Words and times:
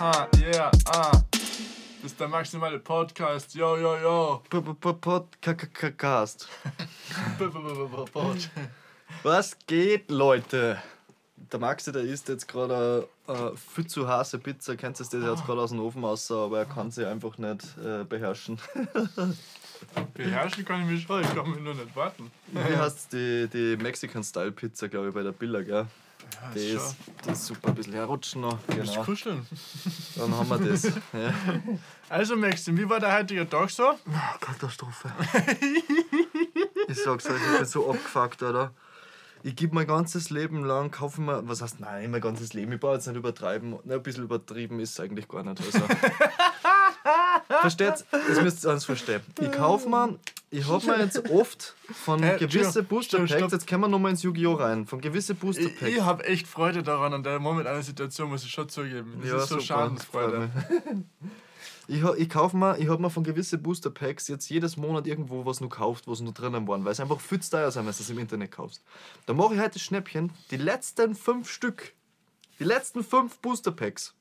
Aha, 0.00 0.28
yeah, 0.40 0.72
ah. 0.86 1.12
Das 2.02 2.10
ist 2.10 2.18
der 2.18 2.26
maximale 2.26 2.80
Podcast. 2.80 3.54
Yo, 3.54 3.76
yo, 3.76 3.96
yo. 3.96 4.42
Podcast. 5.00 6.48
Was 9.22 9.56
geht, 9.68 10.10
Leute? 10.10 10.82
Der 11.36 11.60
Maxi, 11.60 11.92
der 11.92 12.02
isst 12.02 12.28
jetzt 12.28 12.48
gerade 12.48 13.08
eine 13.28 13.56
viel 13.56 13.86
zu 13.86 14.08
heiße 14.08 14.40
Pizza. 14.40 14.74
Kennst 14.74 14.98
du 14.98 15.04
das? 15.04 15.10
Der 15.10 15.20
ist 15.20 15.26
jetzt 15.28 15.46
gerade 15.46 15.60
aus 15.60 15.70
dem 15.70 15.78
Ofen 15.78 16.02
raus, 16.02 16.28
aber 16.32 16.58
er 16.58 16.66
kann 16.66 16.90
sie 16.90 17.06
einfach 17.06 17.38
nicht 17.38 17.62
äh, 17.78 18.02
beherrschen. 18.02 18.58
Beherrschen 20.14 20.64
kann 20.64 20.82
ich 20.82 20.86
mich 20.88 21.02
schon, 21.04 21.22
ich 21.22 21.34
kann 21.34 21.48
mich 21.48 21.60
nur 21.60 21.74
nicht 21.74 21.94
warten. 21.94 22.32
Wie 22.48 22.76
heißt 22.76 23.12
die, 23.12 23.48
die 23.52 23.76
Mexican-Style-Pizza, 23.76 24.88
glaube 24.88 25.08
ich, 25.08 25.14
bei 25.14 25.22
der 25.22 25.32
Billa, 25.32 25.62
gell? 25.62 25.86
Ja, 26.42 26.50
Die 26.54 26.60
ist, 26.60 26.96
die 27.24 27.30
ist 27.30 27.46
super, 27.46 27.68
ein 27.68 27.74
bisschen 27.74 27.94
herrutschen 27.94 28.42
noch. 28.42 28.58
Genau. 28.66 29.04
kuscheln? 29.04 29.46
Dann 30.16 30.36
haben 30.36 30.48
wir 30.48 30.58
das. 30.58 30.84
Ja. 30.84 31.32
Also, 32.08 32.36
Maxim, 32.36 32.76
wie 32.76 32.88
war 32.88 33.00
der 33.00 33.16
heutige 33.16 33.48
Tag 33.48 33.70
so? 33.70 33.94
Katastrophe. 34.40 35.10
ich 36.88 37.02
sag's 37.02 37.26
euch, 37.26 37.40
ich 37.52 37.58
bin 37.58 37.66
so 37.66 37.90
abgefuckt, 37.90 38.42
oder? 38.42 38.72
Ich 39.42 39.56
gebe 39.56 39.74
mein 39.74 39.86
ganzes 39.86 40.30
Leben 40.30 40.64
lang, 40.64 40.90
kaufe 40.90 41.20
mir, 41.20 41.46
was 41.46 41.60
heißt, 41.60 41.78
nein, 41.78 42.10
mein 42.10 42.22
ganzes 42.22 42.54
Leben, 42.54 42.72
ich 42.72 42.80
brauche 42.80 42.94
jetzt 42.94 43.06
nicht 43.06 43.16
übertreiben. 43.16 43.78
Ne, 43.84 43.94
ein 43.94 44.02
bisschen 44.02 44.24
übertrieben 44.24 44.80
ist 44.80 44.92
es 44.92 45.00
eigentlich 45.00 45.28
gar 45.28 45.42
nicht. 45.42 45.60
Also. 45.60 45.80
Versteht's? 47.60 48.04
Das 48.10 48.40
müsst 48.40 48.64
ihr 48.64 48.70
eins 48.70 48.84
verstehen. 48.86 49.20
Ich 49.40 49.52
kaufe 49.52 49.88
mir, 49.88 50.18
ich 50.58 50.68
habe 50.68 50.86
mir 50.86 50.98
jetzt 51.00 51.30
oft 51.30 51.74
von 51.92 52.22
Äh, 52.22 52.36
gewisse 52.38 52.80
Entschuldigung, 52.80 52.88
Booster 52.88 53.18
Packs, 53.18 53.32
stopp. 53.32 53.52
jetzt 53.52 53.66
können 53.66 53.80
wir 53.82 53.88
nochmal 53.88 54.12
ins 54.12 54.22
Yu-Gi-Oh! 54.22 54.54
rein, 54.54 54.86
von 54.86 55.00
gewisse 55.00 55.34
Booster 55.34 55.62
Ich, 55.62 55.78
Packs. 55.78 55.92
ich 55.92 56.00
habe 56.00 56.24
echt 56.24 56.46
Freude 56.46 56.82
daran, 56.82 57.12
an 57.14 57.22
der 57.22 57.38
momentanen 57.38 57.82
Situation, 57.82 58.28
muss 58.30 58.44
ich 58.44 58.50
schon 58.50 58.68
zugeben. 58.68 59.18
Das 59.22 59.30
ist 59.30 59.48
so 59.48 59.54
super, 59.54 59.60
Schadensfreude. 59.62 60.50
Ich, 61.86 62.02
ich 62.02 62.30
kauf 62.30 62.54
mir, 62.54 62.78
ich 62.78 62.88
habe 62.88 63.02
mir 63.02 63.10
von 63.10 63.24
gewissen 63.24 63.62
Booster 63.62 63.90
Packs 63.90 64.26
jetzt 64.28 64.48
jedes 64.48 64.78
Monat 64.78 65.06
irgendwo 65.06 65.44
was 65.44 65.60
noch 65.60 65.68
gekauft, 65.68 66.04
was 66.08 66.20
noch 66.20 66.32
drinnen 66.32 66.66
waren, 66.66 66.82
weil 66.86 66.92
es 66.92 67.00
einfach 67.00 67.20
viel 67.20 67.40
teuer 67.40 67.70
sein, 67.70 67.84
wenn 67.84 67.92
du 67.92 67.98
es 68.00 68.08
im 68.08 68.18
Internet 68.18 68.52
kaufst. 68.52 68.82
Da 69.26 69.34
mache 69.34 69.52
ich 69.54 69.60
heute 69.60 69.72
das 69.74 69.82
Schnäppchen, 69.82 70.32
die 70.50 70.56
letzten 70.56 71.14
fünf 71.14 71.50
Stück, 71.50 71.92
die 72.58 72.64
letzten 72.64 73.04
fünf 73.04 73.38
Booster 73.40 73.70
Packs 73.70 74.14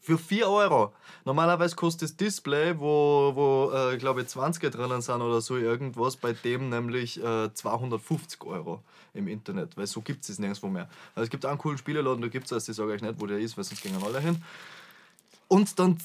für 0.00 0.18
4 0.18 0.48
Euro. 0.48 0.92
Normalerweise 1.24 1.76
kostet 1.76 2.02
das 2.02 2.16
Display, 2.16 2.78
wo, 2.78 3.32
wo 3.34 3.70
äh, 3.74 3.94
ich 3.94 3.98
glaube 3.98 4.26
20 4.26 4.72
drinnen 4.72 5.02
sind 5.02 5.20
oder 5.20 5.40
so 5.40 5.56
irgendwas, 5.56 6.16
bei 6.16 6.32
dem 6.32 6.68
nämlich 6.68 7.22
äh, 7.22 7.52
250 7.52 8.42
Euro 8.44 8.82
im 9.14 9.28
Internet, 9.28 9.76
weil 9.76 9.86
so 9.86 10.00
gibt 10.00 10.28
es 10.28 10.38
nirgendwo 10.38 10.68
mehr. 10.68 10.88
Also 11.14 11.24
es 11.24 11.30
gibt 11.30 11.44
einen 11.44 11.58
coolen 11.58 11.78
Spieleladen, 11.78 12.22
da 12.22 12.28
gibt 12.28 12.50
es, 12.50 12.68
ich 12.68 12.76
sage 12.76 12.92
euch 12.92 13.02
nicht, 13.02 13.20
wo 13.20 13.26
der 13.26 13.38
ist, 13.38 13.56
weil 13.56 13.64
sonst 13.64 13.82
gehen 13.82 13.96
alle 14.02 14.20
hin. 14.20 14.42
Und 15.48 15.78
dann, 15.78 15.98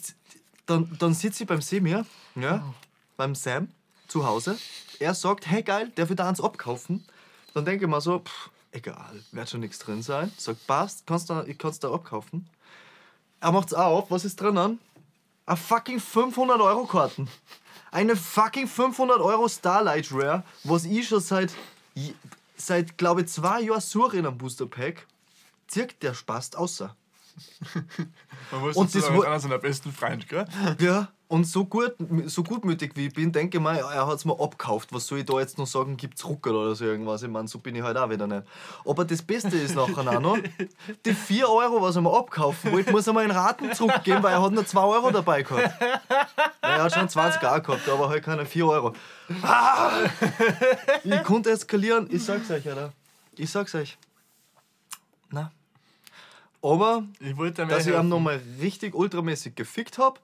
dann, 0.65 0.89
dann 0.99 1.13
sitze 1.13 1.43
ich 1.43 1.49
beim 1.49 1.61
Semir, 1.61 2.05
ja, 2.35 2.73
beim 3.17 3.35
Sam 3.35 3.67
zu 4.07 4.25
Hause. 4.25 4.57
Er 4.99 5.13
sagt, 5.13 5.47
hey 5.47 5.63
geil, 5.63 5.91
darf 5.95 6.09
ich 6.09 6.15
da 6.15 6.27
eins 6.27 6.41
abkaufen? 6.41 7.05
Dann 7.53 7.65
denke 7.65 7.85
ich 7.85 7.89
mir 7.89 8.01
so, 8.01 8.19
pff, 8.19 8.49
egal, 8.71 9.23
wird 9.31 9.49
schon 9.49 9.59
nichts 9.59 9.79
drin 9.79 10.01
sein. 10.01 10.31
Sagt, 10.37 10.65
passt, 10.67 11.05
kannst 11.05 11.29
du, 11.29 11.43
ich 11.47 11.57
kann's 11.57 11.79
da 11.79 11.93
abkaufen. 11.93 12.47
Er 13.43 13.51
macht's 13.51 13.73
auf, 13.73 14.09
was 14.09 14.23
ist 14.23 14.39
drinnen? 14.39 14.79
Eine 15.45 15.57
fucking 15.57 15.99
500 15.99 16.61
Euro 16.61 16.85
Karten. 16.85 17.27
Eine 17.91 18.15
fucking 18.15 18.69
500 18.69 19.19
Euro 19.19 19.49
Starlight 19.49 20.07
Rare, 20.13 20.45
was 20.63 20.85
ich 20.85 21.09
schon 21.09 21.19
seit, 21.19 21.53
seit 22.55 22.97
glaube 22.97 23.23
ich, 23.23 23.27
zwei 23.27 23.59
Jahren 23.59 23.81
suche 23.81 24.15
in 24.15 24.25
einem 24.25 24.37
Booster 24.37 24.65
Pack. 24.65 25.07
Zirkt 25.67 26.03
der 26.03 26.13
Spaß 26.13 26.55
außer. 26.55 26.95
Man 28.51 28.61
muss 28.61 28.75
Und 28.75 28.93
das 28.93 29.11
wo- 29.13 29.21
einer 29.23 29.39
seiner 29.39 29.57
besten 29.57 29.91
Freund, 29.91 30.27
gell? 30.27 30.45
Ja, 30.79 31.07
und 31.27 31.45
so, 31.45 31.65
gut, 31.65 31.93
so 32.25 32.43
gutmütig 32.43 32.91
wie 32.95 33.07
ich 33.07 33.13
bin, 33.13 33.31
denke 33.31 33.57
ich 33.57 33.63
mal, 33.63 33.77
er 33.77 34.05
hat 34.05 34.15
es 34.17 34.25
mir 34.25 34.39
abgekauft. 34.39 34.93
Was 34.93 35.07
soll 35.07 35.19
ich 35.19 35.25
da 35.25 35.39
jetzt 35.39 35.57
noch 35.57 35.65
sagen, 35.65 35.97
gibt's 35.97 36.23
Ruckel 36.25 36.55
oder 36.55 36.75
so 36.75 36.85
irgendwas? 36.85 37.23
Ich 37.23 37.29
meine, 37.29 37.47
so 37.47 37.57
bin 37.57 37.73
ich 37.75 37.81
halt 37.81 37.97
auch 37.97 38.09
wieder 38.09 38.27
nicht. 38.27 38.43
Aber 38.85 39.03
das 39.03 39.23
Beste 39.23 39.57
ist 39.57 39.75
nachher 39.75 39.97
auch 40.15 40.19
noch, 40.19 40.37
die 41.05 41.13
4 41.13 41.49
Euro, 41.49 41.81
was 41.81 41.95
er 41.95 42.03
mir 42.03 42.13
abkaufen 42.15 42.71
wollte, 42.71 42.91
muss 42.91 43.07
er 43.07 43.13
mir 43.13 43.23
in 43.23 43.31
Raten 43.31 43.73
zurückgeben, 43.73 44.21
weil 44.21 44.33
er 44.33 44.43
hat 44.43 44.51
nur 44.51 44.65
2 44.65 44.79
Euro 44.83 45.09
dabei 45.09 45.41
gehabt. 45.41 45.73
Er 46.61 46.83
hat 46.83 46.93
schon 46.93 47.09
20 47.09 47.41
auch 47.43 47.63
gehabt, 47.63 47.89
aber 47.89 48.09
halt 48.09 48.23
keine 48.23 48.45
4 48.45 48.67
Euro. 48.67 48.93
Ah! 49.41 49.89
Ich 51.03 51.23
konnte 51.23 51.49
eskalieren, 51.49 52.07
ich 52.11 52.23
sag's 52.23 52.51
euch, 52.51 52.67
Alter. 52.69 52.93
Ich 53.35 53.49
sag's 53.49 53.73
euch. 53.73 53.97
Na. 55.31 55.51
Aber 56.63 57.03
Ich 57.19 57.35
dass 57.53 57.85
ich 57.85 57.93
ihn 57.93 58.07
nochmal 58.07 58.41
richtig 58.59 58.95
ultramäßig 58.95 59.53
gefickt 59.53 59.97
habe, 59.97 60.19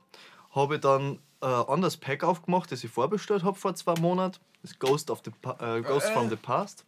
habe 0.51 0.75
ich 0.75 0.81
dann 0.81 1.19
äh, 1.41 1.45
ein 1.45 1.67
anderes 1.67 1.97
Pack 1.97 2.23
aufgemacht, 2.23 2.71
das 2.71 2.83
ich 2.83 2.89
vorbestellt 2.89 3.43
habe 3.43 3.57
vor 3.59 3.75
zwei 3.75 3.93
Monaten. 3.99 4.39
Das 4.61 4.79
Ghost, 4.79 5.11
of 5.11 5.21
the 5.23 5.31
pa 5.31 5.57
äh, 5.59 5.81
Ghost 5.81 6.07
Äh. 6.07 6.13
from 6.13 6.29
the 6.29 6.37
Past. 6.37 6.85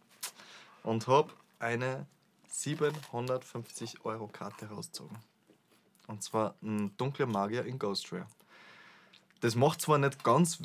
Und 0.82 1.06
habe 1.06 1.30
eine 1.58 2.06
750 2.48 4.04
Euro 4.04 4.26
Karte 4.26 4.66
rausgezogen. 4.66 5.18
Und 6.06 6.22
zwar 6.22 6.54
ein 6.62 6.94
dunkler 6.96 7.26
Magier 7.26 7.64
in 7.64 7.78
Ghost 7.78 8.10
Rare. 8.12 8.26
Das 9.40 9.54
macht 9.54 9.80
zwar 9.82 9.98
nicht 9.98 10.24
ganz, 10.24 10.58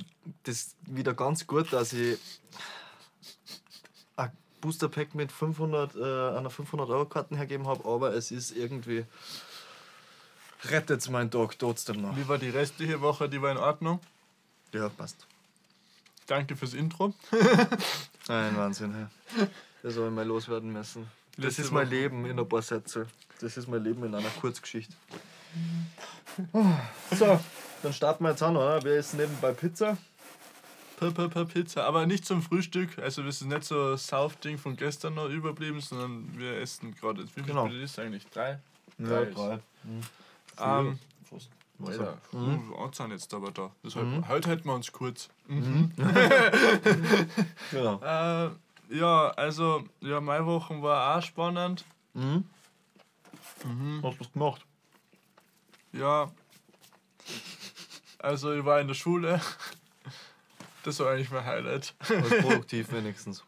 das 0.43 0.75
wieder 0.85 1.13
ganz 1.13 1.45
gut, 1.45 1.73
dass 1.73 1.93
ich 1.93 2.17
Booster 4.61 4.89
Pack 4.89 5.15
mit 5.15 5.31
500, 5.31 5.95
äh, 5.95 6.37
einer 6.37 6.49
500 6.49 6.89
Euro 6.89 7.05
Karten 7.05 7.35
hergeben 7.35 7.67
habe, 7.67 7.87
aber 7.87 8.13
es 8.13 8.31
ist 8.31 8.55
irgendwie 8.55 9.05
rettet 10.65 11.09
meinen 11.09 11.31
Tag 11.31 11.57
trotzdem 11.59 12.01
noch. 12.01 12.15
Wie 12.17 12.27
war 12.27 12.37
die 12.37 12.49
restliche 12.49 13.01
Woche? 13.01 13.29
Die 13.29 13.41
war 13.41 13.51
in 13.51 13.57
Ordnung. 13.57 13.99
Ja, 14.73 14.89
passt. 14.89 15.25
Danke 16.25 16.55
fürs 16.55 16.73
Intro. 16.73 17.13
Ein 18.27 18.57
Wahnsinn, 18.57 18.93
ja. 18.93 19.47
Das 19.81 19.95
habe 19.95 20.07
ich 20.07 20.13
mal 20.13 20.25
loswerden 20.25 20.73
müssen. 20.73 21.07
Das 21.37 21.45
Letzte 21.45 21.61
ist 21.61 21.71
mein 21.71 21.87
Woche. 21.87 21.95
Leben 21.95 22.25
in 22.25 22.39
ein 22.39 22.49
paar 22.49 22.61
Sätze. 22.61 23.07
Das 23.39 23.55
ist 23.55 23.67
mein 23.67 23.83
Leben 23.83 24.03
in 24.03 24.13
einer 24.13 24.29
Kurzgeschichte. 24.41 24.93
So, 27.17 27.39
dann 27.83 27.93
starten 27.93 28.23
wir 28.23 28.31
jetzt 28.31 28.43
an, 28.43 28.57
oder? 28.57 28.83
Wir 28.83 28.97
essen 28.97 29.17
nebenbei 29.17 29.53
Pizza. 29.53 29.97
Per 30.97 31.45
Pizza. 31.45 31.85
Aber 31.85 32.05
nicht 32.07 32.25
zum 32.25 32.41
Frühstück. 32.41 32.97
Also, 32.99 33.21
das 33.23 33.41
ist 33.41 33.47
nicht 33.47 33.63
so 33.63 33.91
ein 33.91 33.97
Sauf-Ding 33.97 34.57
von 34.57 34.75
gestern 34.75 35.13
noch 35.15 35.29
überblieben, 35.29 35.79
sondern 35.79 36.37
wir 36.37 36.57
essen 36.59 36.95
gerade. 36.95 37.23
Wie 37.23 37.27
viel 37.27 37.43
Genau. 37.43 37.67
Ist 37.67 37.99
eigentlich? 37.99 38.25
Drei? 38.27 38.59
Ja, 38.97 39.19
ist- 39.21 39.37
drei. 39.37 39.59
Ähm, 40.59 40.97
Fast. 41.29 41.49
Alter, 41.85 42.17
Mhm. 42.31 42.73
Anzahn 42.83 43.11
jetzt 43.11 43.31
aber 43.35 43.51
da. 43.51 43.69
Das 43.83 43.95
halt, 43.95 44.27
Heute 44.27 44.49
hätten 44.49 44.65
wir 44.67 44.73
uns 44.73 44.91
kurz. 44.91 45.29
Genau. 47.71 47.99
Äh, 48.01 48.49
ja, 48.89 49.29
also, 49.31 49.83
ja, 50.01 50.19
meine 50.19 50.45
Woche 50.47 50.81
war 50.81 51.17
auch 51.17 51.21
spannend. 51.21 51.85
Mhm. 52.15 52.45
Hast 54.03 54.15
du 54.15 54.19
was 54.21 54.31
gemacht? 54.33 54.65
Ja. 55.91 56.31
Also, 58.19 58.53
ich 58.53 58.65
war 58.65 58.79
in 58.81 58.87
der 58.87 58.95
Schule. 58.95 59.39
Das 60.87 61.01
war 61.01 61.11
eigentlich 61.11 61.29
mein 61.31 61.43
Highlight. 61.43 61.93
Was 61.99 62.29
produktiv 62.41 62.93
wenigstens. 62.93 63.43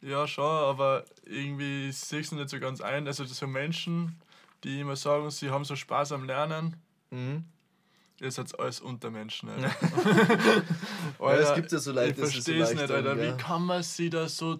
Ja, 0.00 0.26
schon, 0.26 0.46
aber 0.46 1.04
irgendwie 1.26 1.92
sehe 1.92 2.20
ich 2.20 2.26
es 2.28 2.32
nicht 2.32 2.48
so 2.48 2.58
ganz 2.58 2.80
ein. 2.80 3.06
Also, 3.06 3.24
das 3.24 3.36
sind 3.36 3.52
Menschen, 3.52 4.18
die 4.64 4.80
immer 4.80 4.96
sagen, 4.96 5.30
sie 5.30 5.50
haben 5.50 5.66
so 5.66 5.76
Spaß 5.76 6.12
am 6.12 6.24
Lernen. 6.24 6.76
Mhm. 7.10 7.44
Ihr 8.18 8.30
seid 8.30 8.58
alles 8.58 8.80
Untermenschen, 8.80 9.50
Alter. 9.50 9.70
Ja, 11.20 11.32
es 11.34 11.54
gibt 11.54 11.70
ja 11.70 11.78
so 11.80 11.92
Leute, 11.92 12.12
ich 12.12 12.16
so 12.16 12.32
verstehe 12.32 12.62
es 12.62 12.70
leicht 12.70 12.80
nicht, 12.80 12.90
Alter. 12.92 13.14
dann, 13.14 13.20
Wie 13.20 13.36
kann 13.42 13.66
man 13.66 13.82
sie 13.82 14.08
da 14.08 14.26
so. 14.26 14.58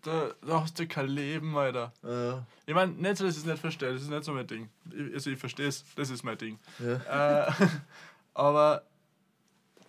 Da, 0.00 0.30
da 0.40 0.62
hast 0.62 0.78
du 0.78 0.88
kein 0.88 1.08
Leben, 1.08 1.54
Alter. 1.54 1.92
Ja. 2.02 2.46
Ich 2.64 2.74
meine, 2.74 2.92
nicht 2.92 3.18
so, 3.18 3.26
dass 3.26 3.34
ich 3.34 3.42
es 3.42 3.46
nicht 3.46 3.60
verstehe, 3.60 3.92
das 3.92 4.00
ist 4.00 4.08
nicht 4.08 4.24
so 4.24 4.32
mein 4.32 4.46
Ding. 4.46 4.70
Ich, 4.90 5.12
also, 5.12 5.28
ich 5.28 5.38
verstehe 5.38 5.68
es, 5.68 5.84
das 5.96 6.08
ist 6.08 6.22
mein 6.22 6.38
Ding. 6.38 6.58
Ja. 6.78 7.46
Äh, 7.46 7.52
aber 8.32 8.84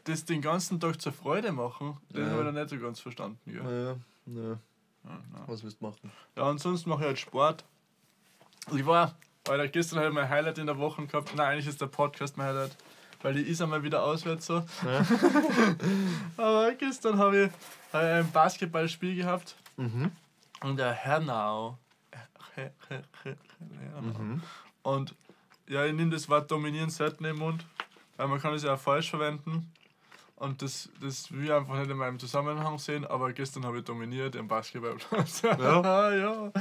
das 0.05 0.25
den 0.25 0.41
ganzen 0.41 0.79
Tag 0.79 1.01
zur 1.01 1.13
Freude 1.13 1.51
machen, 1.51 1.97
das 2.09 2.21
Ja. 2.21 2.29
habe 2.31 2.39
ich 2.41 2.45
noch 2.45 2.51
nicht 2.59 2.69
so 2.69 2.77
ganz 2.79 2.99
verstanden. 2.99 3.39
Ja, 3.45 3.63
ja. 3.71 3.95
Ja, 4.27 4.57
nein. 5.03 5.43
Was 5.47 5.63
willst 5.63 5.81
du 5.81 5.85
machen? 5.85 6.11
Ja, 6.35 6.43
und 6.43 6.59
sonst 6.59 6.85
mache 6.85 7.01
ich 7.01 7.07
halt 7.07 7.19
Sport. 7.19 7.63
Ich 8.73 8.85
war, 8.85 9.15
Alter, 9.47 9.67
gestern 9.67 9.99
habe 9.99 10.09
ich 10.09 10.13
mein 10.13 10.29
Highlight 10.29 10.59
in 10.59 10.67
der 10.67 10.77
Woche 10.77 11.05
gehabt. 11.07 11.35
Nein, 11.35 11.53
eigentlich 11.53 11.67
ist 11.67 11.81
der 11.81 11.87
Podcast 11.87 12.37
mein 12.37 12.47
Highlight, 12.47 12.77
weil 13.23 13.33
die 13.33 13.41
ist 13.41 13.61
einmal 13.61 13.81
wieder 13.83 14.03
auswärts 14.03 14.45
so. 14.45 14.63
Ja. 14.85 15.05
Aber 16.37 16.71
gestern 16.75 17.17
habe 17.17 17.45
ich, 17.45 17.51
hab 17.93 18.01
ich 18.03 18.09
ein 18.25 18.31
Basketballspiel 18.31 19.15
gehabt 19.15 19.55
Mhm. 19.77 20.11
und 20.61 20.77
der 20.77 20.91
Hernau. 20.93 21.77
Hernau. 22.55 24.19
Mhm. 24.19 24.41
Und 24.83 25.15
ja, 25.67 25.85
ich 25.85 25.93
nehme 25.93 26.11
das 26.11 26.27
Wort 26.29 26.51
dominieren 26.51 26.89
selten 26.89 27.23
im 27.25 27.37
Mund, 27.37 27.65
weil 28.17 28.27
man 28.27 28.39
kann 28.39 28.53
es 28.53 28.63
ja 28.63 28.73
auch 28.75 28.79
falsch 28.79 29.09
verwenden. 29.09 29.71
Und 30.41 30.63
das, 30.63 30.89
das 30.99 31.31
will 31.31 31.45
ich 31.45 31.53
einfach 31.53 31.75
nicht 31.77 31.91
in 31.91 31.97
meinem 31.97 32.17
Zusammenhang 32.17 32.79
sehen, 32.79 33.05
aber 33.05 33.31
gestern 33.31 33.63
habe 33.63 33.77
ich 33.77 33.83
dominiert 33.85 34.33
im 34.35 34.47
Basketballplatz. 34.47 35.43
Ja? 35.43 36.11
ja. 36.15 36.51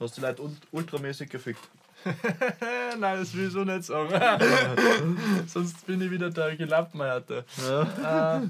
Hast 0.00 0.16
die 0.16 0.22
Leute 0.22 0.40
ult- 0.42 0.66
ultramäßig 0.72 1.28
gefickt. 1.28 1.60
Nein, 2.98 3.18
das 3.18 3.34
will 3.34 3.48
ich 3.48 3.52
so 3.52 3.64
nicht 3.64 3.84
sagen. 3.84 4.14
Sonst 5.46 5.86
bin 5.86 6.00
ich 6.00 6.10
wieder 6.10 6.30
der 6.30 6.56
Gelappmeierte. 6.56 7.44
Ja. 7.68 8.36
Äh, 8.38 8.46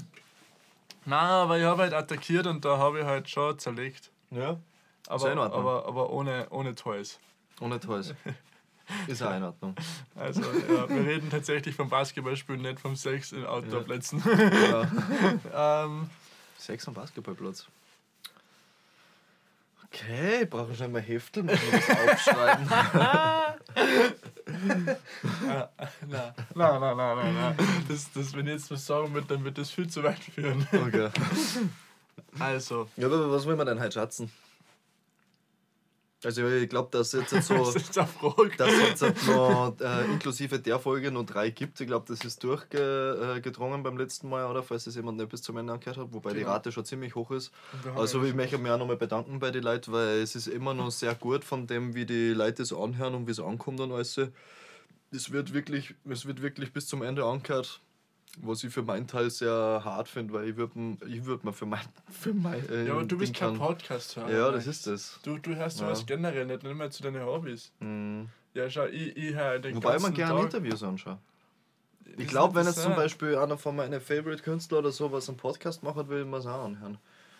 nein, 1.05 1.19
aber 1.29 1.57
ich 1.57 1.65
habe 1.65 1.81
halt 1.81 1.93
attackiert 1.93 2.47
und 2.47 2.63
da 2.63 2.77
habe 2.77 2.99
ich 2.99 3.05
halt 3.05 3.29
schon 3.29 3.59
zerlegt. 3.59 4.11
ja. 4.31 4.57
Aber, 5.09 5.31
aber, 5.51 5.87
aber 5.87 6.09
ohne, 6.11 6.47
ohne 6.51 6.73
Toys. 6.75 7.19
Ohne 7.59 7.79
Toys. 7.79 8.13
Ist 9.07 9.21
auch 9.21 9.35
in 9.35 9.43
Ordnung. 9.43 9.75
Also, 10.15 10.41
ja, 10.41 10.89
wir 10.89 11.05
reden 11.05 11.29
tatsächlich 11.29 11.75
vom 11.75 11.89
Basketballspielen, 11.89 12.61
nicht 12.61 12.79
vom 12.79 12.95
Sex 12.95 13.31
in 13.31 13.45
Outdoor-Plätzen. 13.45 14.23
Ja. 14.25 15.83
ähm, 15.85 16.09
Sex 16.57 16.87
am 16.87 16.93
Basketballplatz. 16.93 17.67
Okay, 19.91 20.45
brauchen 20.45 20.75
schon 20.75 20.91
mal 20.91 21.01
Heftel, 21.01 21.43
müssen 21.43 21.71
wir 21.71 21.79
was 21.79 21.89
aufschreiben. 22.27 22.69
nein, 26.07 26.33
nein, 26.55 26.79
nein, 26.79 26.97
nein, 26.97 26.97
nein, 26.97 27.33
nein. 27.33 27.55
Das, 27.87 28.11
das, 28.13 28.33
wenn 28.33 28.45
ich 28.45 28.53
jetzt 28.53 28.69
was 28.69 28.85
sagen 28.85 29.13
würde, 29.13 29.27
dann 29.27 29.43
wird 29.43 29.57
das 29.57 29.71
viel 29.71 29.89
zu 29.89 30.03
weit 30.03 30.19
führen. 30.19 30.67
Okay. 30.71 31.09
Also, 32.37 32.87
Ja, 32.97 33.07
aber 33.07 33.31
was 33.31 33.47
will 33.47 33.55
man 33.55 33.65
denn 33.65 33.79
heute 33.79 33.93
schätzen? 33.93 34.31
Also 36.23 36.45
ich 36.47 36.67
glaube, 36.67 36.89
dass 36.91 37.13
jetzt 37.13 37.29
so, 37.29 37.53
das 37.63 37.75
ist 37.75 37.95
dass 37.97 38.71
jetzt 38.79 39.01
halt 39.01 39.27
noch 39.27 39.73
äh, 39.79 40.05
inklusive 40.11 40.59
der 40.59 40.77
Folge 40.77 41.11
noch 41.11 41.25
drei 41.25 41.49
gibt. 41.49 41.79
Ich 41.79 41.87
glaube, 41.87 42.05
das 42.09 42.25
ist 42.25 42.43
durchgedrungen 42.43 43.83
beim 43.83 43.97
letzten 43.97 44.27
Mal, 44.29 44.45
oder? 44.49 44.61
Falls 44.61 44.83
das 44.83 44.95
jemand 44.95 45.17
nicht 45.17 45.29
bis 45.29 45.41
zum 45.41 45.55
Ende 45.57 45.71
angehört 45.71 45.97
hat, 45.97 46.11
wobei 46.11 46.33
die 46.33 46.39
Genau. 46.39 46.51
Rate 46.51 46.71
schon 46.71 46.83
ziemlich 46.83 47.15
hoch 47.15 47.31
ist. 47.31 47.51
Also 47.95 48.21
ich 48.23 48.33
möchte 48.33 48.57
mich 48.57 48.71
auch 48.71 48.77
nochmal 48.77 48.97
bedanken 48.97 49.39
bei 49.39 49.51
den 49.51 49.63
Leuten, 49.63 49.91
weil 49.93 50.19
es 50.21 50.35
ist 50.35 50.47
immer 50.47 50.73
noch 50.73 50.91
sehr 50.91 51.15
gut 51.15 51.43
von 51.45 51.67
dem, 51.67 51.95
wie 51.95 52.05
die 52.05 52.29
Leute 52.31 52.63
es 52.63 52.73
anhören 52.73 53.15
und 53.15 53.27
wie 53.27 53.31
es 53.31 53.39
ankommt 53.39 53.79
und 53.79 53.91
alles. 53.91 54.19
Es 55.11 55.31
wird 55.31 55.53
wirklich, 55.53 55.95
es 56.09 56.25
wird 56.25 56.41
wirklich 56.41 56.73
bis 56.73 56.85
zum 56.87 57.01
Ende 57.01 57.23
angehört, 57.23 57.81
was 58.41 58.63
ich 58.63 58.73
für 58.73 58.83
meinen 58.83 59.07
Teil 59.07 59.29
sehr 59.29 59.81
hart 59.83 60.07
finde, 60.07 60.33
weil 60.33 60.49
ich 60.49 60.55
würde 60.57 60.97
ich 61.07 61.25
würd 61.25 61.43
mir 61.43 61.53
für 61.53 61.65
mein, 61.65 61.81
für 62.11 62.33
mein 62.33 62.67
äh, 62.69 62.85
Ja, 62.87 62.93
aber 62.93 63.03
du 63.03 63.17
bist 63.17 63.33
kein 63.33 63.49
kann- 63.49 63.57
Podcast-Hörer. 63.57 64.31
Ja, 64.31 64.51
das 64.51 64.67
ist 64.67 64.87
das. 64.87 65.19
Du, 65.23 65.37
du 65.37 65.55
hörst 65.55 65.79
Ja. 65.79 65.87
sowas 65.87 66.05
generell 66.05 66.45
nicht, 66.45 66.63
nicht 66.63 66.75
mehr 66.75 66.91
zu 66.91 67.03
deinen 67.03 67.23
Hobbys. 67.25 67.71
Mhm. 67.79 68.29
Ja, 68.53 68.69
schau, 68.69 68.85
ich, 68.85 69.15
ich 69.15 69.33
höre 69.35 69.59
den 69.59 69.75
Wobei 69.75 69.99
man 69.99 70.13
gerne 70.13 70.35
Tag. 70.35 70.43
Interviews 70.45 70.83
anschaut. 70.83 71.17
Ich 72.17 72.27
glaube, 72.27 72.55
wenn 72.55 72.65
jetzt 72.65 72.81
zum. 72.81 72.95
Beispiel 72.95 73.35
einer 73.37 73.57
von 73.57 73.75
meinen 73.75 74.01
Favorite-Künstler 74.01 74.79
oder 74.79 74.91
so 74.91 75.11
was 75.11 75.29
einen 75.29 75.37
Podcast 75.37 75.83
macht, 75.83 76.09
will 76.09 76.21
ich 76.21 76.27
mir 76.27 76.37
es 76.37 76.45
auch 76.47 76.65
anhören. 76.65 76.97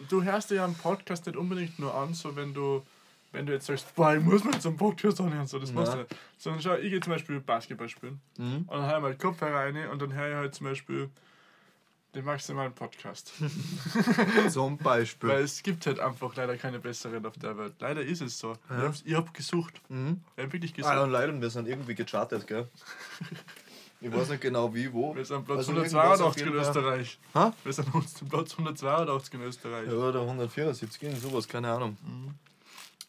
Du 0.09 0.24
hörst 0.24 0.51
dir 0.51 0.56
ja 0.56 0.65
einen 0.65 0.75
Podcast 0.75 1.25
nicht 1.25 1.35
unbedingt 1.35 1.80
nur 1.80 1.94
an, 1.94 2.13
so 2.13 2.35
wenn 2.35 2.53
du, 2.53 2.83
wenn 3.31 3.45
du 3.45 3.53
jetzt 3.53 3.67
sagst, 3.67 3.93
boah, 3.95 4.15
ich 4.15 4.23
muss 4.23 4.43
jetzt 4.43 4.65
einen 4.65 4.77
Podcast 4.77 5.21
anhören, 5.21 5.45
so, 5.47 5.59
das 5.59 5.71
machst 5.71 5.93
du 5.93 5.97
nicht. 5.99 6.15
Sondern 6.37 6.61
schau, 6.61 6.75
ich 6.75 6.89
gehe 6.89 6.99
zum 6.99 7.13
Beispiel 7.13 7.39
Basketball 7.39 7.89
spielen 7.89 8.19
Mhm. 8.37 8.65
und 8.67 8.69
dann 8.71 8.85
höre 8.87 8.97
ich 8.97 9.01
mal 9.03 9.15
Kopfhörer 9.15 9.55
rein 9.59 9.89
und 9.89 10.01
dann 10.01 10.13
höre 10.13 10.29
ich 10.29 10.35
halt 10.35 10.55
zum 10.55 10.65
Beispiel 10.67 11.09
den 12.15 12.25
maximalen 12.25 12.73
Podcast. 12.73 13.33
Zum 14.49 14.77
Beispiel. 14.77 15.29
Weil 15.29 15.43
es 15.43 15.61
gibt 15.61 15.85
halt 15.85 15.99
einfach 15.99 16.35
leider 16.35 16.57
keine 16.57 16.79
besseren 16.79 17.23
auf 17.23 17.37
der 17.37 17.55
Welt. 17.55 17.73
Leider 17.79 18.01
ist 18.01 18.21
es 18.21 18.39
so. 18.39 18.53
Ich, 18.53 18.75
Ja. 18.77 18.93
ich 19.05 19.13
hab 19.13 19.31
gesucht. 19.31 19.79
Mhm. 19.89 20.21
Ich 20.35 20.43
hab 20.43 20.51
wirklich 20.51 20.73
gesucht. 20.73 20.91
Ah, 20.91 21.03
und 21.03 21.11
leider, 21.11 21.39
wir 21.39 21.49
sind 21.51 21.67
irgendwie 21.67 21.93
gechartet, 21.95 22.47
gell? 22.47 22.67
Ich 24.01 24.09
weiß 24.09 24.29
nicht 24.29 24.39
genau 24.41 24.73
wie, 24.73 24.91
wo. 24.93 25.13
Wir 25.13 25.25
sind 25.25 25.43
Platz 25.45 25.57
Also 25.57 25.73
irgendwas 25.73 26.21
auf 26.21 26.33
182 26.37 26.47
in. 26.47 26.53
Österreich. 26.53 27.19
Ha? 27.33 27.53
Wir 27.65 27.73
sind 27.73 27.91
Platz 27.91 28.53
182 28.53 29.33
in 29.33 29.41
Österreich. 29.41 29.87
Ja, 29.87 29.93
oder 29.93 30.21
174, 30.21 31.03
irgend 31.03 31.21
sowas, 31.21 31.45
keine 31.45 31.69
Ahnung. 31.69 31.97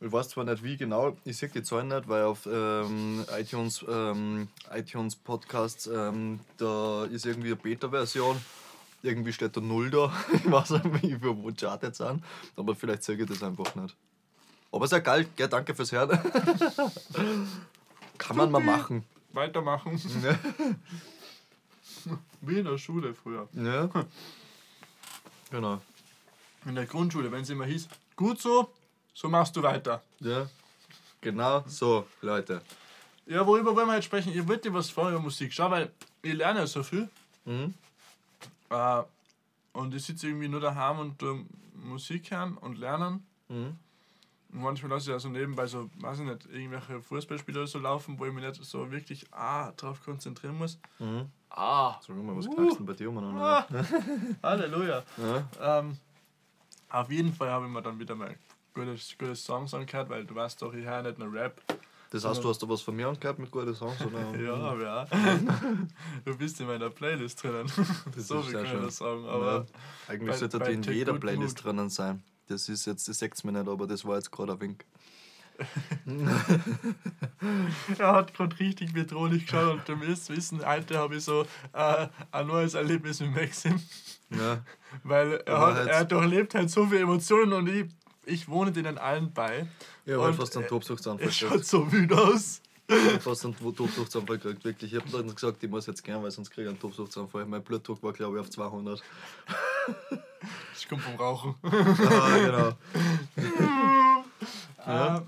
Ich 0.02 0.10
weiß 0.10 0.30
zwar 0.30 0.44
nicht 0.44 0.62
wie 0.64 0.78
genau, 0.78 1.14
ich 1.24 1.36
sehe 1.36 1.50
die 1.50 1.62
Zahlen 1.62 1.88
nicht, 1.88 2.08
weil 2.08 2.24
auf 2.24 2.46
ähm, 2.50 3.22
iTunes, 3.38 3.84
ähm, 3.86 4.48
iTunes 4.72 5.14
Podcasts, 5.14 5.86
ähm, 5.86 6.40
da 6.56 7.04
ist 7.04 7.26
irgendwie 7.26 7.48
eine 7.48 7.56
Beta-Version. 7.56 8.40
Irgendwie 9.02 9.32
steht 9.32 9.56
da 9.58 9.60
null 9.60 9.90
da. 9.90 10.10
Ich 10.32 10.50
weiß 10.50 10.70
nicht, 10.70 11.02
wie 11.02 11.20
wir 11.20 11.36
wo 11.36 11.50
chartet 11.52 11.96
sind. 11.96 12.24
Aber 12.56 12.74
vielleicht 12.74 13.02
sehe 13.02 13.16
ich 13.16 13.26
das 13.26 13.42
einfach 13.42 13.74
nicht. 13.74 13.94
Aber 14.72 14.86
ist 14.86 14.92
ja 14.92 15.00
geil, 15.00 15.26
gell? 15.36 15.48
danke 15.48 15.74
fürs 15.74 15.92
Hören. 15.92 16.18
Kann 18.18 18.36
man 18.38 18.50
mal 18.50 18.60
machen. 18.62 19.04
Weitermachen. 19.32 20.00
Ja. 20.22 20.38
Wie 22.40 22.58
in 22.58 22.64
der 22.64 22.78
Schule 22.78 23.12
früher. 23.12 23.48
ja. 23.52 23.90
Genau. 25.50 25.80
In 26.64 26.74
der 26.74 26.86
Grundschule, 26.86 27.30
wenn 27.32 27.42
es 27.42 27.50
immer 27.50 27.64
hieß, 27.64 27.88
gut 28.16 28.40
so, 28.40 28.70
so 29.20 29.28
machst 29.28 29.54
du 29.54 29.62
weiter. 29.62 30.02
Ja. 30.20 30.48
Genau 31.20 31.62
so, 31.66 32.06
Leute. 32.22 32.62
Ja, 33.26 33.46
worüber 33.46 33.76
wollen 33.76 33.86
wir 33.86 33.96
jetzt 33.96 34.06
sprechen? 34.06 34.32
Ich 34.32 34.48
wollte 34.48 34.70
dir 34.70 34.74
was 34.74 34.88
vor 34.88 35.10
über 35.10 35.20
Musik. 35.20 35.52
Schau, 35.52 35.70
weil 35.70 35.90
ich 36.22 36.32
lerne 36.32 36.66
so 36.66 36.82
viel. 36.82 37.06
Mhm. 37.44 37.74
Äh, 38.70 39.02
und 39.74 39.94
ich 39.94 40.02
sitze 40.02 40.28
irgendwie 40.28 40.48
nur 40.48 40.60
daheim 40.60 41.00
und 41.00 41.22
ähm, 41.22 41.46
Musik 41.74 42.30
hören 42.30 42.56
und 42.56 42.78
lernen. 42.78 43.26
Mhm. 43.48 43.76
Und 44.52 44.62
manchmal 44.62 44.92
lasse 44.92 45.10
ich 45.10 45.14
also 45.14 45.28
nebenbei 45.28 45.66
so, 45.66 45.90
weiß 45.98 46.20
ich 46.20 46.24
nicht, 46.24 46.46
irgendwelche 46.46 47.02
Fußballspiele 47.02 47.58
oder 47.60 47.66
so 47.66 47.78
laufen, 47.78 48.18
wo 48.18 48.24
ich 48.24 48.32
mich 48.32 48.42
nicht 48.42 48.64
so 48.64 48.90
wirklich 48.90 49.26
ah, 49.32 49.70
drauf 49.72 50.02
konzentrieren 50.02 50.56
muss. 50.56 50.78
Mhm. 50.98 51.26
Ah, 51.50 52.00
Sag 52.00 52.16
mal, 52.16 52.36
was 52.36 52.46
Uh. 52.46 52.54
knackst 52.54 52.78
denn 52.78 52.86
bei 52.86 52.94
dir 52.94 53.10
um? 53.10 53.18
Ah 53.18 53.66
Halleluja. 54.42 55.02
Ja. 55.18 55.78
Ähm, 55.78 55.98
auf 56.88 57.10
jeden 57.10 57.34
Fall 57.34 57.50
habe 57.50 57.66
ich 57.66 57.70
mir 57.70 57.82
dann 57.82 57.98
wieder 57.98 58.14
mal 58.14 58.34
gutes, 58.74 59.16
gutes 59.18 59.44
Songs 59.44 59.72
angehört, 59.74 60.08
weil 60.08 60.24
du 60.24 60.34
weißt 60.34 60.60
doch, 60.62 60.72
ich 60.74 60.84
höre 60.84 61.02
nicht 61.02 61.18
nur 61.18 61.32
Rap. 61.32 61.60
Das 62.10 62.24
heißt, 62.24 62.42
du 62.42 62.48
hast 62.48 62.60
da 62.60 62.68
was 62.68 62.82
von 62.82 62.96
mir 62.96 63.06
angehört 63.08 63.38
mit 63.38 63.50
guten 63.52 63.72
Songs? 63.74 64.00
Oder? 64.04 64.20
Ja, 64.40 64.74
ja. 64.74 65.06
du 66.24 66.36
bist 66.36 66.60
in 66.60 66.66
meiner 66.66 66.90
Playlist 66.90 67.42
drinnen. 67.42 67.70
Das 68.14 68.26
so 68.28 68.40
ist 68.40 68.50
sehr 68.50 68.66
schön. 68.66 68.82
das 68.82 68.96
sagen. 68.96 69.24
Ja. 69.24 69.30
Aber 69.30 69.66
Eigentlich 70.08 70.30
bei- 70.30 70.36
sollte 70.36 70.58
bei 70.58 70.72
in 70.72 70.82
jeder 70.82 71.14
Playlist 71.14 71.56
Mood. 71.58 71.64
drinnen 71.64 71.88
sein. 71.90 72.22
Das 72.48 72.68
ist 72.68 72.84
jetzt, 72.86 73.06
das 73.08 73.18
sagt 73.18 73.44
mir 73.44 73.52
nicht, 73.52 73.68
aber 73.68 73.86
das 73.86 74.04
war 74.04 74.16
jetzt 74.16 74.32
gerade 74.32 74.52
ein 74.54 74.60
Wink. 74.60 74.84
er 77.98 78.12
hat 78.14 78.34
gerade 78.34 78.58
richtig 78.58 78.92
bedrohlich 78.92 79.46
geschaut 79.46 79.74
und 79.74 79.88
du 79.88 79.94
müsst 79.96 80.30
wissen, 80.30 80.64
heute 80.66 80.98
habe 80.98 81.16
ich 81.16 81.24
so 81.24 81.42
äh, 81.72 82.08
ein 82.32 82.46
neues 82.46 82.74
Erlebnis 82.74 83.20
mit 83.20 83.34
Maxim. 83.34 83.80
Ja. 84.30 84.62
Weil 85.04 85.32
er, 85.44 85.54
Aber 85.56 85.74
hat, 85.74 85.86
er 85.88 86.04
durchlebt 86.04 86.54
halt 86.54 86.70
so 86.70 86.86
viele 86.86 87.00
Emotionen 87.00 87.52
und 87.52 87.68
ich, 87.68 87.86
ich 88.30 88.48
wohne 88.48 88.72
denen 88.72 88.98
allen 88.98 89.32
bei. 89.32 89.66
Ich 90.06 90.12
habe 90.12 90.28
Und, 90.28 90.34
fast 90.34 90.56
einen 90.56 90.66
äh, 90.66 90.68
Tobsuchtsanfall 90.68 91.28
Es 91.28 91.36
schaut 91.36 91.64
so 91.64 91.90
wütend 91.90 92.12
aus. 92.12 92.62
Ich 92.88 93.14
hab 93.14 93.22
fast 93.22 93.44
einen 93.44 93.56
Tobsuchtsanfall 93.56 94.38
gekriegt, 94.38 94.64
wirklich. 94.64 94.92
Ich 94.92 95.00
habe 95.00 95.10
dann 95.12 95.32
gesagt, 95.32 95.62
ich 95.62 95.70
muss 95.70 95.86
jetzt 95.86 96.02
gern, 96.02 96.22
weil 96.22 96.30
sonst 96.32 96.50
kriege 96.50 96.62
ich 96.66 96.68
einen 96.70 96.80
Tobsuchtsanfall. 96.80 97.46
Mein 97.46 97.62
Blutdruck 97.62 98.02
war, 98.02 98.12
glaube 98.12 98.36
ich, 98.36 98.40
auf 98.40 98.50
200. 98.50 99.00
Ich 100.76 100.88
komme 100.88 101.00
vom 101.02 101.14
Rauchen. 101.16 101.54
Ah, 101.62 102.38
genau. 102.38 102.72
Ja. 104.86 105.18
Äh, 105.18 105.20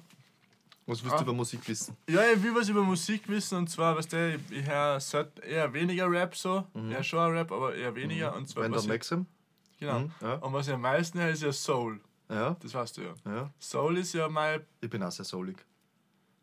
Was 0.87 1.03
willst 1.05 1.15
Ah. 1.15 1.19
du 1.19 1.23
über 1.25 1.33
Musik 1.35 1.69
wissen? 1.69 1.97
Ja, 2.09 2.23
ich 2.35 2.43
will 2.43 2.55
was 2.55 2.69
über 2.69 2.83
Musik 2.83 3.29
wissen 3.29 3.59
und 3.59 3.69
zwar, 3.71 3.97
weißt 3.97 4.13
du, 4.13 4.35
ich, 4.35 4.59
ich 4.59 4.67
höre 4.67 4.99
eher 5.47 5.73
weniger 5.73 6.11
Rap 6.11 6.35
so. 6.35 6.65
Ja, 6.91 7.03
schon 7.03 7.31
Rap, 7.33 7.53
aber 7.53 7.75
eher 7.75 7.95
weniger. 7.95 8.35
Und 8.35 8.49
zwar, 8.49 8.69
was 8.71 8.83
ich, 8.85 8.89
Maxim? 8.89 9.27
genau. 9.79 10.01
Mhm, 10.01 10.11
ja. 10.21 10.35
Und 10.37 10.53
was 10.53 10.67
ich 10.67 10.75
am 10.75 10.81
meisten 10.81 11.21
höre, 11.21 11.31
ist 11.31 11.43
ja 11.43 11.53
Soul. 11.53 12.01
Ja, 12.33 12.57
Das 12.61 12.75
weißt 12.75 12.97
du 12.97 13.03
ja. 13.03 13.15
ja. 13.27 13.51
Soul 13.59 13.99
ist 13.99 14.15
ja 14.15 14.29
mein. 14.29 14.61
Ich 14.81 14.89
bin 14.91 15.03
auch 15.03 15.11
sehr 15.11 15.25
soulig. 15.25 15.57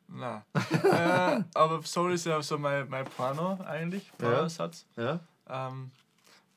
Na. 0.08 0.44
äh, 0.54 1.44
aber 1.54 1.82
Soul 1.84 2.14
ist 2.14 2.26
ja 2.26 2.42
so 2.42 2.58
mein, 2.58 2.90
mein 2.90 3.06
Porno 3.06 3.60
eigentlich. 3.66 4.06
Ja. 4.20 4.30
Pornosatz. 4.30 4.86
Ja? 4.96 5.20
Ähm, 5.48 5.92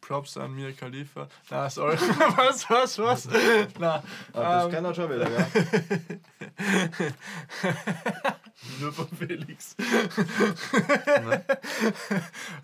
Props 0.01 0.37
an 0.37 0.55
Mia 0.55 0.73
Khalifa. 0.73 1.29
Na, 1.51 1.71
sorry. 1.71 1.97
was, 2.37 2.69
was, 2.69 2.99
was? 2.99 3.29
Na, 3.79 4.03
Ah, 4.33 4.35
das 4.57 4.65
ähm, 4.67 4.71
kann 4.73 4.85
er 4.85 4.95
schon 4.95 5.11
wieder, 5.11 5.31
ja. 5.31 5.47
nur 8.81 8.93
von 8.93 9.09
Felix. 9.09 9.77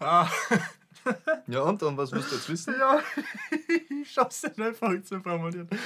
ah, 0.00 0.28
Ja, 1.46 1.62
und, 1.62 1.82
und 1.82 1.96
was 1.96 2.12
musst 2.12 2.30
du 2.30 2.36
jetzt 2.36 2.48
wissen? 2.48 2.74
ja, 2.78 3.00
ich 4.02 4.10
schaff's 4.10 4.42
nicht 4.42 4.60
einfach 4.60 4.90
zu 5.02 5.20
formulieren. 5.20 5.68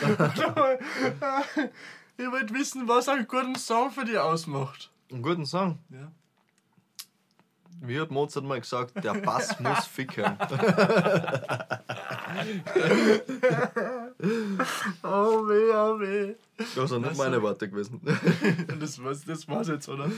Ich 2.18 2.30
wollte 2.30 2.54
wissen, 2.54 2.86
was 2.86 3.08
einen 3.08 3.26
guten 3.26 3.54
Song 3.56 3.90
für 3.90 4.04
dich 4.04 4.18
ausmacht. 4.18 4.90
Einen 5.10 5.22
guten 5.22 5.46
Song. 5.46 5.78
Ja. 5.88 6.12
Wie 7.80 7.98
hat 7.98 8.10
Mozart 8.10 8.44
mal 8.44 8.60
gesagt, 8.60 9.02
der 9.02 9.14
Bass 9.14 9.58
muss 9.58 9.86
ficken. 9.86 10.36
Oh 15.02 15.48
weh, 15.48 15.72
oh 15.74 15.98
weh. 15.98 16.34
Das 16.76 16.90
sind 16.90 17.02
nicht 17.02 17.16
meine 17.16 17.42
Worte 17.42 17.68
gewesen. 17.68 18.00
Das 18.78 19.02
war's, 19.02 19.24
das 19.24 19.48
war's 19.48 19.68
jetzt, 19.68 19.88
oder? 19.88 20.08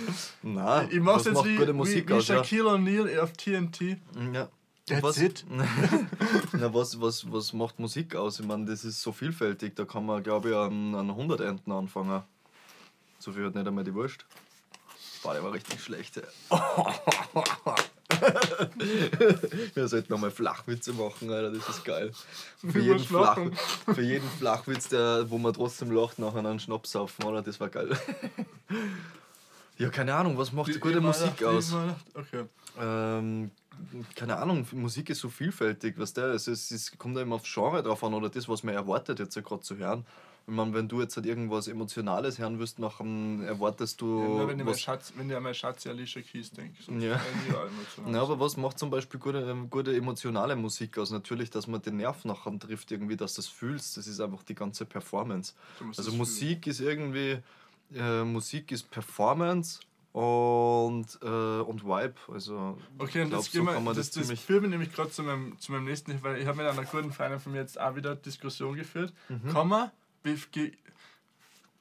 Nein, 0.43 0.89
Ich 0.91 1.01
mach's 1.01 1.25
jetzt 1.25 1.35
macht 1.35 1.47
wie, 1.47 1.57
gute 1.57 1.69
wie, 1.69 1.73
Musik 1.73 2.09
wie 2.09 2.15
ja. 2.15 2.21
Shaquille 2.21 2.69
O'Neal 2.71 3.19
auf 3.19 3.33
TNT. 3.33 3.97
Ja. 4.33 4.49
That's 4.87 5.03
was, 5.03 5.17
it. 5.19 5.45
Na, 6.53 6.75
was, 6.75 7.01
was, 7.01 7.25
was 7.33 7.53
macht 7.55 7.79
Musik 7.79 8.15
aus? 8.17 8.39
Ich 8.41 8.47
meine, 8.47 8.67
das 8.67 8.85
ist 8.85 9.01
so 9.01 9.13
vielfältig, 9.13 9.75
da 9.77 9.87
kann 9.87 10.05
man, 10.05 10.23
glaube 10.23 10.51
ich, 10.51 10.57
an, 10.57 10.95
an 10.95 11.09
100 11.09 11.41
Enten 11.41 11.73
anfangen. 11.73 12.23
So 13.19 13.33
viel 13.33 13.47
hat 13.47 13.55
nicht 13.55 13.67
einmal 13.67 13.85
die 13.85 13.95
Wurst. 13.95 14.27
Boah, 15.23 15.33
der 15.33 15.43
war 15.43 15.53
richtig 15.55 15.83
schlecht. 15.83 16.21
Wir 19.75 19.89
sollten 19.89 20.13
nochmal 20.13 20.31
Flachwitze 20.31 20.93
machen, 20.93 21.31
Alter, 21.31 21.51
das 21.51 21.67
ist 21.69 21.85
geil. 21.85 22.13
Für 22.59 22.79
jeden, 22.79 22.99
Flach, 22.99 23.39
für 23.95 24.03
jeden 24.03 24.29
Flachwitz, 24.39 24.89
der, 24.89 25.31
wo 25.31 25.39
man 25.39 25.55
trotzdem 25.55 25.91
lacht, 25.91 26.19
nachher 26.19 26.41
einen 26.41 26.61
Schnaps 26.61 26.93
saufen, 26.93 27.25
oder? 27.25 27.41
Das 27.43 27.59
war 27.61 27.69
geil. 27.71 27.97
Ja, 29.77 29.89
keine 29.89 30.15
Ahnung, 30.15 30.39
was 30.39 30.53
macht 30.53 30.73
Die- 30.73 30.79
gute 30.79 31.01
Musik 31.01 31.43
aus? 31.43 31.75
Okay. 32.15 32.45
Ähm, 32.81 33.51
keine 34.15 34.37
Ahnung, 34.37 34.67
Musik 34.73 35.11
ist 35.11 35.21
so 35.21 35.29
vielfältig, 35.29 35.99
was 35.99 36.13
der 36.13 36.27
es, 36.27 36.49
ist, 36.49 36.71
es 36.71 36.99
kommt 36.99 37.17
ja 37.17 37.23
immer 37.23 37.37
aufs 37.37 37.53
Genre 37.53 37.83
drauf 37.83 38.03
an 38.05 38.15
oder 38.15 38.29
das, 38.29 38.49
was 38.49 38.63
man 38.63 38.75
erwartet, 38.75 39.19
jetzt 39.19 39.35
ja 39.35 39.43
gerade 39.43 39.63
zu 39.63 39.77
hören. 39.77 40.05
Ich 40.47 40.53
meine, 40.53 40.75
wenn 40.75 40.89
du 40.89 41.01
jetzt 41.01 41.17
halt 41.17 41.25
irgendwas 41.25 41.69
Emotionales 41.69 42.39
hören 42.39 42.59
wirst, 42.59 42.79
nachher 42.79 43.07
erwartest 43.47 44.01
du. 44.03 44.21
Ja, 44.21 44.29
nur 44.29 44.49
wenn 44.49 44.59
mein 44.59 44.67
was, 44.67 44.81
Schatz, 44.81 45.13
wenn 45.17 45.29
meine 45.29 45.55
Schatz 45.55 45.87
Alicia 45.87 46.21
Keys 46.21 46.51
denke. 46.51 46.83
So 46.83 46.93
Ja. 46.93 47.19
ja. 48.07 48.23
aber 48.23 48.39
was 48.39 48.59
macht 48.59 48.79
zum 48.79 48.91
Beispiel 48.91 49.19
gute, 49.19 49.57
gute 49.71 49.97
emotionale 49.97 50.55
Musik 50.55 50.99
aus? 50.99 51.11
Natürlich, 51.11 51.49
dass 51.49 51.67
man 51.67 51.81
den 51.81 51.97
Nerv 51.97 52.27
nachher 52.27 52.59
trifft, 52.59 52.93
irgendwie, 52.93 53.17
dass 53.17 53.35
du 53.35 53.39
das 53.39 53.49
fühlst. 53.49 53.97
Das 53.97 54.07
ist 54.07 54.21
einfach 54.21 54.43
die 54.43 54.55
ganze 54.55 54.85
Performance. 54.85 55.55
Du 55.79 55.87
Also 55.97 56.13
Musik 56.13 56.67
ist 56.67 56.81
irgendwie, 56.81 57.39
äh, 57.95 58.25
Musik 58.25 58.71
ist 58.71 58.91
Performance 58.91 59.81
und, 60.15 61.19
äh, 61.23 61.27
und 61.27 61.83
Vibe. 61.85 62.15
Also 62.33 62.79
Okay, 62.99 63.23
und 63.23 63.31
glaub, 63.31 63.41
das, 63.43 63.51
gehen 63.51 63.65
wir, 63.65 63.73
kann 63.75 63.83
man 63.85 63.97
das, 63.97 64.11
das, 64.13 64.23
ziemlich- 64.23 64.41
führt 64.45 64.63
mich 64.63 64.71
nämlich 64.71 64.93
gerade 64.93 65.11
zu 65.11 65.25
meinem, 65.25 65.59
zu 65.59 65.73
meinem 65.73 65.85
nächsten, 65.87 66.23
weil 66.23 66.39
ich 66.41 66.47
habe 66.47 66.59
mit 66.59 66.67
einer 66.67 66.85
guten 66.85 67.13
Freundin 67.13 67.41
von 67.41 67.51
mir 67.53 67.59
jetzt 67.59 67.81
auch 67.81 67.97
wieder 67.97 68.15
Diskussion 68.15 68.77
geführt. 68.77 69.13
Mhm. 69.29 69.53
Man 69.53 69.91
Bef 70.23 70.51
Ge 70.53 70.73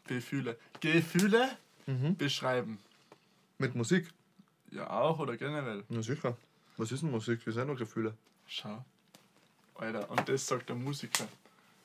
Gefühle, 0.07 0.57
Gefühle 0.81 1.49
Mhm. 1.85 2.15
beschreiben? 2.17 2.79
Mit 3.59 3.75
Musik? 3.75 4.07
Ja, 4.71 4.89
auch 4.89 5.19
oder 5.19 5.37
generell. 5.37 5.83
Na 5.89 6.01
sicher. 6.01 6.35
Was 6.77 6.91
ist 6.91 7.03
denn 7.03 7.11
Musik? 7.11 7.45
Wir 7.45 7.53
sind 7.53 7.67
doch 7.67 7.75
Gefühle. 7.77 8.15
Schau. 8.47 8.83
Alter, 9.75 10.09
und 10.09 10.27
das 10.27 10.47
sagt 10.47 10.69
der 10.69 10.75
Musiker. 10.75 11.27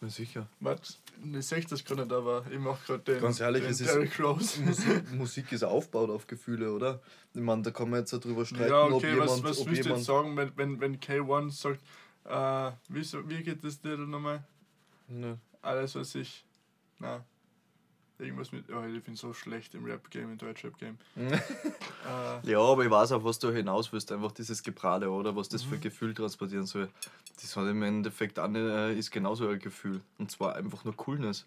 Na 0.00 0.08
sicher. 0.08 0.46
Was? 0.60 1.00
Ich 1.34 1.46
sehe 1.46 1.60
das 1.64 1.84
gerade 1.84 2.02
nicht, 2.02 2.12
aber 2.12 2.44
ich 2.50 2.58
mache 2.58 2.86
gerade 2.86 3.02
den, 3.02 3.20
Ganz 3.20 3.40
ehrlich, 3.40 3.62
den 3.62 3.72
es 3.72 3.80
ist-. 3.80 4.18
Musik, 4.60 5.12
Musik 5.12 5.52
ist 5.52 5.64
aufgebaut 5.64 6.10
auf 6.10 6.26
Gefühle, 6.28 6.72
oder? 6.72 7.00
Ich 7.34 7.40
meine, 7.40 7.62
da 7.62 7.70
kann 7.72 7.90
man 7.90 8.00
jetzt 8.00 8.12
darüber 8.12 8.44
streiten, 8.44 8.70
Ja, 8.70 8.84
ob 8.84 8.92
okay, 8.92 9.10
jemand. 9.10 9.30
was, 9.30 9.42
was 9.42 9.60
ob 9.60 9.70
willst 9.70 9.84
du 9.84 9.94
jetzt 9.94 10.04
sagen, 10.04 10.36
wenn, 10.36 10.52
wenn, 10.56 10.80
wenn 10.80 11.00
K1 11.00 11.50
sagt, 11.50 11.80
äh, 12.24 12.70
wie, 12.88 13.02
so, 13.02 13.28
wie 13.28 13.42
geht 13.42 13.64
das 13.64 13.80
Titel 13.80 14.06
nochmal? 14.06 14.44
Ne. 15.08 15.38
Alles, 15.62 15.96
was 15.96 16.14
ich. 16.14 16.44
Na. 17.00 17.24
Irgendwas 18.18 18.50
mit. 18.50 18.64
Oh, 18.70 18.82
ich 18.84 19.02
bin 19.04 19.14
so 19.14 19.32
schlecht 19.32 19.74
im 19.76 19.84
Rap-Game, 19.84 20.32
im 20.32 20.38
Deutsch-Rap-Game. 20.38 20.98
äh, 21.16 22.50
Ja, 22.50 22.58
aber 22.60 22.84
ich 22.84 22.90
weiß 22.90 23.12
auch, 23.12 23.22
was 23.24 23.38
du 23.38 23.50
hinaus 23.52 23.92
willst. 23.92 24.10
Einfach 24.10 24.32
dieses 24.32 24.62
Geprade, 24.62 25.08
oder? 25.10 25.36
Was 25.36 25.48
das 25.48 25.64
Mhm. 25.64 25.68
für 25.70 25.78
Gefühl 25.78 26.14
transportieren 26.14 26.66
soll. 26.66 26.88
Das 27.40 27.54
hat 27.56 27.68
im 27.68 27.82
Endeffekt 27.82 28.38
auch 28.40 28.48
nicht, 28.48 28.60
äh, 28.60 28.94
ist 28.98 29.10
genauso 29.12 29.48
ein 29.48 29.60
Gefühl. 29.60 30.00
Und 30.18 30.30
zwar 30.32 30.56
einfach 30.56 30.84
nur 30.84 30.96
Coolness. 30.96 31.44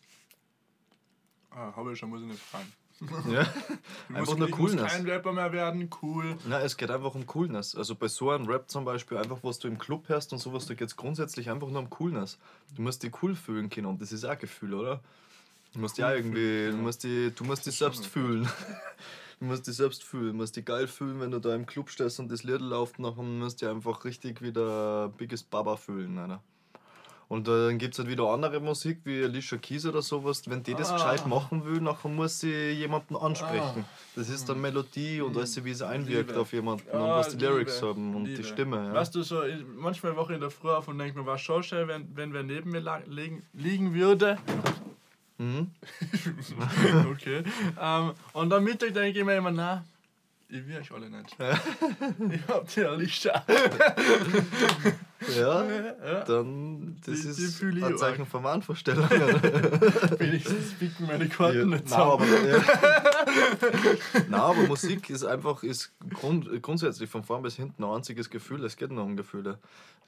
ah, 1.51 1.73
habe 1.75 1.91
ich 1.93 1.99
schon, 1.99 2.09
muss 2.09 2.21
ich 2.21 2.27
nicht 2.27 2.39
fragen. 2.41 2.71
Ja? 3.31 3.41
Ich 3.41 4.15
Einfach 4.15 4.27
muss, 4.33 4.37
nur 4.37 4.47
ich 4.49 4.55
muss 4.57 4.71
Coolness. 4.73 4.91
kein 4.93 5.09
Rapper 5.09 5.33
mehr 5.33 5.51
werden, 5.51 5.89
cool. 6.03 6.37
Na, 6.45 6.61
es 6.61 6.77
geht 6.77 6.91
einfach 6.91 7.15
um 7.15 7.25
Coolness. 7.25 7.75
Also 7.75 7.95
bei 7.95 8.07
so 8.07 8.29
einem 8.29 8.45
Rap 8.45 8.69
zum 8.69 8.85
Beispiel, 8.85 9.17
einfach 9.17 9.39
was 9.41 9.57
du 9.57 9.67
im 9.67 9.79
Club 9.79 10.07
hörst 10.07 10.31
und 10.33 10.37
sowas, 10.39 10.67
da 10.67 10.75
geht 10.75 10.87
es 10.87 10.95
grundsätzlich 10.95 11.49
einfach 11.49 11.67
nur 11.69 11.79
um 11.79 11.89
Coolness. 11.89 12.37
Du 12.75 12.83
musst 12.83 13.01
dich 13.01 13.11
cool 13.23 13.33
fühlen 13.35 13.69
können 13.71 13.87
und 13.87 14.01
das 14.03 14.11
ist 14.11 14.23
auch 14.23 14.29
ein 14.29 14.37
Gefühl, 14.39 14.75
oder? 14.75 15.01
Du 15.73 15.79
musst 15.79 15.97
ja 15.97 16.13
irgendwie, 16.13 16.39
fühlen, 16.39 16.77
du 16.77 16.83
musst 16.83 17.03
dich, 17.03 17.33
du 17.35 17.43
musst 17.43 17.63
schon 17.63 17.71
selbst 17.73 18.05
fühlen. 18.07 18.47
Du 19.39 19.45
musst 19.45 19.65
dich 19.65 19.75
selbst 19.75 20.03
fühlen, 20.03 20.27
du 20.27 20.33
musst 20.33 20.55
dich 20.55 20.65
geil 20.65 20.87
fühlen, 20.87 21.19
wenn 21.19 21.31
du 21.31 21.39
da 21.39 21.55
im 21.55 21.65
Club 21.65 21.89
stehst 21.89 22.19
und 22.19 22.31
das 22.31 22.43
Lied 22.43 22.61
läuft, 22.61 22.99
nachher 22.99 23.23
musst 23.23 23.61
du 23.61 23.65
dich 23.65 23.73
einfach 23.75 24.03
richtig 24.05 24.41
wieder 24.41 25.09
Biggest 25.17 25.49
Baba 25.49 25.77
fühlen. 25.77 26.17
Alter. 26.19 26.41
Und 27.27 27.47
dann 27.47 27.77
gibt 27.77 27.93
es 27.93 27.97
halt 27.99 28.09
wieder 28.09 28.25
andere 28.25 28.59
Musik 28.59 28.99
wie 29.05 29.23
Alicia 29.23 29.57
Keys 29.57 29.85
oder 29.85 30.01
sowas. 30.01 30.43
Wenn 30.49 30.61
die 30.63 30.75
das 30.75 30.91
Ah. 30.91 30.95
gescheit 30.95 31.25
machen 31.25 31.63
will, 31.63 31.79
nachher 31.79 32.09
muss 32.09 32.41
sie 32.41 32.71
jemanden 32.71 33.15
ansprechen. 33.15 33.85
Ah. 33.87 33.89
Das 34.17 34.27
ist 34.27 34.49
dann 34.49 34.59
Melodie 34.59 35.21
und 35.21 35.37
alles, 35.37 35.63
wie 35.63 35.71
es 35.71 35.81
einwirkt 35.81 36.31
Liebe. 36.31 36.41
auf 36.41 36.51
jemanden 36.51 36.89
und 36.89 36.99
Ah, 36.99 37.19
was 37.19 37.29
die 37.29 37.37
Lyrics 37.43 37.75
Liebe, 37.79 37.87
haben 37.87 38.15
und 38.17 38.25
die 38.25 38.31
Liebe. 38.31 38.43
Stimme. 38.43 38.87
Ja. 38.87 38.93
Weißt 38.93 39.15
du, 39.15 39.23
so, 39.23 39.41
manchmal 39.77 40.17
wache 40.17 40.33
ich 40.33 40.35
in 40.35 40.41
der 40.41 40.51
Früh 40.51 40.69
auf 40.71 40.89
und 40.89 40.99
denke 40.99 41.17
mir, 41.17 41.25
was 41.25 41.39
schon 41.39 41.63
schön, 41.63 41.87
wenn, 41.87 42.13
wenn 42.17 42.33
wer 42.33 42.43
neben 42.43 42.69
mir 42.69 43.01
liegen, 43.07 43.43
liegen 43.53 43.93
würde. 43.93 44.37
Mhm. 45.41 45.71
okay. 47.12 47.43
Ähm, 47.81 48.13
und 48.33 48.53
am 48.53 48.63
Mittag 48.63 48.93
denke 48.93 49.17
ich 49.17 49.25
mir 49.25 49.38
immer, 49.38 49.50
na, 49.50 49.83
ich 50.48 50.67
will 50.67 50.77
euch 50.77 50.91
alle 50.91 51.10
nicht. 51.10 51.36
ich 52.31 52.48
hab 52.48 52.67
die 52.67 52.86
Alicia. 52.86 53.43
Ja, 55.37 55.63
ja. 55.65 56.23
dann 56.25 56.97
das 57.05 57.21
Die- 57.21 57.27
ist 57.27 57.61
die 57.61 57.83
ein. 57.83 57.97
Zeichen 57.97 58.25
von 58.25 58.43
Wahnvorstellung. 58.43 59.07
Wenigstens 60.17 60.73
picken 60.79 61.07
meine 61.07 61.27
Karten 61.29 61.59
Ja, 61.59 61.65
nicht 61.65 61.71
nein, 61.71 61.87
zusammen. 61.87 62.11
aber, 62.11 62.47
ja. 62.47 62.63
nein, 64.29 64.33
aber 64.39 64.61
Musik 64.67 65.09
ist 65.09 65.23
einfach 65.23 65.63
ist 65.63 65.91
grund, 66.13 66.49
grundsätzlich 66.61 67.09
von 67.09 67.23
vorn 67.23 67.43
bis 67.43 67.55
hinten 67.55 67.83
ein 67.83 67.89
einziges 67.91 68.29
Gefühl. 68.29 68.63
Es 68.65 68.77
geht 68.77 68.91
nur 68.91 69.03
um 69.03 69.15
Gefühle. 69.15 69.59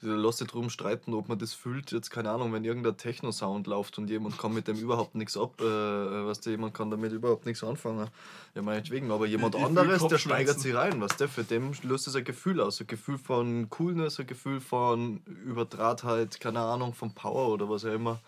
Also, 0.02 0.14
Lass 0.16 0.36
dich 0.38 0.48
drum 0.48 0.68
streiten, 0.70 1.14
ob 1.14 1.28
man 1.28 1.38
das 1.38 1.54
fühlt. 1.54 1.92
Jetzt 1.92 2.10
keine 2.10 2.30
Ahnung, 2.30 2.52
wenn 2.52 2.64
irgendein 2.64 2.96
Techno-Sound 2.96 3.66
läuft 3.68 3.96
und 3.98 4.10
jemand 4.10 4.36
kann 4.38 4.52
mit 4.52 4.66
dem 4.68 4.76
überhaupt 4.76 5.14
nichts 5.14 5.36
ab, 5.36 5.60
äh, 5.60 5.64
was 5.64 6.40
der 6.40 6.52
jemand 6.52 6.74
kann 6.74 6.90
damit 6.90 7.12
überhaupt 7.12 7.46
nichts 7.46 7.62
anfangen. 7.64 8.08
Ja, 8.54 8.62
meinetwegen. 8.62 9.10
Aber 9.12 9.26
jemand 9.26 9.54
Ich- 9.54 9.64
anderes, 9.64 10.06
der 10.06 10.18
steigert 10.18 10.58
sich 10.60 10.74
rein, 10.74 11.00
was 11.00 11.16
der 11.16 11.28
für 11.28 11.44
dem 11.44 11.72
löst 11.84 12.06
es 12.08 12.16
ein 12.16 12.24
Gefühl 12.24 12.60
aus. 12.60 12.80
Ein 12.80 12.86
Gefühl 12.88 13.18
von 13.18 13.70
Coolness, 13.70 14.18
ein 14.20 14.26
Gefühl 14.26 14.60
von 14.60 15.03
Überdrahtheit, 15.44 16.40
keine 16.40 16.60
Ahnung, 16.60 16.94
von 16.94 17.12
Power 17.14 17.48
oder 17.48 17.68
was 17.68 17.84
auch 17.84 17.92
immer. 17.92 18.20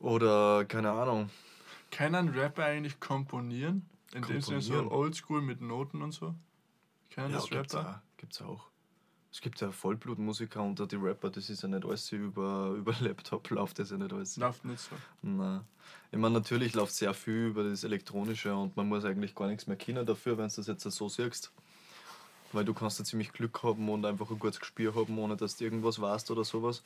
Oder 0.00 0.64
keine 0.66 0.90
Ahnung. 0.90 1.30
Kann 1.90 2.14
ein 2.14 2.28
Rapper 2.28 2.64
eigentlich 2.64 3.00
komponieren? 3.00 3.88
In 4.12 4.22
dem 4.22 4.40
Sinne 4.40 4.60
so 4.60 4.74
Komponieren? 4.74 4.88
oldschool 4.88 5.42
mit 5.42 5.60
Noten 5.60 6.02
und 6.02 6.12
so? 6.12 6.34
Kann 7.10 7.32
das 7.32 7.48
gibt's 7.48 7.74
Rapper? 7.74 7.90
auch, 7.90 8.18
gibt's 8.18 8.42
auch. 8.42 8.66
Es 9.32 9.40
gibt 9.40 9.60
ja 9.60 9.72
Vollblutmusiker 9.72 10.62
unter 10.62 10.86
die 10.86 10.94
Rapper, 10.94 11.28
das 11.28 11.50
ist 11.50 11.62
ja 11.62 11.68
nicht 11.68 11.84
alles 11.84 12.12
über, 12.12 12.68
über 12.78 12.94
Laptop, 13.00 13.50
läuft 13.50 13.78
das 13.80 13.90
ja 13.90 13.96
nicht 13.96 14.12
alles. 14.12 14.36
Läuft 14.36 14.64
nicht 14.64 14.80
so. 14.80 14.94
Nein. 15.22 15.62
Ich 16.12 16.18
meine, 16.18 16.34
natürlich 16.34 16.74
läuft 16.74 16.92
sehr 16.92 17.12
viel 17.14 17.46
über 17.46 17.64
das 17.64 17.82
Elektronische 17.82 18.54
und 18.54 18.76
man 18.76 18.88
muss 18.88 19.04
eigentlich 19.04 19.34
gar 19.34 19.48
nichts 19.48 19.66
mehr 19.66 19.76
kennen 19.76 20.06
dafür, 20.06 20.38
wenn 20.38 20.48
du 20.48 20.54
das 20.54 20.66
jetzt 20.68 20.82
so 20.82 21.08
siehst. 21.08 21.52
Weil 22.54 22.64
du 22.64 22.72
kannst 22.72 22.98
ja 22.98 23.04
ziemlich 23.04 23.32
Glück 23.32 23.62
haben 23.62 23.88
und 23.88 24.06
einfach 24.06 24.30
ein 24.30 24.38
gutes 24.38 24.60
Gespür 24.60 24.94
haben, 24.94 25.18
ohne 25.18 25.36
dass 25.36 25.56
du 25.56 25.64
irgendwas 25.64 26.00
weißt 26.00 26.30
oder 26.30 26.44
sowas. 26.44 26.82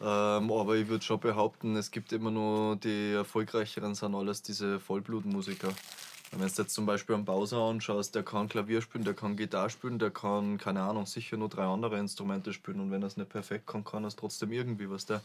Ähm, 0.00 0.50
aber 0.50 0.74
ich 0.76 0.88
würde 0.88 1.04
schon 1.04 1.20
behaupten, 1.20 1.76
es 1.76 1.90
gibt 1.90 2.12
immer 2.12 2.30
nur 2.30 2.76
die 2.76 3.12
erfolgreicheren 3.12 3.94
sind 3.94 4.14
alles 4.14 4.42
diese 4.42 4.80
Vollblutmusiker. 4.80 5.68
Wenn 6.32 6.40
du 6.40 6.46
jetzt 6.46 6.70
zum 6.70 6.86
Beispiel 6.86 7.14
einen 7.14 7.26
Bowser 7.26 7.58
anschaust, 7.58 8.14
der 8.14 8.22
kann 8.22 8.48
Klavier 8.48 8.80
spielen, 8.80 9.04
der 9.04 9.12
kann 9.12 9.36
Gitarre 9.36 9.68
spielen, 9.68 9.98
der 9.98 10.10
kann, 10.10 10.56
keine 10.56 10.80
Ahnung, 10.80 11.04
sicher 11.04 11.36
nur 11.36 11.50
drei 11.50 11.64
andere 11.64 11.98
Instrumente 11.98 12.54
spielen 12.54 12.80
und 12.80 12.90
wenn 12.90 13.02
er 13.02 13.08
es 13.08 13.18
nicht 13.18 13.28
perfekt 13.28 13.66
kann, 13.66 13.84
kann 13.84 14.04
er 14.04 14.08
es 14.08 14.16
trotzdem 14.16 14.50
irgendwie, 14.50 14.88
was 14.88 15.04
der. 15.04 15.20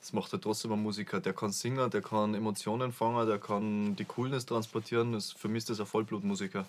Das 0.00 0.12
macht 0.12 0.32
er 0.32 0.40
trotzdem 0.40 0.70
ein 0.72 0.82
Musiker. 0.82 1.18
Der 1.20 1.32
kann 1.32 1.50
singen, 1.50 1.90
der 1.90 2.02
kann 2.02 2.34
Emotionen 2.34 2.92
fangen, 2.92 3.26
der 3.26 3.38
kann 3.38 3.96
die 3.96 4.04
Coolness 4.04 4.44
transportieren. 4.44 5.12
Das, 5.12 5.32
für 5.32 5.48
mich 5.48 5.58
ist 5.58 5.70
das 5.70 5.80
ein 5.80 5.86
Vollblutmusiker. 5.86 6.66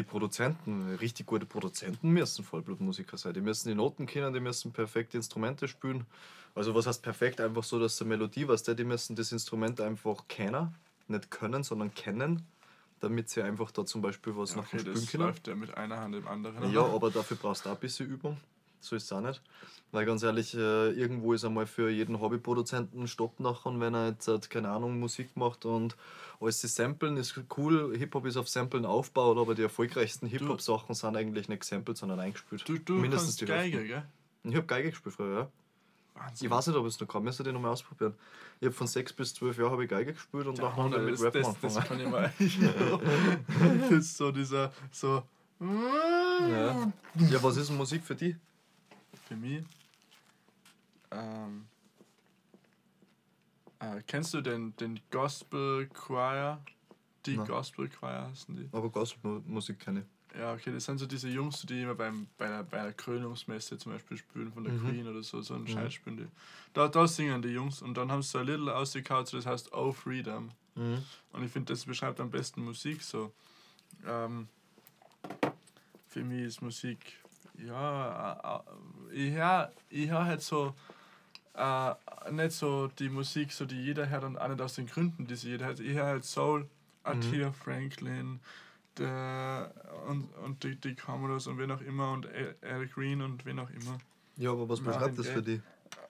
Die 0.00 0.04
Produzenten, 0.04 0.94
richtig 0.94 1.26
gute 1.26 1.44
Produzenten 1.44 2.08
müssen 2.08 2.42
Vollblutmusiker 2.42 3.18
sein. 3.18 3.34
Die 3.34 3.42
müssen 3.42 3.68
die 3.68 3.74
Noten 3.74 4.06
kennen, 4.06 4.32
die 4.32 4.40
müssen 4.40 4.72
perfekte 4.72 5.18
Instrumente 5.18 5.68
spielen. 5.68 6.06
Also 6.54 6.74
was 6.74 6.86
heißt 6.86 7.02
perfekt? 7.02 7.38
Einfach 7.38 7.62
so, 7.62 7.78
dass 7.78 8.00
eine 8.00 8.08
Melodie 8.08 8.48
was 8.48 8.62
der, 8.62 8.74
die 8.74 8.84
müssen 8.84 9.14
das 9.14 9.30
Instrument 9.30 9.78
einfach 9.78 10.26
kennen. 10.26 10.74
Nicht 11.08 11.30
können, 11.30 11.64
sondern 11.64 11.92
kennen, 11.92 12.46
damit 13.00 13.28
sie 13.28 13.42
einfach 13.42 13.70
da 13.72 13.84
zum 13.84 14.00
Beispiel 14.00 14.34
was 14.34 14.56
nachher 14.56 14.68
Okay, 14.68 14.78
spielen 14.78 14.94
das 14.94 15.06
können. 15.08 15.24
läuft 15.24 15.48
ja 15.48 15.54
mit 15.54 15.76
einer 15.76 15.98
Hand 15.98 16.14
im 16.14 16.26
anderen. 16.26 16.72
Ja, 16.72 16.82
aber 16.82 17.10
dafür 17.10 17.36
brauchst 17.36 17.66
du 17.66 17.68
auch 17.68 17.74
ein 17.74 17.80
bisschen 17.80 18.08
Übung. 18.08 18.38
So 18.80 18.96
ist 18.96 19.04
es 19.04 19.12
auch 19.12 19.20
nicht. 19.20 19.42
Weil 19.92 20.06
ganz 20.06 20.22
ehrlich, 20.22 20.54
äh, 20.54 20.90
irgendwo 20.90 21.32
ist 21.32 21.44
einmal 21.44 21.66
für 21.66 21.90
jeden 21.90 22.20
Hobbyproduzenten 22.20 23.02
ein 23.02 23.08
Stopp 23.08 23.40
nachher, 23.40 23.78
wenn 23.80 23.94
er 23.94 24.10
jetzt, 24.10 24.28
halt, 24.28 24.48
keine 24.48 24.70
Ahnung, 24.70 25.00
Musik 25.00 25.36
macht 25.36 25.64
und 25.64 25.96
alles 26.40 26.62
das 26.62 26.74
Samplen 26.74 27.16
ist 27.16 27.38
cool. 27.56 27.96
Hip-Hop 27.96 28.24
ist 28.24 28.36
auf 28.36 28.48
Samplen 28.48 28.86
aufgebaut, 28.86 29.36
aber 29.36 29.54
die 29.54 29.62
erfolgreichsten 29.62 30.26
Hip-Hop-Sachen 30.26 30.94
sind 30.94 31.16
eigentlich 31.16 31.48
nicht 31.48 31.60
gesampelt, 31.60 31.98
sondern 31.98 32.20
eingespielt. 32.20 32.66
Du, 32.68 32.78
du 32.78 32.94
Mindestens 32.94 33.30
kannst 33.30 33.40
die 33.42 33.46
Geige, 33.46 33.78
Hälfte. 33.78 33.88
gell? 33.88 34.04
Ich 34.44 34.56
habe 34.56 34.66
Geige 34.66 34.90
gespielt 34.90 35.14
früher, 35.14 35.34
ja. 35.34 35.48
Wahnsinn. 36.14 36.46
Ich 36.46 36.50
weiß 36.50 36.66
nicht, 36.68 36.76
ob 36.76 36.86
es 36.86 37.00
noch 37.00 37.08
kann. 37.08 37.22
Müsste 37.22 37.42
ich 37.42 37.52
nochmal 37.52 37.72
ausprobieren. 37.72 38.14
Ich 38.60 38.66
habe 38.66 38.74
von 38.74 38.86
6 38.86 39.12
bis 39.12 39.34
12 39.34 39.58
Jahren 39.58 39.72
habe 39.72 39.84
ich 39.84 39.90
Geige 39.90 40.12
gespielt 40.12 40.46
und 40.46 40.58
Ja, 40.58 40.64
nachher 40.64 41.10
das, 41.10 41.22
Rap 41.22 41.32
das, 41.32 41.60
das 41.60 41.84
kann 41.84 42.00
ich 42.00 42.08
mal. 42.08 42.32
das 43.80 43.90
ist 43.90 44.16
so 44.16 44.30
dieser. 44.30 44.72
So. 44.90 45.22
Ja. 45.60 46.92
ja, 47.16 47.42
was 47.42 47.56
ist 47.56 47.70
Musik 47.70 48.02
für 48.02 48.14
dich? 48.14 48.36
Für 49.30 49.36
mich. 49.36 49.64
Ähm, 51.12 51.66
äh, 53.78 54.02
kennst 54.04 54.34
du 54.34 54.40
den, 54.40 54.74
den 54.74 54.98
Gospel 55.12 55.86
Choir 55.86 56.60
Die 57.24 57.36
Na. 57.36 57.44
Gospel 57.44 57.88
Choir 57.88 58.26
heißen 58.28 58.56
die. 58.56 58.68
Aber 58.72 58.90
Gospelmusik 58.90 59.78
kenne 59.78 60.00
ich. 60.00 60.36
Ja, 60.36 60.52
okay, 60.52 60.72
das 60.72 60.84
sind 60.84 60.98
so 60.98 61.06
diese 61.06 61.28
Jungs, 61.28 61.62
die 61.62 61.80
immer 61.82 61.94
beim, 61.94 62.26
bei, 62.38 62.46
einer, 62.46 62.64
bei 62.64 62.80
einer 62.80 62.92
Krönungsmesse 62.92 63.78
zum 63.78 63.92
Beispiel 63.92 64.16
spielen 64.16 64.52
von 64.52 64.64
der 64.64 64.72
Mhm. 64.72 64.88
Queen 64.88 65.06
oder 65.06 65.22
so, 65.22 65.40
so 65.42 65.54
einen 65.54 65.68
Scheiß 65.68 65.92
spielen 65.92 66.16
die. 66.16 66.26
Da, 66.72 66.88
da 66.88 67.06
singen 67.06 67.40
die 67.40 67.50
Jungs 67.50 67.82
und 67.82 67.94
dann 67.96 68.10
haben 68.10 68.22
sie 68.22 68.30
so 68.30 68.38
ein 68.38 68.46
Little 68.46 68.74
ausgekaut, 68.74 69.32
das 69.32 69.46
heißt 69.46 69.72
Oh 69.72 69.92
Freedom. 69.92 70.50
Mhm. 70.74 71.04
Und 71.32 71.44
ich 71.44 71.52
finde, 71.52 71.72
das 71.72 71.84
beschreibt 71.84 72.18
am 72.18 72.32
besten 72.32 72.64
Musik 72.64 73.00
so. 73.00 73.32
Ähm, 74.04 74.48
für 76.08 76.24
mich 76.24 76.40
ist 76.46 76.62
Musik, 76.62 77.19
ja, 77.66 78.62
äh, 79.12 79.14
äh, 79.14 79.26
ich 79.26 79.34
höre 79.34 79.72
ich 79.88 80.10
hör 80.10 80.24
halt 80.24 80.42
so, 80.42 80.74
äh, 81.54 81.94
nicht 82.30 82.52
so 82.52 82.88
die 82.88 83.08
Musik, 83.08 83.52
so 83.52 83.66
die 83.66 83.82
jeder 83.82 84.08
hört 84.08 84.24
und 84.24 84.38
auch 84.38 84.48
nicht 84.48 84.60
aus 84.60 84.74
den 84.74 84.86
Gründen, 84.86 85.26
die 85.26 85.36
sie 85.36 85.50
jeder 85.50 85.66
hört. 85.66 85.80
Ich 85.80 85.94
höre 85.94 86.06
halt 86.06 86.24
Soul, 86.24 86.66
Atia 87.02 87.52
Franklin, 87.52 88.40
der, 88.98 89.72
und, 90.08 90.28
und 90.44 90.62
die, 90.62 90.76
die 90.76 90.94
Commodores 90.94 91.46
und 91.46 91.58
wen 91.58 91.70
auch 91.70 91.80
immer 91.80 92.12
und 92.12 92.26
Al 92.26 92.54
Al 92.62 92.86
Green 92.86 93.22
und 93.22 93.44
wen 93.44 93.58
auch 93.58 93.70
immer. 93.70 93.98
Ja, 94.36 94.52
aber 94.52 94.68
was 94.68 94.80
beschreibt 94.80 95.18
das 95.18 95.28
für 95.28 95.42
dich? 95.42 95.60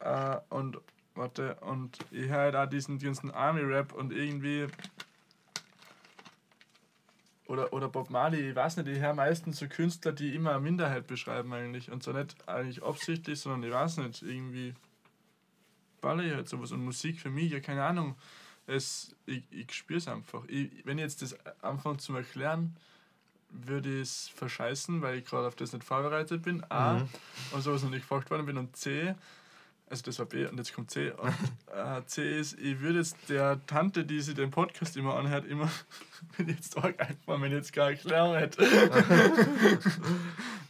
Äh, 0.00 0.36
und 0.50 0.78
warte, 1.14 1.56
und 1.56 1.98
ich 2.10 2.28
höre 2.28 2.38
halt 2.38 2.56
auch 2.56 2.66
diesen 2.66 2.98
ganzen 2.98 3.30
Army-Rap 3.30 3.92
und 3.92 4.12
irgendwie. 4.12 4.66
Oder, 7.50 7.72
oder 7.72 7.88
Bob 7.88 8.10
Marley, 8.10 8.50
ich 8.50 8.54
weiß 8.54 8.76
nicht, 8.76 8.86
ich 8.86 9.00
höre 9.00 9.12
meistens 9.12 9.58
so 9.58 9.66
Künstler, 9.66 10.12
die 10.12 10.36
immer 10.36 10.52
eine 10.52 10.60
Minderheit 10.60 11.08
beschreiben 11.08 11.52
eigentlich. 11.52 11.90
Und 11.90 12.00
so 12.00 12.12
nicht 12.12 12.36
eigentlich 12.48 12.80
absichtlich, 12.80 13.40
sondern 13.40 13.64
ich 13.64 13.74
weiß 13.74 13.96
nicht, 13.96 14.22
irgendwie 14.22 14.72
baller 16.00 16.22
ich 16.22 16.32
halt 16.32 16.48
sowas. 16.48 16.70
Und 16.70 16.84
Musik 16.84 17.18
für 17.18 17.28
mich, 17.28 17.50
ja 17.50 17.58
keine 17.58 17.82
Ahnung. 17.82 18.14
Es, 18.68 19.16
ich 19.26 19.42
ich 19.50 19.72
spüre 19.72 19.98
es 19.98 20.06
einfach. 20.06 20.44
Ich, 20.46 20.70
wenn 20.86 20.98
ich 20.98 21.02
jetzt 21.02 21.22
das 21.22 21.36
anfange 21.60 21.96
zu 21.96 22.14
erklären, 22.14 22.76
würde 23.48 23.96
ich 23.96 24.02
es 24.02 24.28
verscheißen, 24.28 25.02
weil 25.02 25.18
ich 25.18 25.24
gerade 25.24 25.48
auf 25.48 25.56
das 25.56 25.72
nicht 25.72 25.82
vorbereitet 25.82 26.42
bin. 26.42 26.62
A. 26.68 26.98
Mhm. 26.98 27.08
Und 27.50 27.62
sowas 27.62 27.82
noch 27.82 27.90
nicht 27.90 28.02
gefragt 28.02 28.30
worden 28.30 28.46
bin. 28.46 28.58
Und 28.58 28.76
C. 28.76 29.16
Also 29.90 30.02
das 30.04 30.18
war 30.20 30.26
B 30.26 30.46
und 30.46 30.56
jetzt 30.56 30.72
kommt 30.72 30.90
C. 30.90 31.10
Und 31.10 31.34
äh, 31.74 32.00
C 32.06 32.38
ist, 32.38 32.56
ich 32.60 32.78
würde 32.80 33.00
jetzt 33.00 33.16
der 33.28 33.58
Tante, 33.66 34.04
die 34.04 34.20
sich 34.20 34.36
den 34.36 34.50
Podcast 34.52 34.96
immer 34.96 35.16
anhört, 35.16 35.44
immer, 35.46 35.68
wenn 36.36 36.48
ich 36.48 36.56
jetzt 36.56 36.78
arg 36.78 36.98
einfach, 37.00 37.40
wenn 37.40 37.50
jetzt 37.50 37.72
keine 37.72 37.90
Erklärung 37.96 38.36
hätte. 38.36 38.62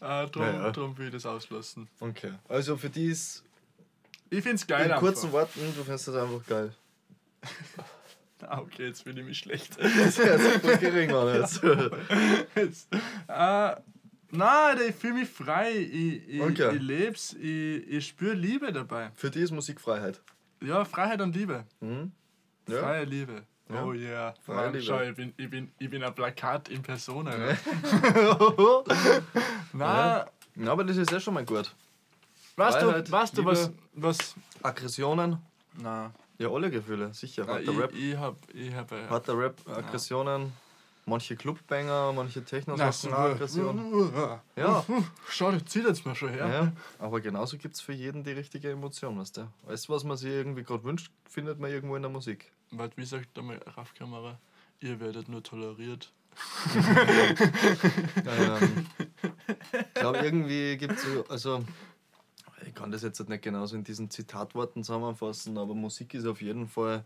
äh, 0.01 0.27
drum, 0.31 0.43
Ja, 0.43 0.53
ja. 0.53 0.71
drum 0.71 0.97
will 0.97 1.07
ich 1.09 1.13
das 1.13 1.27
auslassen. 1.27 1.87
Okay. 2.01 2.33
Also 2.49 2.77
für 2.79 2.89
die 2.89 3.09
ist 3.09 3.45
Ich 4.31 4.43
finde 4.43 4.57
es 4.57 4.67
geil 4.67 4.87
in 4.87 4.93
einfach. 4.93 5.01
kurzen 5.01 5.31
Worten, 5.33 5.61
du 5.77 5.85
findest 5.85 6.09
das 6.09 6.15
einfach 6.17 6.47
geil. 6.47 6.75
Ah, 8.49 8.61
okay, 8.61 8.87
jetzt 8.87 9.05
bin 9.05 9.15
ich 9.19 9.25
mich 9.27 9.37
schlecht. 9.39 9.79
Das 9.79 9.95
ist 9.95 10.17
jetzt 10.17 10.47
voll 10.63 10.79
gering, 10.79 11.11
Mann. 11.11 11.27
Jetzt. 11.43 11.61
Jetzt, 12.55 12.89
äh, 13.29 13.77
nein, 14.31 14.79
ich 14.89 14.95
fühle 14.95 15.15
mich 15.15 15.29
frei. 15.29 15.73
Ich, 15.77 16.29
ich, 16.29 16.41
Okay. 16.41 16.77
ich 16.77 16.83
leb's. 16.83 17.33
Ich, 17.35 17.89
ich 17.89 18.07
spüre 18.07 18.35
Liebe 18.35 18.73
dabei. 18.73 19.11
Für 19.15 19.31
die 19.31 19.41
ist 19.41 19.51
Musikfreiheit. 19.51 20.21
Ja, 20.63 20.85
Freiheit 20.85 21.21
und 21.21 21.35
Liebe. 21.35 21.65
Mhm. 21.81 22.13
Ja. 22.69 22.79
Freie 22.81 23.05
Liebe. 23.05 23.43
Ja. 23.69 23.85
Oh 23.85 23.93
yeah. 23.93 24.35
Freie 24.45 24.57
Mann, 24.57 24.73
Liebe. 24.73 24.85
schau, 24.85 25.01
ich 25.01 25.15
bin, 25.15 25.33
ich, 25.37 25.49
bin, 25.49 25.71
ich 25.79 25.89
bin 25.89 26.03
ein 26.03 26.15
Plakat 26.15 26.69
in 26.69 26.83
Person. 26.83 27.29
Alter. 27.29 27.57
ja. 28.85 29.23
Na, 29.73 30.27
Ja, 30.57 30.73
aber 30.73 30.85
das 30.85 30.97
ist 30.97 31.11
ja 31.11 31.21
schon 31.21 31.35
mal 31.35 31.45
gut. 31.45 31.75
weißt 32.57 32.79
Freiheit, 32.79 33.09
du, 33.09 33.13
weißt 33.13 33.39
du 33.39 33.45
was, 33.45 33.71
was. 33.95 34.35
Aggressionen, 34.63 35.39
Na, 35.81 36.11
ja, 36.39 36.49
alle 36.51 36.71
Gefühle, 36.71 37.13
sicher. 37.15 37.45
äh, 37.45 37.47
Harter 37.47 37.73
ich, 37.73 37.79
Rap, 37.79 37.93
ich 37.95 38.17
hab. 38.17 38.37
Ich 38.55 38.75
hab 38.75 38.93
äh, 38.93 39.07
harter 39.09 39.39
Rap, 39.39 39.57
Aggressionen, 39.69 40.53
manche 41.07 41.37
Clubbanger, 41.37 42.13
manche 42.13 42.43
so, 42.47 42.73
auch 43.13 43.19
Aggression. 43.19 44.41
Ja. 44.57 44.85
Schau, 45.29 45.53
das 45.53 45.65
zieht 45.67 45.85
jetzt 45.85 46.05
mal 46.05 46.15
schon 46.15 46.31
her. 46.31 46.49
Ja, 46.49 46.73
aber 46.99 47.21
genauso 47.21 47.57
gibt 47.57 47.75
es 47.75 47.81
für 47.81 47.93
jeden 47.93 48.25
die 48.25 48.33
richtige 48.33 48.71
Emotion, 48.71 49.19
weißt 49.19 49.39
du? 49.39 49.49
Alles, 49.67 49.89
was 49.89 50.05
man 50.05 50.17
sich 50.17 50.31
irgendwie 50.31 50.63
gerade 50.63 50.85
wünscht, 50.85 51.11
findet 51.29 51.59
man 51.59 51.71
irgendwo 51.71 51.97
in 51.97 52.03
der 52.03 52.11
Musik. 52.11 52.53
Warte, 52.71 52.97
wie 52.97 53.05
sagt 53.05 53.39
einmal 53.39 53.59
Raffkamera? 53.67 54.39
Ihr 54.81 55.01
werdet 55.01 55.29
nur 55.29 55.43
toleriert. 55.43 56.13
ähm, 58.25 58.87
ich 59.73 59.95
glaube, 59.95 60.19
irgendwie 60.19 60.77
gibt 60.77 60.95
es 60.95 61.03
so, 61.03 61.25
also 61.29 61.65
ich 62.67 62.75
kann 62.75 62.91
das 62.91 63.03
jetzt 63.03 63.27
nicht 63.29 63.43
genau 63.43 63.67
so 63.67 63.77
in 63.77 63.85
diesen 63.85 64.11
Zitatworten 64.11 64.85
zusammenfassen, 64.85 65.59
aber 65.59 65.75
Musik 65.75 66.15
ist 66.15 66.27
auf 66.27 66.41
jeden 66.41 66.69
Fall 66.69 67.05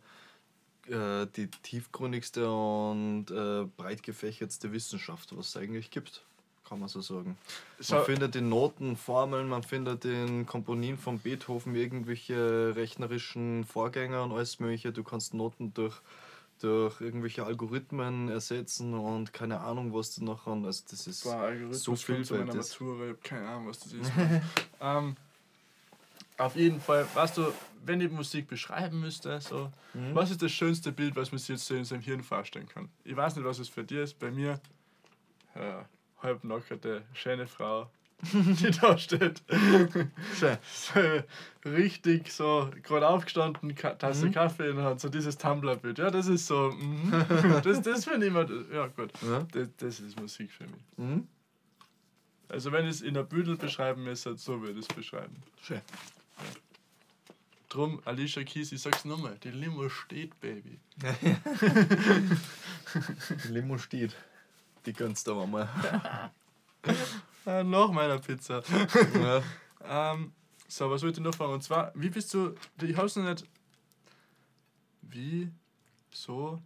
äh, 0.89 1.27
die 1.37 1.49
tiefgründigste 1.49 2.51
und 2.51 3.31
äh, 3.31 3.65
breit 3.77 4.03
gefächertste 4.03 4.73
Wissenschaft, 4.73 5.37
was 5.37 5.49
es 5.49 5.57
eigentlich 5.57 5.91
gibt. 5.91 6.23
Kann 6.69 6.81
man 6.81 6.89
so 6.89 7.01
sagen. 7.03 7.37
So- 7.79 7.97
Man 7.97 8.05
findet 8.07 8.37
in 8.37 8.49
Noten 8.49 8.97
Formeln, 8.97 9.49
man 9.49 9.63
findet 9.63 10.05
in 10.07 10.47
Komponien 10.47 10.97
von 10.97 11.19
Beethoven 11.19 11.75
irgendwelche 11.75 12.73
rechnerischen 12.75 13.65
Vorgänger 13.65 14.23
und 14.23 14.33
alles 14.33 14.61
mögliche. 14.61 14.91
Du 14.93 15.05
kannst 15.05 15.35
Noten 15.35 15.75
durch, 15.75 15.95
durch 16.61 17.03
irgendwelche 17.03 17.45
Algorithmen 17.45 18.31
ersetzen 18.31 18.95
und 18.95 19.35
keine 19.35 19.61
Ahnung, 19.61 19.93
was 19.93 20.15
du 20.15 20.25
nachher. 20.25 20.53
Also 20.53 20.85
das 20.91 21.07
ist 21.07 21.25
Boah, 21.25 21.53
so 21.71 21.95
kommt 21.97 22.25
zu 22.27 22.35
meiner. 22.35 22.55
Matura, 22.55 23.05
ich 23.05 23.11
hab 23.11 23.25
keine 23.25 23.47
Ahnung, 23.49 23.69
was 23.69 23.81
das 23.81 23.93
ist. 23.93 24.11
ähm, 24.81 25.17
auf 26.39 26.57
jeden 26.57 26.81
Fall, 26.81 27.07
weißt 27.15 27.37
du, 27.39 27.53
wenn 27.85 28.01
ich 28.01 28.11
Musik 28.11 28.49
beschreiben 28.49 29.01
müsste, 29.01 29.41
so, 29.41 29.71
Mhm. 29.95 30.15
was 30.15 30.31
ist 30.31 30.43
das 30.43 30.51
schönste 30.53 30.91
Bild, 30.93 31.15
was 31.17 31.31
man 31.33 31.39
sich 31.39 31.51
jetzt 31.51 31.67
so 31.67 31.75
in 31.75 31.85
seinem 31.85 32.01
Hirn 32.03 32.23
vorstellen 32.23 32.69
kann? 32.69 32.89
Ich 33.05 33.15
weiß 33.17 33.37
nicht, 33.37 33.45
was 33.45 33.59
es 33.59 33.69
für 33.69 33.85
dir 33.85 34.03
ist. 34.03 34.19
Bei 34.19 34.31
mir, 34.31 34.61
ja, 35.55 35.85
halbnackerte, 36.23 37.03
schöne 37.13 37.47
Frau, 37.47 37.91
die 38.23 38.71
da 38.71 38.97
steht. 38.99 39.43
So, 40.35 40.49
richtig 41.71 42.33
so, 42.33 42.71
gerade 42.83 43.07
aufgestanden, 43.09 43.75
Ka 43.75 43.91
Tasse 43.95 44.27
Mhm. 44.27 44.33
Kaffee 44.33 44.71
in 44.71 44.77
der 44.77 44.85
Hand, 44.87 45.01
so 45.01 45.09
dieses 45.09 45.37
Tumblr-Bild. 45.37 45.99
Ja, 45.99 46.11
das 46.11 46.27
ist 46.27 46.47
so, 46.47 46.71
mhm. 46.73 47.11
das, 47.63 47.83
das 47.83 48.05
finde 48.07 48.27
ich 48.27 48.33
immer, 48.33 48.47
ja 48.73 48.87
gut, 48.89 49.13
Ja. 49.23 49.47
das, 49.53 49.69
das 49.77 50.01
ist 50.01 50.19
Musik 50.19 50.51
für 50.51 50.65
mich. 50.65 50.83
Mhm. 50.97 51.29
Also 52.49 52.73
wenn 52.73 52.85
ich 52.85 52.93
es 52.93 53.01
in 53.03 53.15
der 53.15 53.23
Büdel 53.25 53.57
beschreiben 53.57 54.05
müsste, 54.05 54.37
so 54.37 54.61
würde 54.61 54.79
ich 54.81 54.89
es 54.89 54.95
beschreiben. 54.95 55.37
Schön. 55.63 55.81
Drum, 57.75 58.01
Alicia 58.05 58.45
Keys, 58.45 58.71
ich 58.71 58.81
sag's 58.81 59.05
nochmal, 59.05 59.37
die 59.43 59.51
Limo 59.51 59.89
steht, 59.89 60.39
Baby. 60.39 60.79
Limo 63.49 63.79
steht. 63.79 64.15
Die 64.87 64.93
gönnst 64.93 65.27
du 65.27 65.33
aber 65.33 65.47
mal. 65.47 65.69
Ah, 67.47 67.63
nach 67.63 67.91
meiner 67.91 68.19
Pizza. 68.19 68.63
ja. 69.15 69.43
ähm, 70.15 70.33
so, 70.67 70.91
was 70.91 71.03
wollte 71.03 71.21
ich 71.21 71.25
noch 71.25 71.35
fragen? 71.35 71.53
Und 71.53 71.63
zwar, 71.63 71.93
wie 71.95 72.09
bist 72.09 72.33
du, 72.33 72.55
ich 72.81 72.97
hab's 72.97 73.17
noch 73.17 73.25
nicht, 73.25 73.45
wie, 75.03 75.51
so, 76.11 76.63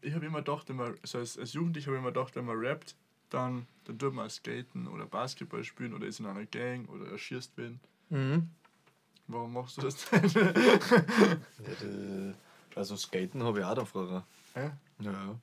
ich 0.00 0.14
habe 0.14 0.24
immer 0.24 0.38
gedacht, 0.38 0.70
wenn 0.70 0.76
man, 0.76 0.94
also 1.02 1.18
als, 1.18 1.36
als 1.36 1.52
Jugendlicher 1.52 1.88
habe 1.88 1.96
ich 1.96 2.00
immer 2.00 2.12
gedacht, 2.12 2.36
wenn 2.36 2.46
man 2.46 2.56
rappt, 2.56 2.96
dann, 3.28 3.66
dann 3.84 3.98
tut 3.98 4.14
man 4.14 4.30
skaten 4.30 4.86
oder 4.86 5.04
Basketball 5.04 5.62
spielen 5.62 5.92
oder 5.92 6.06
ist 6.06 6.20
in 6.20 6.26
einer 6.26 6.46
Gang 6.46 6.88
oder 6.88 7.10
erschießt 7.10 7.52
wen. 7.56 7.80
Mhm. 8.08 8.48
Warum 9.32 9.52
machst 9.52 9.76
du 9.76 9.82
das 9.82 9.96
denn? 10.10 10.64
Also 12.76 12.96
Skaten 12.96 13.42
habe 13.42 13.58
ich 13.58 13.64
auch 13.64 13.74
da 13.74 13.84
früher. 13.84 14.24
Hä? 14.54 14.70
Ja, 15.00 15.10
ja. 15.10 15.34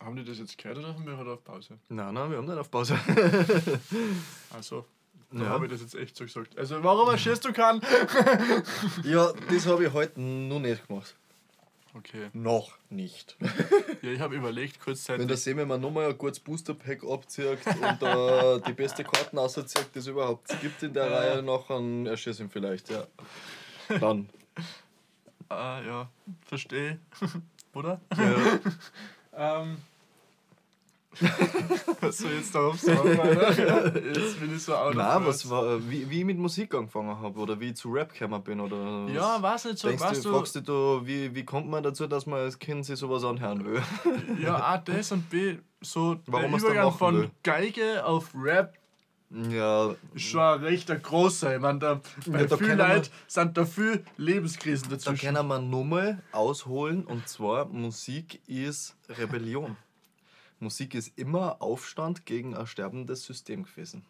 Haben 0.00 0.16
die 0.16 0.24
das 0.24 0.38
jetzt 0.38 0.58
gehört 0.58 0.78
oder 0.78 0.88
haben 0.94 1.06
wir 1.06 1.14
gerade 1.14 1.32
auf 1.32 1.44
Pause? 1.44 1.78
Nein, 1.88 2.12
nein, 2.14 2.30
wir 2.30 2.38
haben 2.38 2.46
nicht 2.46 2.58
auf 2.58 2.70
Pause. 2.70 2.98
Also, 4.52 4.84
dann 5.30 5.42
Ja. 5.44 5.48
habe 5.50 5.66
ich 5.66 5.72
das 5.72 5.80
jetzt 5.82 5.94
echt 5.94 6.16
so 6.16 6.24
gesagt. 6.24 6.58
Also, 6.58 6.82
warum 6.82 7.08
erschießt 7.10 7.44
du 7.44 7.52
kann? 7.52 7.80
ja, 9.04 9.32
das 9.50 9.66
habe 9.66 9.84
ich 9.86 9.92
heute 9.92 10.20
noch 10.20 10.58
nicht 10.58 10.86
gemacht. 10.88 11.14
Okay. 11.94 12.30
Noch 12.32 12.76
nicht. 12.88 13.36
Ja, 14.02 14.10
ich 14.12 14.20
habe 14.20 14.34
überlegt, 14.36 14.76
Wenn 14.78 14.84
kurzzeitig. 14.84 15.26
der 15.26 15.36
Semi 15.36 15.64
mir 15.66 15.76
nochmal 15.76 16.08
ein 16.08 16.16
kurzes 16.16 16.42
Booster-Pack 16.42 17.04
abzieht 17.04 17.58
und 17.66 18.00
da 18.00 18.58
die 18.58 18.72
beste 18.72 19.04
Karten 19.04 19.36
auszieht, 19.36 19.88
die 19.94 19.98
es 19.98 20.06
überhaupt 20.06 20.48
gibt 20.62 20.82
in 20.82 20.94
der 20.94 21.06
Ja. 21.06 21.18
Reihe, 21.18 21.42
nachher 21.42 21.80
erschieße 22.10 22.42
ich 22.42 22.46
ihn 22.46 22.50
vielleicht, 22.50 22.88
ja. 22.88 23.06
Dann. 24.00 24.30
Ah, 25.50 25.82
ja, 25.84 26.08
verstehe. 26.46 26.98
Oder? 27.74 28.00
Ja. 28.16 28.58
Ähm. 29.62 29.78
was 32.00 32.18
soll 32.18 32.30
jetzt 32.32 32.54
darauf 32.54 32.78
sagen, 32.78 33.18
Alter? 33.18 34.06
Jetzt 34.14 34.38
bin 34.38 34.54
ich 34.54 34.62
so 34.62 34.74
out 34.74 34.94
Nein, 34.94 35.26
was 35.26 35.48
war, 35.50 35.78
wie, 35.90 36.08
wie 36.08 36.20
ich 36.20 36.24
mit 36.24 36.38
Musik 36.38 36.72
angefangen 36.72 37.18
habe 37.20 37.38
oder 37.38 37.58
wie 37.58 37.70
ich 37.70 37.76
zu 37.76 37.90
Rap 37.90 38.12
gekommen 38.12 38.42
bin 38.44 38.60
oder 38.60 38.76
was? 39.06 39.12
Ja, 39.12 39.42
weiß 39.42 39.64
nicht 39.66 39.78
so, 39.78 39.88
Denkst 39.88 40.04
weißt 40.04 40.24
du, 40.24 40.32
fragst 40.32 40.54
du, 40.54 40.60
du 40.60 41.00
wie, 41.04 41.34
wie 41.34 41.44
kommt 41.44 41.68
man 41.68 41.82
dazu, 41.82 42.06
dass 42.06 42.26
man 42.26 42.38
als 42.38 42.58
Kind 42.58 42.86
sich 42.86 42.96
sowas 42.96 43.24
anhören 43.24 43.64
will? 43.64 43.82
ja, 44.42 44.56
A, 44.56 44.78
das 44.78 45.10
und 45.10 45.28
B, 45.28 45.56
so 45.80 46.16
Warum 46.26 46.52
der 46.52 46.60
Übergang 46.60 46.92
von 46.92 47.18
will. 47.18 47.30
Geige 47.42 48.04
auf 48.04 48.30
Rap 48.34 48.78
Ja, 49.30 49.94
Ist 50.14 50.22
schon 50.22 50.40
ein 50.40 50.60
recht 50.60 51.02
großer. 51.02 51.56
Ich 51.56 51.60
meine, 51.60 51.80
da, 51.80 52.00
bei 52.26 52.44
da 52.44 52.56
vielen 52.56 52.78
Leuten 52.78 53.08
sind 53.26 53.56
da 53.56 53.66
viel 53.66 54.04
Lebenskrisen 54.16 54.88
da 54.88 54.94
dazwischen. 54.94 55.34
können 55.34 55.48
wir 55.48 55.58
nochmal 55.58 56.22
ausholen 56.30 57.04
und 57.04 57.28
zwar 57.28 57.66
Musik 57.66 58.40
ist 58.46 58.96
Rebellion. 59.08 59.76
Musik 60.60 60.94
ist 60.94 61.12
immer 61.18 61.60
Aufstand 61.62 62.26
gegen 62.26 62.54
ein 62.56 62.66
sterbendes 62.66 63.24
System 63.24 63.64
gewesen. 63.64 64.04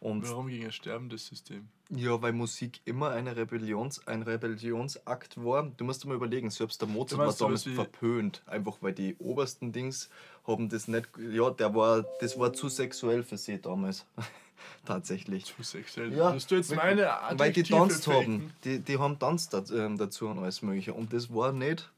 Und 0.00 0.28
Warum 0.28 0.48
gegen 0.48 0.66
ein 0.66 0.72
sterbendes 0.72 1.26
System? 1.26 1.68
ja, 1.88 2.20
weil 2.20 2.32
Musik 2.32 2.80
immer 2.84 3.10
eine 3.10 3.34
Rebellions, 3.36 4.06
ein 4.06 4.22
Rebellionsakt 4.22 5.42
war. 5.42 5.70
Du 5.76 5.84
musst 5.84 6.04
dir 6.04 6.08
mal 6.08 6.16
überlegen, 6.16 6.50
selbst 6.50 6.80
der 6.82 6.88
Mozart 6.88 7.20
war 7.20 7.32
damals 7.32 7.62
verpönt, 7.62 8.42
einfach 8.46 8.76
weil 8.82 8.92
die 8.92 9.16
obersten 9.18 9.72
Dings 9.72 10.10
haben 10.46 10.68
das 10.68 10.86
nicht, 10.88 11.08
ja, 11.30 11.48
der 11.50 11.74
war, 11.74 12.04
das 12.20 12.38
war 12.38 12.52
zu 12.52 12.68
sexuell 12.68 13.22
für 13.22 13.38
sie 13.38 13.58
damals. 13.60 14.04
Tatsächlich. 14.84 15.44
Zu 15.46 15.62
sexuell. 15.62 16.12
Ja, 16.14 16.32
Hast 16.32 16.50
du 16.50 16.56
jetzt 16.56 16.70
weil- 16.70 16.96
meine 16.96 17.02
Weil 17.38 17.52
die 17.52 17.60
Adjektive 17.60 17.78
tanzt 17.78 18.06
haben. 18.08 18.52
Die, 18.64 18.78
die 18.80 18.98
haben 18.98 19.18
tanzt 19.18 19.54
ähm, 19.72 19.96
dazu 19.98 20.26
und 20.28 20.38
alles 20.38 20.62
mögliche. 20.62 20.92
Und 20.94 21.12
das 21.12 21.32
war 21.32 21.52
nicht 21.52 21.90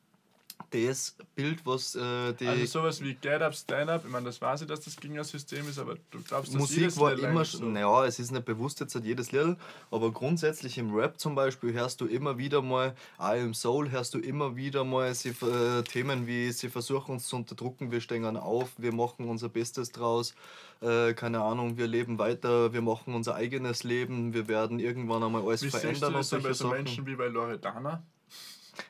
das 0.70 1.16
Bild, 1.34 1.64
was 1.64 1.94
äh, 1.94 2.32
die 2.34 2.46
Also 2.46 2.66
sowas 2.66 3.02
wie 3.02 3.14
Get 3.14 3.40
Up, 3.40 3.54
Stand 3.54 3.88
Up, 3.88 4.04
ich 4.04 4.10
meine, 4.10 4.26
das 4.26 4.40
weiß 4.40 4.62
ich, 4.62 4.66
dass 4.66 4.80
das 4.80 4.96
gegen 4.96 5.18
ein 5.18 5.24
System 5.24 5.66
ist, 5.68 5.78
aber 5.78 5.94
du 6.10 6.22
glaubst, 6.22 6.52
dass 6.52 6.60
Musik 6.60 6.78
jedes 6.78 6.98
war 6.98 7.14
Lied 7.14 7.24
immer 7.24 7.44
schon, 7.44 7.60
so. 7.60 7.66
naja, 7.66 8.04
es 8.04 8.18
ist 8.18 8.32
nicht 8.32 8.44
bewusst 8.44 8.80
jetzt 8.80 8.94
jedes 8.94 9.32
Lied, 9.32 9.56
aber 9.90 10.12
grundsätzlich 10.12 10.76
im 10.76 10.94
Rap 10.94 11.18
zum 11.18 11.34
Beispiel 11.34 11.72
hörst 11.72 12.00
du 12.00 12.06
immer 12.06 12.36
wieder 12.38 12.60
mal, 12.60 12.94
I 13.18 13.40
am 13.40 13.54
Soul, 13.54 13.90
hörst 13.90 14.14
du 14.14 14.18
immer 14.18 14.56
wieder 14.56 14.84
mal 14.84 15.14
sie, 15.14 15.30
äh, 15.30 15.82
Themen 15.84 16.26
wie, 16.26 16.52
sie 16.52 16.68
versuchen 16.68 17.12
uns 17.12 17.28
zu 17.28 17.36
unterdrücken, 17.36 17.90
wir 17.90 18.00
stehen 18.00 18.36
auf, 18.36 18.70
wir 18.76 18.92
machen 18.92 19.28
unser 19.28 19.48
Bestes 19.48 19.90
draus, 19.90 20.34
äh, 20.82 21.14
keine 21.14 21.40
Ahnung, 21.40 21.78
wir 21.78 21.86
leben 21.86 22.18
weiter, 22.18 22.72
wir 22.72 22.82
machen 22.82 23.14
unser 23.14 23.36
eigenes 23.36 23.84
Leben, 23.84 24.34
wir 24.34 24.48
werden 24.48 24.80
irgendwann 24.80 25.22
einmal 25.22 25.42
alles 25.42 25.62
Wie 25.62 25.70
siehst 25.70 25.76
du 25.76 25.88
verändern 25.88 26.14
und 26.14 26.20
das 26.20 26.30
dann 26.30 26.42
bei 26.42 26.52
solche 26.52 26.58
so 26.58 26.68
Sachen. 26.68 26.84
Menschen 26.84 27.06
wie 27.06 27.16
bei 27.16 27.28
Loredana? 27.28 28.02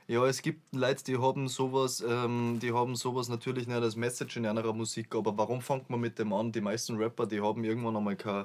Ja, 0.07 0.27
es 0.27 0.42
gibt 0.42 0.74
Leute, 0.74 1.05
die 1.05 1.18
haben 1.18 1.48
sowas, 1.48 2.05
ähm, 2.07 2.59
die 2.61 2.72
haben 2.72 2.96
sowas 2.96 3.29
natürlich 3.29 3.66
nicht 3.66 3.81
als 3.81 3.96
Message 3.96 4.37
in 4.37 4.46
einer 4.46 4.72
Musik, 4.72 5.14
aber 5.14 5.37
warum 5.37 5.61
fängt 5.61 5.90
man 5.90 6.01
mit 6.01 6.18
dem 6.18 6.33
an? 6.33 6.53
Die 6.53 6.61
meisten 6.61 6.96
Rapper, 6.96 7.27
die 7.27 7.40
haben 7.40 7.64
irgendwann 7.64 7.96
einmal 7.96 8.16
kein, 8.16 8.44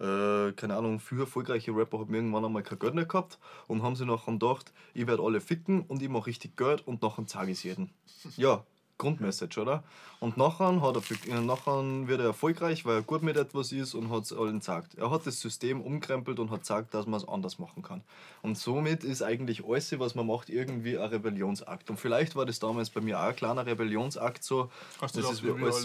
äh, 0.00 0.52
keine 0.52 0.76
Ahnung, 0.76 1.00
für 1.00 1.20
erfolgreiche 1.20 1.74
Rapper 1.74 2.00
haben 2.00 2.14
irgendwann 2.14 2.44
einmal 2.44 2.62
kein 2.62 2.78
Geld 2.78 2.94
mehr 2.94 3.06
gehabt 3.06 3.38
und 3.66 3.82
haben 3.82 3.96
sich 3.96 4.06
nachher 4.06 4.32
gedacht, 4.32 4.72
ich 4.92 5.06
werde 5.06 5.22
alle 5.22 5.40
ficken 5.40 5.82
und 5.82 6.02
ich 6.02 6.08
mache 6.08 6.26
richtig 6.26 6.56
Geld 6.56 6.86
und 6.86 7.02
nachher 7.02 7.26
zeige 7.26 7.52
ich 7.52 7.58
es 7.58 7.62
jedem. 7.64 7.90
Ja, 8.36 8.64
Grundmessage, 8.98 9.60
oder? 9.60 9.82
Und 10.20 10.36
nachher, 10.36 10.80
hat 10.80 10.94
er, 10.96 11.02
für- 11.02 11.28
äh, 11.28 11.40
nachher 11.40 11.82
wird 12.06 12.20
er 12.20 12.26
erfolgreich, 12.26 12.84
weil 12.86 12.96
er 12.96 13.02
gut 13.02 13.22
mit 13.22 13.36
etwas 13.36 13.72
ist 13.72 13.94
und 13.94 14.10
hat 14.10 14.22
es 14.22 14.32
allen 14.32 14.60
gesagt. 14.60 14.94
Er 14.94 15.10
hat 15.10 15.26
das 15.26 15.40
System 15.40 15.80
umkrempelt 15.80 16.38
und 16.38 16.50
hat 16.50 16.60
gesagt, 16.60 16.94
dass 16.94 17.06
man 17.06 17.20
es 17.20 17.28
anders 17.28 17.58
machen 17.58 17.82
kann. 17.82 18.02
Und 18.42 18.56
somit 18.56 19.02
ist 19.04 19.22
eigentlich 19.22 19.64
alles, 19.68 19.98
was 19.98 20.14
man 20.14 20.26
macht, 20.26 20.48
irgendwie 20.48 20.96
ein 20.96 21.08
Rebellionsakt. 21.10 21.90
Und 21.90 21.98
vielleicht 21.98 22.36
war 22.36 22.46
das 22.46 22.58
damals 22.60 22.88
bei 22.90 23.00
mir 23.00 23.18
auch 23.18 23.24
ein 23.24 23.36
kleiner 23.36 23.66
Rebellionsakt 23.66 24.44
so. 24.44 24.70
Hast 25.00 25.16
du 25.16 25.20
das 25.20 25.30
ist 25.32 25.42
wie 25.42 25.48
alles, 25.62 25.84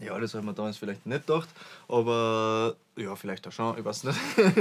ja, 0.00 0.18
das 0.20 0.34
ich 0.34 0.42
mir 0.42 0.54
damals 0.54 0.76
vielleicht 0.76 1.04
nicht 1.06 1.26
gedacht, 1.26 1.48
aber 1.88 2.76
ja, 2.96 3.16
vielleicht 3.16 3.48
auch 3.48 3.52
schon, 3.52 3.76
ich 3.78 3.84
weiß 3.84 4.04
nicht. 4.04 4.18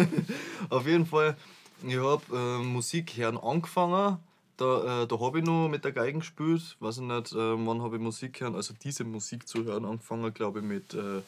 Auf 0.69 0.87
jeden 0.87 1.05
Fall, 1.05 1.37
ich 1.85 1.97
habe 1.97 2.23
äh, 2.35 2.63
Musik 2.63 3.15
hören 3.17 3.37
angefangen. 3.37 4.17
Da, 4.59 5.03
äh, 5.03 5.07
da 5.07 5.19
habe 5.21 5.39
ich 5.39 5.45
noch 5.45 5.69
mit 5.69 5.85
der 5.85 5.93
Geigen 5.93 6.19
gespielt. 6.19 6.75
Weiß 6.81 6.97
ich 6.97 7.03
nicht, 7.03 7.31
äh, 7.31 7.65
wann 7.65 7.81
habe 7.81 7.95
ich 7.95 8.01
Musik 8.01 8.41
hören, 8.41 8.55
also 8.55 8.73
diese 8.73 9.05
Musik 9.05 9.47
zu 9.47 9.63
hören 9.63 9.85
angefangen, 9.85 10.33
glaube 10.33 10.59
ich, 10.59 10.65
mit, 10.65 10.93
äh, 10.93 11.21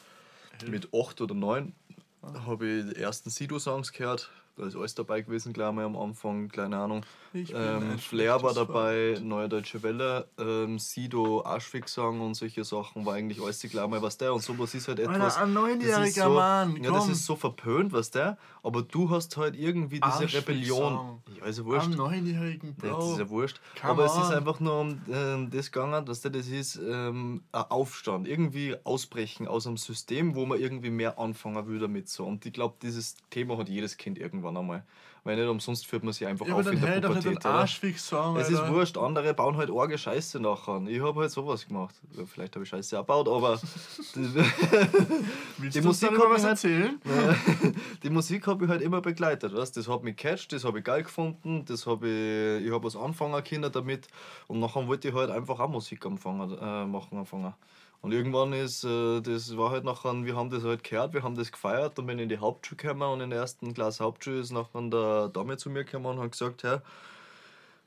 mit 0.68 0.90
8 0.94 1.22
oder 1.22 1.34
9. 1.34 1.74
Da 2.20 2.44
habe 2.44 2.66
ich 2.66 2.94
die 2.94 3.00
ersten 3.00 3.30
Sido-Songs 3.30 3.92
gehört. 3.92 4.30
Da 4.62 4.68
ist 4.68 4.76
alles 4.76 4.94
dabei 4.94 5.22
gewesen, 5.22 5.52
gleich 5.52 5.72
mal 5.72 5.84
am 5.84 5.96
Anfang, 5.96 6.46
keine 6.48 6.76
Ahnung. 6.76 7.04
Ähm, 7.34 7.92
ein 7.92 7.98
Flair 7.98 8.40
war 8.44 8.54
dabei, 8.54 9.18
Neue 9.20 9.48
Deutsche 9.48 9.82
Welle, 9.82 10.28
ähm, 10.38 10.78
Sido, 10.78 11.44
Aschwig-Song 11.44 12.20
und 12.20 12.34
solche 12.34 12.62
Sachen 12.62 13.04
war 13.04 13.14
eigentlich 13.14 13.42
alles 13.42 13.60
gleich 13.60 13.88
mal 13.88 14.00
was 14.02 14.18
der 14.18 14.32
und 14.32 14.40
sowas 14.40 14.72
ist 14.74 14.86
halt 14.86 15.00
etwas. 15.00 15.36
ein 15.36 15.52
das 15.52 15.54
neunjähriger 15.54 16.24
so, 16.24 16.34
Mann, 16.34 16.76
Ja, 16.80 16.92
das 16.92 17.08
ist 17.08 17.26
so 17.26 17.34
verpönt, 17.34 17.92
was 17.92 18.12
der, 18.12 18.38
aber 18.62 18.82
du 18.82 19.10
hast 19.10 19.36
halt 19.36 19.56
irgendwie 19.56 19.98
diese. 19.98 20.32
Rebellion. 20.32 21.20
Ja, 21.40 21.46
ist 21.46 21.58
ja 21.58 21.64
wurscht. 21.64 21.86
Am 21.86 21.94
neunjährigen 21.94 22.76
Ja, 22.84 22.90
das 22.90 23.04
ist 23.04 23.10
Bro. 23.14 23.18
ja 23.18 23.28
wurscht. 23.30 23.60
Come 23.80 23.92
Aber 23.92 24.04
es 24.04 24.12
ist 24.12 24.28
on. 24.28 24.34
einfach 24.34 24.60
nur 24.60 24.80
um 24.80 25.00
ähm, 25.10 25.50
das 25.50 25.72
gegangen, 25.72 26.06
dass 26.06 26.20
der 26.20 26.30
das 26.30 26.46
ist 26.46 26.76
ähm, 26.76 27.42
ein 27.50 27.64
Aufstand. 27.68 28.28
Irgendwie 28.28 28.76
ausbrechen 28.84 29.48
aus 29.48 29.66
einem 29.66 29.76
System, 29.76 30.36
wo 30.36 30.46
man 30.46 30.60
irgendwie 30.60 30.90
mehr 30.90 31.18
anfangen 31.18 31.66
will 31.66 31.80
damit. 31.80 32.08
So. 32.08 32.24
Und 32.24 32.46
ich 32.46 32.52
glaube, 32.52 32.76
dieses 32.80 33.16
Thema 33.30 33.58
hat 33.58 33.68
jedes 33.68 33.96
Kind 33.96 34.18
irgendwann 34.18 34.51
einmal. 34.56 34.82
Weil 35.24 35.36
nicht 35.36 35.46
umsonst 35.48 35.86
führt 35.86 36.02
man 36.02 36.12
sich 36.12 36.26
einfach 36.26 36.44
Ja, 36.48 36.54
auf 36.56 36.66
in 36.66 36.80
der 36.80 37.00
doch 37.00 37.10
nicht 37.10 37.18
Pubertät. 37.22 37.44
den 37.44 37.50
oder? 37.50 37.60
Arschfix-Song, 37.60 38.36
Es 38.38 38.50
ist 38.50 38.66
wurscht, 38.66 38.98
andere 38.98 39.32
bauen 39.34 39.56
halt 39.56 39.70
arge 39.70 39.96
Scheiße 39.96 40.40
nachher. 40.40 40.82
Ich 40.88 41.00
habe 41.00 41.20
halt 41.20 41.30
sowas 41.30 41.64
gemacht. 41.68 41.94
Ja, 42.16 42.24
Vielleicht 42.26 42.56
habe 42.56 42.64
ich 42.64 42.68
Scheiße 42.68 42.96
gebaut, 42.96 43.28
aber 43.28 43.56
Willst 45.58 45.76
die 45.76 45.80
Musik 45.80 46.10
was 46.12 46.18
mich 46.18 46.32
halt- 46.32 46.44
erzählen? 46.44 47.00
die 48.02 48.10
Musik 48.10 48.46
habe 48.48 48.64
ich 48.64 48.70
halt 48.70 48.82
immer 48.82 49.00
begleitet. 49.00 49.54
Weißt? 49.54 49.76
Das 49.76 49.88
hat 49.88 50.02
mich 50.02 50.16
catcht, 50.16 50.52
das 50.52 50.64
habe 50.64 50.78
ich 50.80 50.84
geil 50.84 51.02
gefunden, 51.04 51.64
das 51.66 51.86
habe 51.86 52.08
ich, 52.08 52.66
ich 52.66 52.72
habe 52.72 52.84
was 52.84 52.96
anfangen 52.96 53.42
können 53.44 53.70
damit 53.70 54.08
und 54.48 54.58
nachher 54.60 54.86
wollte 54.88 55.08
ich 55.08 55.14
halt 55.14 55.30
einfach 55.30 55.60
auch 55.60 55.68
Musik 55.68 56.04
anfangen, 56.04 56.50
äh, 56.58 56.84
machen 56.86 57.18
anfangen. 57.18 57.54
Und 58.02 58.10
irgendwann 58.10 58.52
ist, 58.52 58.82
äh, 58.82 59.20
das 59.20 59.56
war 59.56 59.70
halt 59.70 59.84
nachher, 59.84 60.12
wir 60.24 60.34
haben 60.34 60.50
das 60.50 60.64
halt 60.64 60.82
gehört, 60.82 61.14
wir 61.14 61.22
haben 61.22 61.36
das 61.36 61.52
gefeiert 61.52 61.98
und 62.00 62.06
bin 62.06 62.18
in 62.18 62.28
die 62.28 62.38
Hauptschule 62.38 62.76
gekommen 62.76 63.02
und 63.02 63.20
in 63.20 63.30
der 63.30 63.38
ersten 63.38 63.72
Klasse 63.74 64.02
Hauptschule 64.02 64.40
ist 64.40 64.50
nachher 64.50 64.82
der 64.90 65.28
Dame 65.28 65.56
zu 65.56 65.70
mir 65.70 65.84
gekommen 65.84 66.06
und 66.06 66.18
hat 66.18 66.32
gesagt, 66.32 66.64
hey, 66.64 66.78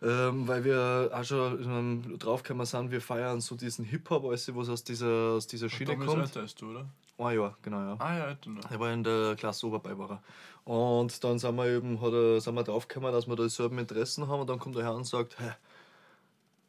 ähm, 0.02 0.48
weil 0.48 0.64
wir 0.64 1.10
auch 1.14 1.24
schon 1.24 1.62
ähm, 1.64 2.18
draufgekommen 2.18 2.66
sind, 2.66 2.92
wir 2.92 3.02
feiern 3.02 3.42
so 3.42 3.56
diesen 3.56 3.84
Hip-Hop, 3.84 4.24
alles, 4.26 4.56
was 4.56 4.70
aus 4.70 4.84
dieser, 4.86 5.34
aus 5.36 5.48
dieser 5.48 5.70
Schiene 5.70 5.98
kommt. 5.98 6.22
älter 6.22 6.42
als 6.42 6.56
du, 6.56 6.72
oder? 6.72 6.86
Ah 7.18 7.32
ja, 7.32 7.54
genau, 7.62 7.80
ja. 7.80 7.96
Ah 8.00 8.18
ja, 8.18 8.24
Alter. 8.26 8.50
noch. 8.50 8.72
Er 8.72 8.80
war 8.80 8.92
in 8.92 9.04
der 9.04 9.36
Klasse 9.36 9.68
Oberbei 9.68 9.98
war 9.98 10.12
er. 10.12 10.24
Und 10.64 11.24
dann 11.24 11.40
sind 11.40 11.56
wir 11.56 11.66
eben, 11.66 12.00
hat 12.02 12.14
er, 12.14 12.40
sind 12.40 12.56
wir 12.56 12.64
draufgekommen, 12.64 13.12
dass 13.12 13.28
wir 13.28 13.36
dasselbe 13.36 13.80
Interessen 13.80 14.28
haben 14.28 14.42
und 14.42 14.50
dann 14.50 14.60
kommt 14.60 14.76
der 14.76 14.84
Herr 14.84 14.96
und 14.96 15.06
sagt, 15.06 15.40
hey, 15.40 15.52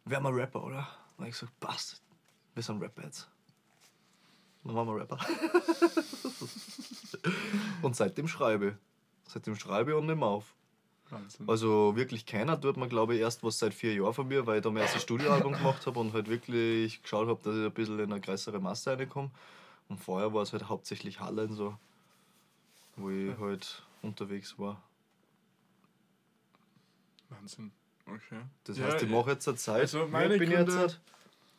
wären 0.04 0.22
wir 0.24 0.35
Rapper, 0.35 0.64
oder? 0.64 0.88
Und 1.16 1.26
ich 1.26 1.32
gesagt, 1.32 1.59
passt, 1.61 2.00
wir 2.54 2.62
sind 2.62 2.80
Rapper 2.80 3.02
jetzt. 3.04 3.28
Dann 4.66 4.74
waren 4.74 4.87
wir 4.88 4.96
Rapper. 4.96 5.18
und 7.83 7.94
seitdem 7.96 8.26
schreibe. 8.29 8.76
Seitdem 9.29 9.55
schreibe 9.57 9.92
ich 9.92 9.96
und 9.96 10.07
nehme 10.07 10.26
auf. 10.26 10.55
Wahnsinn. 11.11 11.48
Also 11.48 11.94
wirklich 11.94 12.26
keiner 12.26 12.61
tut 12.61 12.76
mir, 12.76 12.88
glaube 12.88 13.14
ich, 13.14 13.20
erst 13.20 13.44
was 13.44 13.59
seit 13.61 13.72
vier 13.74 13.94
Jahren 13.94 14.12
von 14.12 14.26
mir, 14.26 14.44
weil 14.46 14.57
ich 14.59 14.62
da 14.64 14.70
mein 14.70 14.83
erstes 14.83 15.02
Studioalbum 15.02 15.52
gemacht 15.57 15.87
habe 15.87 16.00
und 16.00 16.12
halt 16.12 16.29
wirklich 16.29 17.00
geschaut 17.02 17.29
habe, 17.29 17.40
dass 17.44 17.55
ich 17.55 17.64
ein 17.64 17.72
bisschen 17.72 17.98
in 18.00 18.11
eine 18.12 18.20
größere 18.20 18.59
Masse 18.59 18.98
reinkomme. 18.98 19.31
Und 19.88 19.98
vorher 19.98 20.35
war 20.35 20.42
es 20.42 20.52
halt 20.52 20.68
hauptsächlich 20.68 21.20
Hallen 21.20 21.52
so, 21.52 21.76
wo 22.96 23.09
ich 23.11 23.38
halt 23.38 23.85
unterwegs 24.02 24.59
war. 24.59 24.83
Wahnsinn. 27.29 27.70
Okay. 28.07 28.40
Das 28.64 28.79
Ja, 28.79 28.87
heißt, 28.87 29.02
ich 29.05 29.11
ja. 29.11 29.16
mache 29.16 29.31
jetzt 29.31 29.46
eine 29.48 29.57
Zeit. 29.57 29.81
Also 29.83 30.07
meine 30.09 30.38
bin 30.38 30.50
ich 30.50 30.59
jetzt? 30.59 30.68
Gründe- 30.70 30.79
Halt? 30.79 31.00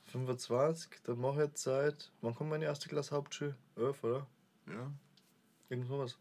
25, 0.08 1.02
dann 1.04 1.20
mache 1.20 1.34
ich 1.44 1.48
jetzt 1.50 1.62
Zeit. 1.64 2.12
Wann 2.22 2.34
kommt 2.36 2.50
meine 2.50 2.66
erste 2.66 2.88
Klasse 2.90 3.16
Hauptschule? 3.16 3.56
11, 3.76 4.04
oder? 4.04 4.28
Ja. 4.68 4.92
Irgend 5.70 5.88
sowas. 5.88 6.18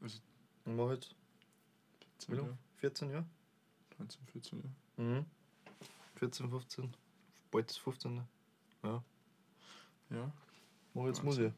Also 0.00 0.18
Dann 0.64 0.76
mache 0.76 0.94
ich 0.94 1.00
jetzt 1.00 1.14
10 2.18 2.32
wie 2.32 2.36
Jahre. 2.36 2.46
lange? 2.48 2.58
14 2.78 3.10
Jahre? 3.10 3.24
13, 3.98 4.26
14 4.32 4.58
Jahre. 4.58 4.70
Mhm. 5.18 5.26
14, 6.16 6.50
15. 6.50 6.94
Bald 7.50 7.68
das 7.68 7.76
15. 7.78 8.22
Ja. 8.84 9.02
Ja. 10.10 10.32
Mach 10.94 11.06
jetzt. 11.06 11.22
Musik. 11.24 11.52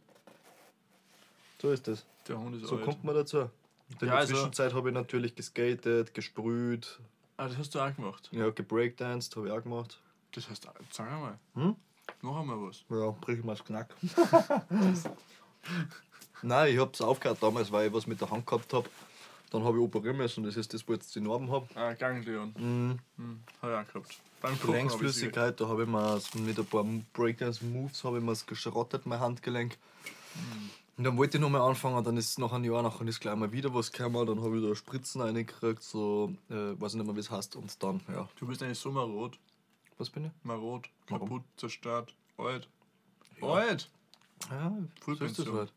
So 1.60 1.70
ist 1.70 1.86
das. 1.86 2.04
Der 2.26 2.38
Hund 2.38 2.56
ist 2.56 2.66
So 2.66 2.76
alt. 2.76 2.84
kommt 2.84 3.04
man 3.04 3.14
dazu. 3.14 3.38
In 3.90 3.98
der 4.00 4.08
Ja, 4.08 4.14
also- 4.16 4.34
Zwischenzeit 4.34 4.72
habe 4.74 4.88
ich 4.88 4.94
natürlich 4.94 5.34
geskatet, 5.34 6.14
gesprüht, 6.14 6.98
Ah, 7.36 7.48
das 7.48 7.56
hast 7.58 7.74
du 7.74 7.80
auch 7.80 7.94
gemacht. 7.94 8.28
ja, 8.32 8.50
gebreakdanced, 8.50 9.36
habe 9.36 9.46
ich 9.48 9.52
auch 9.52 9.62
gemacht. 9.62 10.00
Das 10.34 10.48
heißt, 10.48 10.68
sag 10.90 11.10
einmal. 11.10 11.38
Hm? 11.54 11.76
Noch 12.22 12.40
einmal 12.40 12.56
was. 12.60 12.84
Ja, 12.88 13.10
brich 13.10 13.38
ich 13.38 13.44
mir 13.44 13.52
das 13.52 13.64
Knack. 13.64 13.94
Nein, 16.42 16.72
ich 16.72 16.78
habe 16.80 16.90
es 16.92 17.00
aufgehört 17.00 17.42
damals, 17.42 17.70
weil 17.70 17.88
ich 17.88 17.92
was 17.92 18.06
mit 18.06 18.20
der 18.20 18.30
Hand 18.30 18.46
gehabt 18.46 18.72
habe. 18.72 18.88
Dann 19.50 19.64
habe 19.64 19.76
ich 19.76 19.82
operieren 19.84 20.16
müssen, 20.16 20.44
das 20.44 20.56
ist 20.56 20.72
das, 20.72 20.88
wo 20.88 20.94
ich 20.94 21.00
jetzt 21.00 21.14
die 21.14 21.20
Narben 21.20 21.50
habe. 21.50 21.66
Ah, 21.74 21.92
Ganglion. 21.92 22.54
Mhm. 22.58 22.98
Hm, 23.16 23.42
hab 23.60 23.70
ich 23.70 23.76
auch 23.76 23.92
gehabt. 23.92 24.16
Beim 24.40 24.54
hab 24.54 24.62
Gelenksflüssigkeit, 24.62 25.60
da 25.60 25.68
habe 25.68 25.82
ich 25.82 25.88
mir 25.88 26.20
mit 26.42 26.58
ein 26.58 26.66
paar 26.66 26.84
Breakdance-Moves 27.12 28.02
habe 28.04 28.18
ich 28.18 28.24
mir's 28.24 28.46
geschrottet, 28.46 29.04
mein 29.06 29.20
Handgelenk. 29.20 29.76
Und 30.96 31.04
dann 31.04 31.16
wollte 31.16 31.36
ich 31.36 31.40
nochmal 31.40 31.60
anfangen, 31.62 32.02
dann 32.02 32.16
ist 32.16 32.38
nach 32.38 32.52
einem 32.52 32.64
Jahr 32.64 32.82
nachher 32.82 33.06
ist 33.06 33.20
gleich 33.20 33.36
mal 33.36 33.52
wieder 33.52 33.72
was 33.74 33.92
gekommen, 33.92 34.26
dann 34.26 34.42
habe 34.42 34.58
ich 34.58 34.64
da 34.64 34.74
Spritzen 34.74 35.20
reingekriegt, 35.20 35.82
so, 35.82 36.32
äh, 36.50 36.80
weiß 36.80 36.94
nicht 36.94 37.06
mehr, 37.06 37.14
wie 37.14 37.20
es 37.20 37.30
heißt. 37.30 37.56
Und 37.56 37.82
dann, 37.82 38.00
ja. 38.08 38.28
Du 38.36 38.46
bist 38.46 38.62
eigentlich 38.62 38.78
so 38.78 38.90
marot. 38.90 39.38
Was 40.02 40.10
bin 40.10 40.24
ich? 40.24 40.32
Marot. 40.42 40.88
Warum? 41.08 41.28
Kaputt, 41.28 41.42
zerstört. 41.56 42.12
Alt. 42.36 42.66
Ja. 43.40 43.46
Alt. 43.46 43.88
Ja, 44.50 44.72
so 45.06 45.12
ist 45.24 45.38
das 45.38 45.46
halt. 45.46 45.72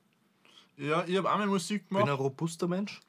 Ja, 0.77 1.03
ich 1.05 1.15
habe 1.15 1.29
einmal 1.29 1.45
Musik 1.45 1.83
Ich 1.83 1.89
bin 1.89 1.99
ein 1.99 2.05
gemacht. 2.05 2.19
robuster 2.19 2.67
Mensch. 2.67 3.01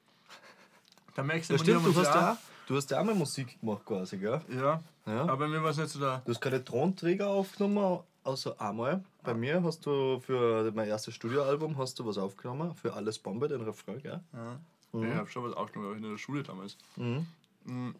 Max 1.16 1.48
Ja, 1.48 1.54
und 1.54 1.56
ich 1.56 1.60
stimmt, 1.62 1.86
du 1.86 1.94
hast, 1.96 2.14
ja 2.14 2.32
auch, 2.32 2.36
du 2.66 2.76
hast 2.76 2.90
ja 2.90 3.00
auch 3.00 3.04
mal 3.04 3.14
Musik 3.14 3.58
gemacht 3.58 3.82
quasi, 3.86 4.18
gell? 4.18 4.42
Ja, 4.50 4.82
Ja. 5.06 5.22
aber 5.26 5.48
mir 5.48 5.62
war 5.62 5.70
es 5.70 5.78
nicht 5.78 5.88
so 5.88 6.00
da. 6.00 6.20
Du 6.26 6.32
hast 6.32 6.40
keine 6.42 6.62
Tonträger 6.62 7.28
aufgenommen, 7.28 8.00
außer 8.24 8.60
einmal. 8.60 9.02
Bei 9.22 9.32
mir 9.32 9.62
hast 9.62 9.86
du 9.86 10.20
für 10.20 10.70
mein 10.74 10.86
erstes 10.88 11.14
Studioalbum 11.14 11.78
hast 11.78 11.98
du 11.98 12.04
was 12.04 12.18
aufgenommen, 12.18 12.74
für 12.74 12.92
Alles 12.92 13.18
Bombe, 13.18 13.48
den 13.48 13.62
Refrain, 13.62 14.02
gell? 14.02 14.20
Ja. 14.34 14.58
Mhm. 14.92 15.08
Ich 15.08 15.14
habe 15.14 15.30
schon 15.30 15.44
was 15.44 15.54
aufgenommen, 15.56 15.92
aber 15.92 15.96
in 15.96 16.10
der 16.10 16.18
Schule 16.18 16.42
damals. 16.42 16.76
Mhm. 16.96 17.26
Mhm. 17.64 17.94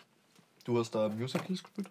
Du 0.64 0.78
hast 0.78 0.90
da 0.94 1.08
Musicals 1.08 1.62
gespielt? 1.62 1.88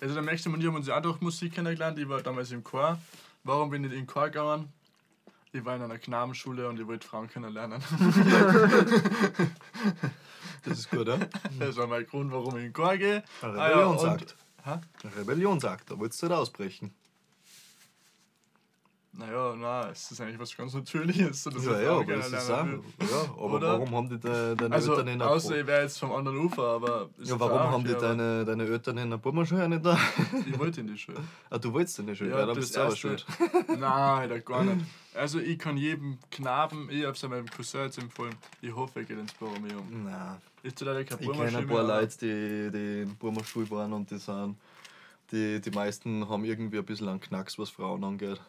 Also 0.00 0.14
der 0.14 0.22
Max 0.22 0.46
und 0.46 0.60
ich 0.60 0.66
haben 0.66 0.76
uns 0.76 0.86
ja 0.86 0.96
auch 0.98 1.02
durch 1.02 1.20
Musik 1.20 1.54
kennengelernt. 1.54 1.98
Ich 1.98 2.08
war 2.08 2.20
damals 2.22 2.50
im 2.52 2.62
Chor. 2.64 2.98
Warum 3.44 3.70
bin 3.70 3.84
ich 3.84 3.92
in 3.92 3.98
den 3.98 4.06
Chor 4.06 4.26
gegangen? 4.26 4.72
Ich 5.52 5.64
war 5.64 5.76
in 5.76 5.82
einer 5.82 5.98
Knabenschule 5.98 6.68
und 6.68 6.78
ich 6.78 6.86
wollte 6.86 7.06
Frauen 7.06 7.28
kennenlernen. 7.28 7.82
Das 10.64 10.78
ist 10.80 10.90
gut, 10.90 11.06
ja? 11.06 11.16
Das 11.60 11.76
war 11.76 11.86
mein 11.86 12.04
Grund, 12.06 12.32
warum 12.32 12.48
ich 12.56 12.64
in 12.64 12.68
den 12.68 12.72
Chor 12.72 12.96
gehe. 12.96 13.22
Ein 13.40 13.50
Ah 13.58 13.70
ja, 13.70 13.86
und- 13.86 13.96
Rebellionsakt. 13.98 14.36
Hä? 14.64 14.70
Ein 15.04 15.12
Rebellionsakt, 15.16 15.90
da 15.90 15.98
wolltest 15.98 16.22
du 16.22 16.26
nicht 16.26 16.34
ausbrechen. 16.36 16.92
Naja, 19.18 19.54
na, 19.56 19.90
es 19.90 20.10
ist 20.10 20.20
eigentlich 20.20 20.38
was 20.38 20.54
ganz 20.54 20.74
Natürliches. 20.74 21.44
so, 21.44 21.50
Ja, 21.50 21.80
ja, 21.80 21.90
aber 21.92 22.16
das 22.16 22.26
ist 22.32 22.50
auch, 22.50 22.66
ja, 22.66 22.78
aber 23.32 23.54
Oder? 23.54 23.68
warum 23.72 23.90
haben 23.94 24.08
die 24.10 24.18
de, 24.18 24.54
deine 24.54 24.74
Also, 24.74 24.92
Eltern 24.92 25.08
in 25.08 25.18
der 25.18 25.30
außer 25.30 25.58
ich 25.60 25.66
wäre 25.66 25.82
jetzt 25.82 25.98
vom 25.98 26.12
anderen 26.12 26.36
Ufer, 26.38 26.62
aber. 26.62 27.08
Ja, 27.22 27.40
warum 27.40 27.58
haben 27.72 27.84
die 27.84 27.94
deine, 27.94 28.44
deine 28.44 28.64
Eltern 28.64 28.98
in 28.98 29.08
der 29.10 29.16
Burmerschule 29.16 29.68
nicht 29.68 29.86
da? 29.86 29.98
Ich 30.46 30.58
wollte 30.58 30.80
in 30.82 30.88
die 30.88 30.98
Schule. 30.98 31.18
Ah, 31.50 31.58
du 31.58 31.72
wolltest 31.72 31.98
in 31.98 32.06
die 32.08 32.14
Schule, 32.16 32.30
ja, 32.30 32.44
dann 32.44 32.54
bist 32.56 32.76
du 32.76 32.80
aber 32.80 32.94
schuld. 32.96 33.24
Nein, 33.68 34.28
da 34.28 34.38
gar 34.38 34.64
nicht. 34.64 34.84
Also, 35.14 35.38
ich 35.38 35.58
kann 35.58 35.76
jedem 35.78 36.18
Knaben, 36.30 36.90
ich 36.90 37.04
hab's 37.06 37.22
ja 37.22 37.28
meinem 37.28 37.48
Cousin 37.48 37.82
jetzt 37.84 37.98
empfohlen, 37.98 38.34
ich 38.60 38.74
hoffe, 38.74 39.00
er 39.00 39.04
geht 39.06 39.18
ins 39.18 39.32
Borromeum. 39.32 40.04
Nein. 40.04 40.36
Ist 40.62 40.80
leider 40.80 41.04
kein 41.04 41.18
Ich 41.20 41.30
kenne 41.32 41.58
ein 41.58 41.66
paar 41.66 41.84
Leute, 41.84 42.18
die, 42.18 42.70
die 42.76 43.02
in 43.02 43.16
Burmerschule 43.16 43.70
waren 43.70 43.92
und 43.94 44.10
die 44.10 44.18
sind. 44.18 44.56
Die, 45.32 45.60
die 45.60 45.70
meisten 45.70 46.28
haben 46.28 46.44
irgendwie 46.44 46.78
ein 46.78 46.84
bisschen 46.84 47.08
einen 47.08 47.20
Knacks, 47.20 47.58
was 47.58 47.70
Frauen 47.70 48.04
angeht. 48.04 48.40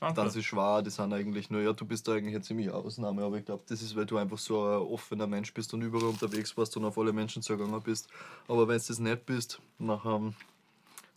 Dann 0.00 0.26
ist 0.26 0.36
es 0.36 0.44
schwer, 0.46 0.80
die 0.80 0.88
sind 0.90 1.12
eigentlich 1.12 1.50
nur, 1.50 1.60
ja, 1.60 1.74
du 1.74 1.84
bist 1.84 2.08
da 2.08 2.12
eigentlich 2.12 2.34
eine 2.34 2.42
ziemliche 2.42 2.74
Ausnahme, 2.74 3.22
aber 3.22 3.36
ich 3.36 3.44
glaube, 3.44 3.62
das 3.68 3.82
ist, 3.82 3.94
weil 3.94 4.06
du 4.06 4.16
einfach 4.16 4.38
so 4.38 4.62
ein 4.64 4.78
offener 4.78 5.26
Mensch 5.26 5.52
bist 5.52 5.74
und 5.74 5.82
überall 5.82 6.06
unterwegs 6.08 6.56
warst 6.56 6.74
und 6.78 6.86
auf 6.86 6.96
alle 6.96 7.12
Menschen 7.12 7.42
zugegangen 7.42 7.80
bist. 7.82 8.08
Aber 8.48 8.66
wenn 8.66 8.78
du 8.78 8.84
das 8.86 8.98
nicht 8.98 9.26
bist, 9.26 9.60
nachher 9.78 10.32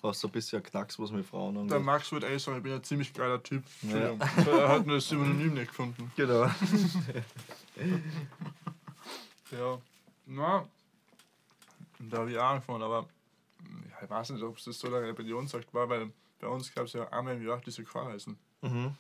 hast 0.04 0.22
du 0.22 0.28
ein 0.28 0.32
bisschen 0.32 0.62
Knacks, 0.62 1.00
was 1.00 1.12
mit 1.12 1.26
Frauen 1.26 1.54
Der 1.54 1.62
angeht. 1.62 1.82
Max 1.86 2.12
würde 2.12 2.28
eigentlich 2.28 2.44
sagen, 2.44 2.58
ich 2.58 2.64
bin 2.64 2.74
ein 2.74 2.84
ziemlich 2.84 3.14
geiler 3.14 3.42
Typ. 3.42 3.64
Ja. 3.84 4.16
Er 4.48 4.68
hat 4.68 4.86
nur 4.86 4.98
das 4.98 5.08
Synonym 5.08 5.54
nicht 5.54 5.70
gefunden. 5.70 6.12
Genau. 6.18 6.48
Ja. 9.52 9.78
Na, 10.26 10.66
da 12.00 12.18
habe 12.18 12.32
ich 12.32 12.38
auch 12.38 12.44
angefangen, 12.44 12.82
aber 12.82 13.08
ich 14.02 14.10
weiß 14.10 14.32
nicht, 14.32 14.44
ob 14.44 14.58
es 14.58 14.64
das 14.64 14.80
so 14.80 14.88
eine 14.88 15.02
Rebellionsakt 15.02 15.72
war, 15.74 15.88
weil 15.90 16.12
bei 16.40 16.48
uns 16.48 16.74
gab 16.74 16.86
es 16.86 16.94
ja 16.94 17.08
einmal 17.10 17.36
im 17.36 17.46
Jahr 17.46 17.62
diese 17.64 17.84
Chorreisen. 17.84 18.38
Mhm. 18.64 18.96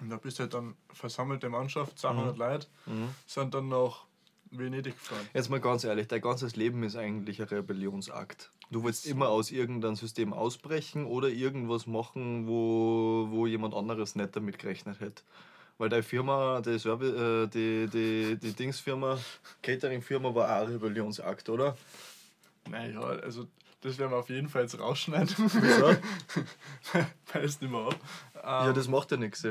Und 0.00 0.10
da 0.10 0.16
bist 0.16 0.38
du 0.38 0.42
halt 0.42 0.54
dann 0.54 0.74
versammelte 0.92 1.48
Mannschaft, 1.48 1.98
200 1.98 2.36
Leute, 2.36 2.66
Mhm. 2.86 3.08
sind 3.26 3.54
dann 3.54 3.68
nach 3.68 4.04
Venedig 4.50 4.98
gefahren. 4.98 5.26
Jetzt 5.32 5.48
mal 5.48 5.60
ganz 5.60 5.84
ehrlich, 5.84 6.08
dein 6.08 6.20
ganzes 6.20 6.56
Leben 6.56 6.82
ist 6.82 6.96
eigentlich 6.96 7.40
ein 7.40 7.48
Rebellionsakt. 7.48 8.50
Du 8.70 8.84
willst 8.84 9.06
immer 9.06 9.28
aus 9.28 9.50
irgendeinem 9.50 9.96
System 9.96 10.32
ausbrechen 10.32 11.06
oder 11.06 11.28
irgendwas 11.28 11.86
machen, 11.86 12.46
wo, 12.48 13.28
wo 13.30 13.46
jemand 13.46 13.74
anderes 13.74 14.14
nicht 14.14 14.34
damit 14.34 14.58
gerechnet 14.58 15.00
hätte. 15.00 15.22
Weil 15.78 15.88
deine 15.88 16.02
Firma, 16.02 16.60
die, 16.60 16.78
Servi 16.78 17.06
äh, 17.06 17.46
die, 17.48 17.88
die, 17.88 18.36
die 18.36 18.52
Dingsfirma, 18.52 19.18
Catering-Firma 19.62 20.34
war 20.34 20.48
auch 20.62 20.66
ein 20.66 20.72
Rebellionsakt, 20.72 21.48
oder? 21.48 21.76
Naja, 22.68 23.00
also 23.00 23.46
das 23.82 23.98
werden 23.98 24.10
wir 24.12 24.16
auf 24.18 24.30
jeden 24.30 24.48
Fall 24.48 24.62
jetzt 24.62 24.78
rausschneiden. 24.78 25.34
Wieso? 25.36 25.86
Weiß 27.32 27.60
nicht 27.60 27.70
mehr 27.70 27.80
ab. 27.80 27.96
Ja, 28.34 28.68
Ähm, 28.68 28.74
das 28.74 28.88
macht 28.88 29.10
ja 29.10 29.16
nichts. 29.16 29.46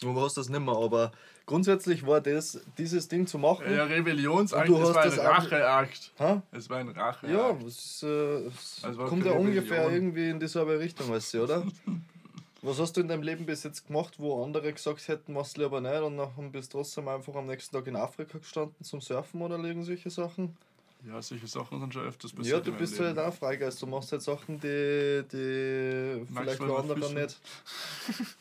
Du 0.00 0.20
hast 0.20 0.36
das 0.36 0.48
nicht 0.48 0.60
mehr, 0.60 0.76
aber 0.76 1.10
grundsätzlich 1.46 2.06
war 2.06 2.20
das, 2.20 2.60
dieses 2.76 3.08
Ding 3.08 3.26
zu 3.26 3.38
machen. 3.38 3.72
ja, 3.74 3.84
Rebellionsakt, 3.84 4.68
du 4.68 4.78
hast 4.78 4.94
war 4.94 5.02
ein 5.04 5.10
das 5.10 5.18
Racheakt. 5.18 6.12
Ha? 6.18 6.42
Es 6.52 6.68
war 6.68 6.78
ein 6.78 6.88
Racheakt. 6.88 7.32
Ja, 7.32 7.56
es, 7.66 8.02
äh, 8.02 8.46
es 8.46 8.80
Also 8.84 9.04
kommt 9.06 9.24
ja 9.24 9.32
ungefähr 9.32 9.78
Rebellion. 9.86 9.92
irgendwie 9.94 10.30
in 10.30 10.40
dieselbe 10.40 10.78
Richtung, 10.78 11.08
weißt 11.08 11.34
du, 11.34 11.44
oder? 11.44 11.64
Was 12.62 12.80
hast 12.80 12.96
du 12.96 13.00
in 13.00 13.06
deinem 13.08 13.22
Leben 13.22 13.46
bis 13.46 13.62
jetzt 13.62 13.86
gemacht, 13.86 14.14
wo 14.18 14.42
andere 14.42 14.72
gesagt 14.72 15.06
hätten, 15.06 15.34
machst 15.34 15.56
du 15.56 15.62
lieber 15.62 15.80
nicht 15.80 16.00
und 16.00 16.16
nachher 16.16 16.42
bist 16.50 16.74
du 16.74 16.78
trotzdem 16.78 17.06
einfach 17.06 17.34
am 17.36 17.46
nächsten 17.46 17.76
Tag 17.76 17.86
in 17.86 17.94
Afrika 17.94 18.38
gestanden 18.38 18.82
zum 18.82 19.00
Surfen 19.00 19.40
oder 19.40 19.56
irgend 19.58 19.84
solche 19.86 20.10
Sachen? 20.10 20.56
Ja, 21.06 21.22
solche 21.22 21.46
Sachen 21.46 21.78
sind 21.78 21.94
schon 21.94 22.04
öfters 22.04 22.32
ja, 22.32 22.38
passiert. 22.38 22.66
du 22.66 22.70
in 22.70 22.74
meinem 22.74 22.80
bist 22.80 23.00
halt 23.00 23.18
auch 23.18 23.32
Freigeist. 23.32 23.80
Du 23.80 23.86
machst 23.86 24.10
halt 24.10 24.22
Sachen, 24.22 24.58
die, 24.58 25.22
die 25.30 26.26
vielleicht 26.26 26.60
du 26.60 26.76
anderer 26.76 26.96
fischen? 26.96 27.14
nicht, 27.14 27.40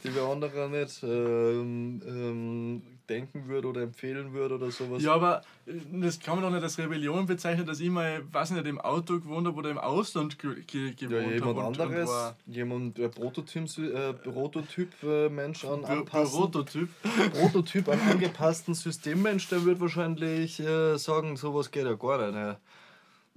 die 0.04 0.16
wer 0.16 0.24
anderer 0.24 0.68
nicht 0.70 1.04
ähm, 1.04 2.02
ähm, 2.08 2.82
denken 3.10 3.48
würde 3.48 3.68
oder 3.68 3.82
empfehlen 3.82 4.34
würde 4.34 4.56
oder 4.56 4.72
sowas. 4.72 5.02
Ja, 5.04 5.14
aber 5.14 5.42
äh, 5.66 5.74
das 6.02 6.20
kann 6.20 6.36
man 6.36 6.44
doch 6.44 6.52
nicht 6.52 6.64
als 6.64 6.78
Rebellion 6.78 7.26
bezeichnen, 7.26 7.66
dass 7.66 7.80
ich 7.80 7.90
mal, 7.90 8.24
weiß 8.32 8.52
nicht, 8.52 8.66
im 8.66 8.80
Auto 8.80 9.20
gewohnt 9.20 9.48
habe 9.48 9.58
oder 9.58 9.70
im 9.70 9.78
Ausland 9.78 10.40
ge 10.40 10.56
ge 10.66 10.88
Ja, 10.88 11.08
gewohnt 11.08 11.34
jemand 11.34 11.42
habe. 11.42 11.52
und- 11.60 11.66
anderes, 11.82 12.10
Und 12.10 12.16
war 12.16 12.36
jemand, 12.48 12.98
der 12.98 13.08
Prototyp, 13.10 13.78
äh, 13.78 14.14
Prototyp 14.14 14.92
äh, 15.04 15.30
Mensch 15.30 15.66
an 15.66 15.86
anpassen, 15.86 16.40
Prototyp. 16.40 16.90
Prototyp 17.40 17.90
an 17.90 18.00
angepassten 18.10 18.74
Systemmensch, 18.74 19.48
der 19.50 19.66
wird 19.66 19.80
wahrscheinlich 19.80 20.60
äh, 20.60 20.98
sagen, 20.98 21.38
sowas 21.38 21.72
geht 21.72 21.86
ja 21.86 21.94
gar 21.94 22.26
nicht. 22.28 22.36
Ja. 22.36 22.58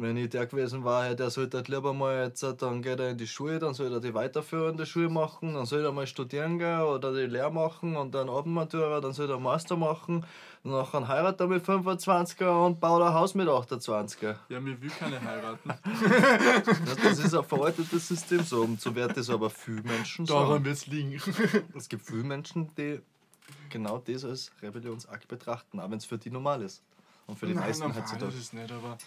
Wenn 0.00 0.16
ich 0.16 0.28
der 0.28 0.46
gewesen 0.46 0.84
war, 0.84 1.12
der 1.16 1.28
sollte 1.28 1.56
halt 1.56 1.66
lieber 1.66 1.92
mal 1.92 2.24
jetzt, 2.26 2.44
äh, 2.44 2.54
dann 2.54 2.82
geht 2.82 3.00
er 3.00 3.10
in 3.10 3.18
die 3.18 3.26
Schule, 3.26 3.58
dann 3.58 3.74
soll 3.74 3.92
er 3.92 3.98
die 3.98 4.14
weiterführende 4.14 4.86
Schule 4.86 5.08
machen, 5.08 5.54
dann 5.54 5.66
soll 5.66 5.84
er 5.84 5.90
mal 5.90 6.06
studieren 6.06 6.56
gehen 6.56 6.82
oder 6.82 7.12
die 7.12 7.26
Lehre 7.26 7.52
machen 7.52 7.96
und 7.96 8.14
dann 8.14 8.30
Abendmatura, 8.30 9.00
dann 9.00 9.12
soll 9.12 9.28
er 9.28 9.40
Master 9.40 9.76
machen, 9.76 10.24
und 10.62 10.70
nachher 10.70 11.06
heiratet 11.08 11.40
er 11.40 11.46
mit 11.48 11.64
25er 11.64 12.66
und 12.66 12.78
baut 12.78 13.02
ein 13.02 13.12
Haus 13.12 13.34
mit 13.34 13.48
28er. 13.48 14.36
Ja, 14.48 14.60
mir 14.60 14.80
will 14.80 14.90
keine 14.90 15.20
heiraten. 15.20 15.68
Das, 16.64 16.96
das 16.96 17.18
ist 17.18 17.34
ein 17.34 17.44
veraltetes 17.44 18.08
System, 18.08 18.42
so, 18.44 18.62
um 18.62 18.76
so 18.76 18.94
wird 18.94 19.16
das 19.16 19.30
aber 19.30 19.50
viele 19.50 19.82
Menschen 19.82 20.26
sagen. 20.26 20.48
Daran 20.48 20.64
wird 20.64 20.76
es 20.76 20.86
liegen. 20.86 21.20
Es 21.76 21.88
gibt 21.88 22.06
viele 22.06 22.22
Menschen, 22.22 22.70
die 22.76 23.00
genau 23.68 23.98
das 23.98 24.24
als 24.24 24.52
Rebellionsakt 24.62 25.26
betrachten, 25.28 25.80
auch 25.80 25.90
wenn 25.90 25.98
es 25.98 26.04
für 26.04 26.18
die 26.18 26.30
normal 26.30 26.62
ist. 26.62 26.82
Und 27.28 27.38
für 27.38 27.46
die 27.46 27.54
Nein, 27.54 27.64
meisten 27.68 27.84
normal 27.84 28.02
heutzutage. 28.02 28.32
ist 28.32 28.38
es 28.40 28.52
nicht, 28.52 28.72
aber 28.72 28.98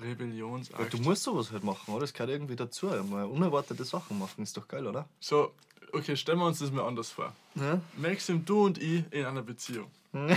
Rebellionsakt. 0.00 0.92
du 0.92 0.98
musst 0.98 1.24
sowas 1.24 1.50
halt 1.50 1.64
machen, 1.64 1.92
oder? 1.92 2.02
Das 2.02 2.12
gehört 2.12 2.30
irgendwie 2.30 2.54
dazu. 2.54 2.86
Mal 2.86 3.24
unerwartete 3.24 3.84
Sachen 3.84 4.18
machen, 4.18 4.42
ist 4.44 4.56
doch 4.56 4.68
geil, 4.68 4.86
oder? 4.86 5.08
So, 5.18 5.52
okay, 5.92 6.14
stellen 6.16 6.38
wir 6.38 6.46
uns 6.46 6.60
das 6.60 6.70
mal 6.70 6.86
anders 6.86 7.10
vor. 7.10 7.34
Ja? 7.56 7.80
Maxim, 7.96 8.44
du 8.44 8.66
und 8.66 8.78
ich 8.78 9.04
in 9.10 9.24
einer 9.26 9.42
Beziehung. 9.42 9.90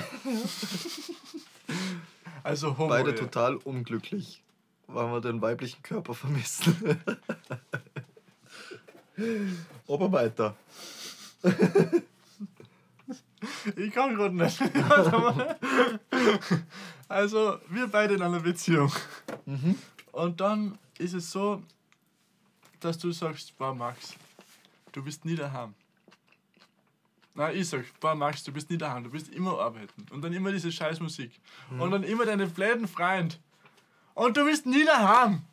Also 2.43 2.77
Homo. 2.77 2.89
Beide 2.89 3.15
total 3.15 3.55
unglücklich, 3.55 4.43
weil 4.87 5.07
wir 5.13 5.21
den 5.21 5.41
weiblichen 5.41 5.81
Körper 5.81 6.13
vermissen. 6.13 6.99
Aber 9.87 10.11
weiter. 10.11 10.55
Ich 13.75 13.93
kann 13.93 14.15
gerade 14.15 14.35
nicht. 14.35 14.59
Also, 17.09 17.59
wir 17.69 17.87
beide 17.87 18.15
in 18.15 18.23
einer 18.23 18.39
Beziehung. 18.39 18.91
Mhm. 19.45 19.77
Und 20.13 20.41
dann 20.41 20.79
ist 20.97 21.13
es 21.13 21.29
so, 21.31 21.61
dass 22.79 22.97
du 22.97 23.11
sagst, 23.11 23.55
boah 23.57 23.75
Max, 23.75 24.15
du 24.93 25.03
bist 25.03 25.23
nie 25.23 25.35
daheim. 25.35 25.75
Nein, 27.35 27.55
ich 27.55 27.69
sag, 27.69 27.83
boah 27.99 28.15
Max, 28.15 28.43
du 28.43 28.51
bist 28.51 28.69
nie 28.69 28.77
daheim, 28.77 29.03
du 29.03 29.11
bist 29.11 29.29
immer 29.29 29.59
arbeiten. 29.59 30.05
Und 30.11 30.23
dann 30.23 30.33
immer 30.33 30.51
diese 30.51 30.71
scheiß 30.71 30.99
Musik. 31.01 31.39
Mhm. 31.69 31.81
Und 31.81 31.91
dann 31.91 32.03
immer 32.03 32.25
deine 32.25 32.47
bläden 32.47 32.87
Freund. 32.87 33.39
Und 34.15 34.37
du 34.37 34.45
bist 34.45 34.65
nie 34.65 34.85
daheim. 34.85 35.43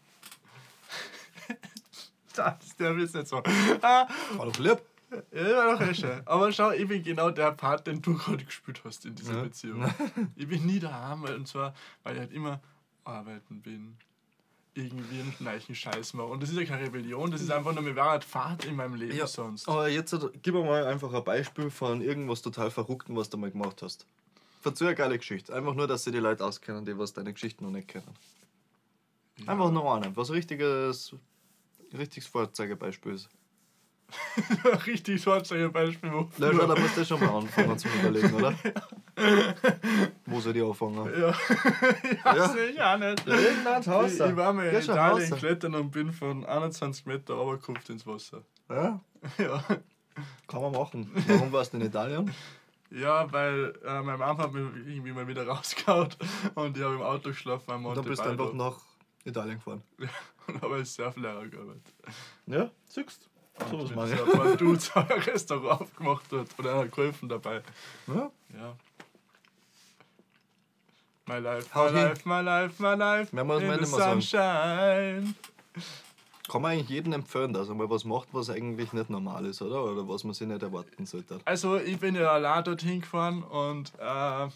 das, 2.35 2.76
der 2.79 2.96
ist 2.96 3.14
nicht 3.14 3.29
so. 3.29 3.42
Ah, 3.83 4.07
War 4.37 4.46
doch 4.46 4.59
lieb. 4.59 4.81
Ja, 5.33 5.66
war 5.66 5.79
doch 5.79 5.94
schön. 5.94 6.23
Aber 6.27 6.53
schau, 6.53 6.70
ich 6.70 6.87
bin 6.87 7.03
genau 7.03 7.31
der 7.31 7.53
Part, 7.53 7.87
den 7.87 8.01
du 8.03 8.14
gerade 8.16 8.44
gespielt 8.44 8.81
hast 8.85 9.05
in 9.07 9.14
dieser 9.14 9.37
Ja. 9.37 9.42
Beziehung. 9.42 9.85
Ich 10.37 10.46
bin 10.49 10.64
nie 10.66 10.79
daheim, 10.79 11.23
weil- 11.23 11.35
und 11.37 11.49
zwar, 11.49 11.75
weil 12.03 12.14
ich 12.14 12.20
halt 12.20 12.33
immer 12.33 12.61
arbeiten 13.05 13.61
bin. 13.62 13.96
Irgendwie 14.75 15.20
einen 15.20 15.35
gleichen 15.37 15.75
Scheiß 15.75 16.14
mache. 16.14 16.29
Und 16.29 16.42
das 16.42 16.51
ist 16.51 16.57
ja 16.57 16.64
keine 16.64 16.85
Rebellion, 16.87 17.31
das 17.33 17.40
ist 17.40 17.51
einfach 17.51 17.73
nur, 17.75 17.83
mir 17.83 17.96
war 17.96 18.11
halt 18.11 18.23
Fahrt 18.25 18.64
in 18.64 18.77
meinem 18.77 18.94
Leben 18.94 19.16
Ja, 19.16 19.27
sonst. 19.27 19.68
aber 19.68 19.88
jetzt 19.88 20.14
gib 20.42 20.55
mir 20.55 20.62
mal 20.64 20.85
einfach 20.87 21.12
ein 21.12 21.25
Beispiel 21.25 21.70
von 21.70 22.01
irgendwas 22.01 22.40
total 22.40 22.70
Verrückten, 22.70 23.16
was 23.16 23.29
du 23.29 23.37
mal 23.37 23.51
gemacht 23.51 23.83
hast. 23.83 24.07
Verzeih 24.61 24.87
eine 24.87 24.94
geile 24.94 25.18
Geschichte. 25.18 25.53
Einfach 25.55 25.75
nur, 25.75 25.88
dass 25.88 26.05
sie 26.05 26.12
die 26.12 26.18
Leute 26.18 26.44
auskennen, 26.44 26.85
die 26.85 26.96
was 26.96 27.12
deine 27.12 27.33
Geschichten 27.33 27.64
noch 27.64 27.73
nicht 27.73 27.88
kennen. 27.88 28.07
Einfach 29.46 29.70
nur 29.73 29.92
einen, 29.94 30.14
was 30.16 30.31
richtiges, 30.31 31.14
richtiges 31.96 32.29
Vorzeigebeispiel 32.29 33.14
ist. 33.14 33.29
Richtig 34.87 35.23
Schwarzeiger 35.23 35.68
Beispiel. 35.68 36.11
Na, 36.38 36.51
schau, 36.53 36.66
da 36.66 36.79
musst 36.81 36.96
du 36.96 37.05
schon 37.05 37.20
mal 37.20 37.37
anfangen 37.38 37.79
zu 37.79 37.88
überlegen, 37.88 38.33
oder? 38.35 38.55
Wo 40.27 40.40
soll 40.40 40.53
die 40.53 40.62
anfangen? 40.62 41.11
Ja, 41.18 41.31
ich 42.11 42.25
weiß 42.25 42.55
ich 42.70 42.81
auch 42.81 42.99
nicht. 42.99 43.27
Irgendein 43.27 43.87
Haus 43.87 44.12
Ich, 44.14 44.20
ich 44.20 44.37
war 44.37 44.53
mal 44.53 44.66
in 44.66 44.77
Italien 44.77 45.37
klettern 45.37 45.75
und 45.75 45.90
bin 45.90 46.12
von 46.12 46.44
21 46.44 47.07
Meter 47.07 47.35
runtergekupft 47.35 47.90
ins 47.90 48.07
Wasser. 48.07 48.42
Ja, 48.68 49.01
Ja, 49.38 49.64
kann 50.46 50.62
man 50.62 50.73
machen. 50.73 51.11
Warum 51.27 51.53
warst 51.53 51.73
du 51.73 51.79
in 51.79 51.85
Italien? 51.87 52.33
ja 52.92 53.31
weil 53.33 53.73
äh, 53.85 54.03
meine 54.03 54.18
Mama 54.18 54.42
hat 54.42 54.53
mich 54.53 54.64
irgendwie 54.87 55.12
mal 55.12 55.29
wieder 55.29 55.46
rausgehauen 55.46 56.09
und 56.57 56.77
ich 56.77 56.83
habe 56.83 56.94
im 56.96 57.03
Auto 57.03 57.29
geschlafen 57.29 57.85
Und 57.85 57.96
dann 57.96 58.05
bist 58.05 58.25
du 58.25 58.29
einfach 58.29 58.53
nach 58.53 58.79
Italien 59.25 59.57
gefahren. 59.59 59.83
und 60.49 60.61
habe 60.61 60.75
als 60.75 60.94
Surflehrer 60.94 61.46
gearbeitet. 61.46 61.83
Ja, 62.46 62.68
siehst 62.88 63.29
So 63.70 63.96
was 63.96 64.11
so 64.11 64.75
ich. 64.75 64.96
ein 64.96 65.07
Restaurant 65.27 65.81
aufgemacht 65.83 66.25
hat 66.33 66.46
und 66.59 66.66
einer 66.66 66.79
hat 66.79 66.90
geholfen 66.92 67.29
dabei. 67.29 67.62
Ja. 68.07 68.31
Ja. 68.59 68.77
My 71.27 71.38
life, 71.38 71.68
my 71.79 71.85
hin. 71.87 71.94
life, 71.94 72.29
my 72.29 72.40
life, 72.40 72.83
my 72.83 72.94
life. 72.96 73.35
Mehr 73.35 73.44
muss 73.44 73.62
man 73.62 73.70
nicht 73.81 73.81
mehr 73.81 73.87
sagen. 73.87 74.20
sunshine. 74.20 75.35
Kann 76.51 76.62
man 76.62 76.73
eigentlich 76.73 76.88
jedem 76.88 77.12
empfehlen, 77.12 77.53
dass 77.53 77.68
er 77.68 77.77
mal 77.77 77.88
was 77.88 78.05
macht, 78.05 78.29
was 78.33 78.51
eigentlich 78.51 78.92
nicht 78.92 79.09
normal 79.11 79.46
ist, 79.46 79.62
oder? 79.62 79.85
Oder 79.85 80.09
was 80.09 80.25
man 80.25 80.35
sich 80.35 80.49
nicht 80.49 80.62
erwarten 80.62 81.07
sollte. 81.07 81.38
Also 81.44 81.77
ich 81.77 81.99
bin 82.01 82.16
ja 82.16 82.33
allein 82.33 82.64
dorthin 82.64 83.01
gefahren 83.01 83.44
und 83.44 83.92
äh, 84.01 84.49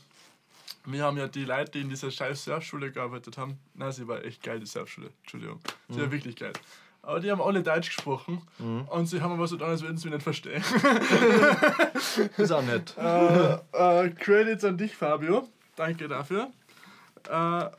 wir 0.86 1.04
haben 1.04 1.16
ja 1.16 1.28
die 1.28 1.44
Leute, 1.44 1.70
die 1.72 1.80
in 1.82 1.88
dieser 1.90 2.10
scheiß 2.10 2.44
Surfschule 2.44 2.90
gearbeitet 2.90 3.38
haben, 3.38 3.60
na 3.74 3.92
sie 3.92 4.08
war 4.08 4.24
echt 4.24 4.42
geil, 4.42 4.58
die 4.58 4.66
Surfschule, 4.66 5.10
Entschuldigung, 5.22 5.60
sie 5.88 5.94
Mhm. 5.98 6.00
war 6.02 6.10
wirklich 6.10 6.34
geil. 6.34 6.52
Aber 7.06 7.20
die 7.20 7.30
haben 7.30 7.42
alle 7.42 7.62
Deutsch 7.62 7.88
gesprochen 7.94 8.40
und 8.88 9.06
sie 9.06 9.20
haben 9.20 9.32
aber 9.32 9.46
so 9.46 9.56
getan, 9.56 9.70
als 9.72 9.82
würden 9.82 9.96
sie 9.98 10.06
mich 10.08 10.14
nicht 10.14 10.22
verstehen. 10.22 10.62
Ist 12.36 12.50
auch 12.52 12.62
nett. 12.62 12.94
äh, 12.98 13.54
äh, 14.06 14.10
Credits 14.10 14.64
an 14.64 14.78
dich, 14.78 14.96
Fabio. 14.96 15.46
Danke 15.76 16.08
dafür. 16.08 16.50
Äh, 17.28 17.30
ja, 17.32 17.70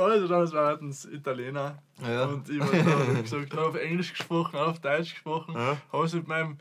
also 0.00 0.28
damals 0.28 0.52
waren 0.52 0.94
Italiener. 1.12 1.78
Ja. 2.02 2.24
Und 2.26 2.48
ich 2.48 2.56
wie 2.60 3.22
gesagt, 3.22 3.52
habe 3.52 3.66
auf 3.68 3.74
Englisch 3.76 4.12
gesprochen, 4.14 4.58
habe 4.58 4.70
auf 4.70 4.80
Deutsch 4.80 5.14
gesprochen, 5.14 5.54
Ja. 5.54 5.76
habe 5.92 6.04
es 6.04 6.12
mit 6.14 6.26
meinem 6.28 6.58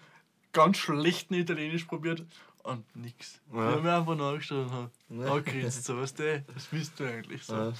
ganz 0.51 0.77
schlechten 0.77 1.33
Italienisch 1.33 1.85
probiert 1.85 2.25
und 2.63 2.83
nix. 2.95 3.41
Ja. 3.53 3.69
Ich 3.69 3.75
habe 3.75 3.81
mir 3.83 3.95
einfach 3.97 4.15
nur 4.15 4.29
angestellt 4.29 4.67
und 4.67 4.71
habe 4.73 4.89
Ja. 5.09 5.31
angegrinst, 5.33 5.83
so, 5.85 5.97
weißt 5.97 6.19
du, 6.19 6.43
das 6.53 6.65
bist 6.65 6.99
du 6.99 7.05
eigentlich 7.05 7.43
so. 7.43 7.55
Ja. 7.55 7.73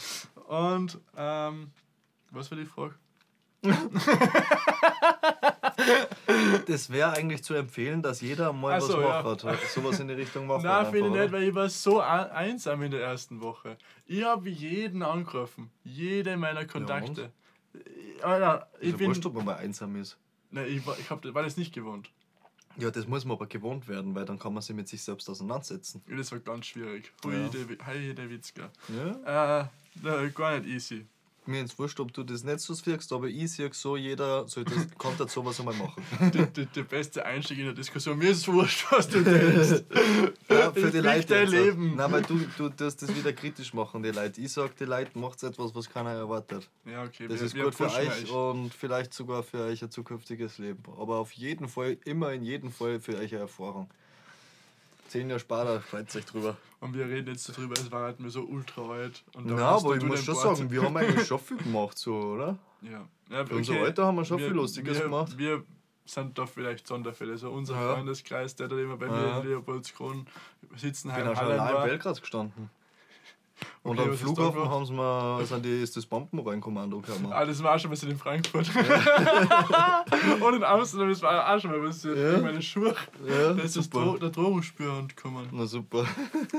Und, 0.75 0.99
ähm, 1.17 1.71
was 2.31 2.49
war 2.49 2.57
die 2.57 2.65
Frage? 2.65 2.95
Das 6.65 6.89
wäre 6.89 7.11
eigentlich 7.13 7.43
zu 7.43 7.53
empfehlen, 7.53 8.01
dass 8.01 8.21
jeder 8.21 8.53
mal 8.53 8.79
so, 8.81 8.93
was 8.97 9.03
ja. 9.03 9.21
macht. 9.23 9.43
Halt. 9.43 9.59
Sowas 9.69 9.99
in 9.99 10.07
die 10.07 10.13
Richtung 10.13 10.47
macht. 10.47 10.63
Nein, 10.63 10.85
finde 10.91 11.09
ich 11.09 11.13
nicht, 11.15 11.31
weil 11.31 11.43
ich 11.43 11.55
war 11.55 11.69
so 11.69 11.99
einsam 11.99 12.81
in 12.83 12.91
der 12.91 13.01
ersten 13.03 13.41
Woche. 13.41 13.77
Ich 14.05 14.23
habe 14.23 14.49
jeden 14.49 15.03
angerufen. 15.03 15.69
Jede 15.83 16.37
meiner 16.37 16.65
Kontakte. 16.65 17.31
Ich- 17.73 18.23
Alter, 18.23 18.69
ich 18.79 18.89
Ich 18.91 18.97
bin. 18.97 19.07
wurscht, 19.07 19.25
ob 19.25 19.33
man 19.35 19.45
mal 19.45 19.55
einsam 19.55 19.95
ist. 19.97 20.17
Nein, 20.51 20.67
ich, 20.69 20.85
war, 20.85 20.97
ich 20.97 21.09
hab, 21.09 21.23
war 21.33 21.43
das 21.43 21.57
nicht 21.57 21.73
gewohnt. 21.73 22.09
Ja, 22.77 22.89
das 22.89 23.07
muss 23.07 23.25
man 23.25 23.37
aber 23.37 23.47
gewohnt 23.47 23.87
werden, 23.87 24.15
weil 24.15 24.25
dann 24.25 24.39
kann 24.39 24.53
man 24.53 24.61
sich 24.63 24.75
mit 24.75 24.87
sich 24.87 25.01
selbst 25.03 25.29
auseinandersetzen. 25.29 26.01
Ja, 26.07 26.15
Das 26.17 26.31
war 26.31 26.39
ganz 26.39 26.67
schwierig. 26.67 27.11
Hui, 27.25 27.33
Ja. 27.35 27.49
der, 28.13 28.29
Witzka. 28.29 28.69
Ja. 29.25 29.61
Äh, 29.61 29.65
na, 30.01 30.25
gar 30.29 30.57
nicht 30.59 30.69
easy. 30.69 31.05
Mir 31.45 31.61
ins 31.61 31.77
Wurscht, 31.77 31.99
ob 31.99 32.13
du 32.13 32.23
das 32.23 32.43
nicht 32.43 32.59
so 32.59 32.73
siehst, 32.73 33.11
aber 33.11 33.27
ich 33.27 33.51
sehe 33.51 33.69
so, 33.73 33.97
jeder 33.97 34.47
sollte, 34.47 34.73
kann 34.97 35.13
das 35.17 35.33
sowas 35.33 35.59
einmal 35.59 35.75
machen. 35.75 36.03
Der, 36.75 36.83
beste 36.83 37.25
Einstieg 37.25 37.59
in 37.59 37.65
der 37.65 37.73
Diskussion. 37.73 38.17
Mir 38.17 38.31
ist 38.31 38.47
wurscht, 38.47 38.85
was 38.91 39.07
du 39.07 39.21
denkst. 39.21 39.83
Ja, 40.49 40.71
für 40.71 40.91
die 40.91 40.99
Leute. 40.99 41.25
dein 41.27 41.43
jetzt. 41.43 41.51
Leben. 41.51 41.95
Nein, 41.95 42.11
weil 42.11 42.21
du, 42.21 42.39
du 42.57 42.69
tust 42.69 43.01
das 43.01 43.15
wieder 43.15 43.33
kritisch 43.33 43.73
machen, 43.73 44.03
die 44.03 44.11
Leute. 44.11 44.39
Ich 44.41 44.53
sag, 44.53 44.75
die 44.77 44.85
Leute 44.85 45.17
macht 45.17 45.41
etwas, 45.43 45.73
was 45.75 45.89
keiner 45.89 46.11
erwartet. 46.11 46.69
Ja, 46.85 47.03
okay. 47.03 47.27
Das 47.27 47.39
wir, 47.39 47.47
ist 47.47 47.55
wir 47.55 47.63
gut 47.65 47.75
für 47.75 47.85
pushen 47.85 48.07
euch 48.07 48.31
und 48.31 48.73
vielleicht 48.73 49.13
sogar 49.13 49.43
für 49.43 49.63
euch 49.63 49.81
ein 49.83 49.91
zukünftiges 49.91 50.57
Leben. 50.57 50.83
Aber 50.97 51.17
auf 51.17 51.31
jeden 51.33 51.67
Fall, 51.67 51.97
immer 52.05 52.33
in 52.33 52.43
jedem 52.43 52.71
Fall 52.71 52.99
für 52.99 53.17
euch 53.17 53.33
eine 53.33 53.41
Erfahrung. 53.41 53.89
Zehn 55.13 55.29
Jahre 55.29 55.39
später 55.39 55.79
freut 55.81 56.15
euch 56.15 56.25
drüber. 56.25 56.57
Und 56.79 56.95
wir 56.95 57.05
reden 57.05 57.27
jetzt 57.31 57.47
darüber, 57.47 57.73
es 57.75 57.91
war 57.91 58.01
halt 58.01 58.19
mir 58.19 58.31
so 58.31 58.41
ultra 58.41 58.81
alt. 58.89 59.23
Und 59.35 59.45
musst 59.47 59.61
aber 59.61 59.95
ich 59.95 60.03
muss 60.03 60.23
schon 60.23 60.33
Bord- 60.33 60.57
sagen, 60.57 60.71
wir 60.71 60.81
haben 60.81 60.97
eigentlich 60.97 61.27
schon 61.27 61.37
viel 61.37 61.57
gemacht, 61.57 61.95
so, 61.99 62.15
oder? 62.15 62.57
Ja. 62.81 63.07
ja 63.29 63.45
Für 63.45 63.55
unser 63.57 63.75
Alter 63.75 64.07
haben 64.07 64.15
wir 64.15 64.25
schon 64.25 64.39
viel 64.39 64.47
Lustiges 64.47 64.97
wir, 64.97 65.03
gemacht. 65.05 65.37
Wir 65.37 65.63
sind 66.03 66.35
da 66.37 66.47
vielleicht 66.47 66.87
Sonderfälle. 66.87 67.37
So 67.37 67.51
unser 67.51 67.75
Ja. 67.75 67.93
Freundeskreis, 67.93 68.55
der 68.55 68.67
da 68.69 68.75
immer 68.79 68.97
bei 68.97 69.05
Ja. 69.05 69.11
mir 69.11 69.37
in 69.41 69.47
Leopoldskron 69.49 70.25
sitzen, 70.77 71.09
Ich 71.09 71.15
bin 71.15 71.25
heim 71.25 71.31
auch 71.31 71.37
schon 71.39 71.51
allein 71.51 71.67
in. 71.75 71.83
Belgrad 71.89 72.19
gestanden. 72.19 72.69
Und 73.83 73.99
Okay, 73.99 74.07
am 74.07 74.13
ist 74.13 74.21
Flughafen 74.21 74.69
haben 74.69 74.85
sie 74.85 74.93
mir, 74.93 75.45
sind 75.45 75.65
die, 75.65 75.81
ist 75.81 75.95
das 75.97 76.05
Bombenreinkommando 76.05 76.99
gekommen. 76.99 77.31
Ah, 77.31 77.45
das 77.45 77.61
war 77.61 77.75
auch 77.75 77.79
schon 77.79 77.91
mal 77.91 77.97
in 78.01 78.17
Frankfurt. 78.17 78.69
Und 80.41 80.53
in 80.55 80.63
Amsterdam, 80.63 81.09
das 81.09 81.21
war 81.21 81.53
auch 81.55 81.59
schon 81.59 81.71
mal 81.71 81.79
passiert. 81.81 82.17
Ja. 82.17 82.31
Ja. 82.33 82.37
Meine 82.39 82.61
Schuhe. 82.61 82.95
Ja, 83.27 83.53
Da 83.53 83.61
ist 83.63 83.75
das 83.75 83.89
Dro 83.89 84.17
der 84.17 84.29
Drogenspürhund 84.29 85.15
gekommen. 85.15 85.47
Na 85.51 85.65
super. 85.65 86.05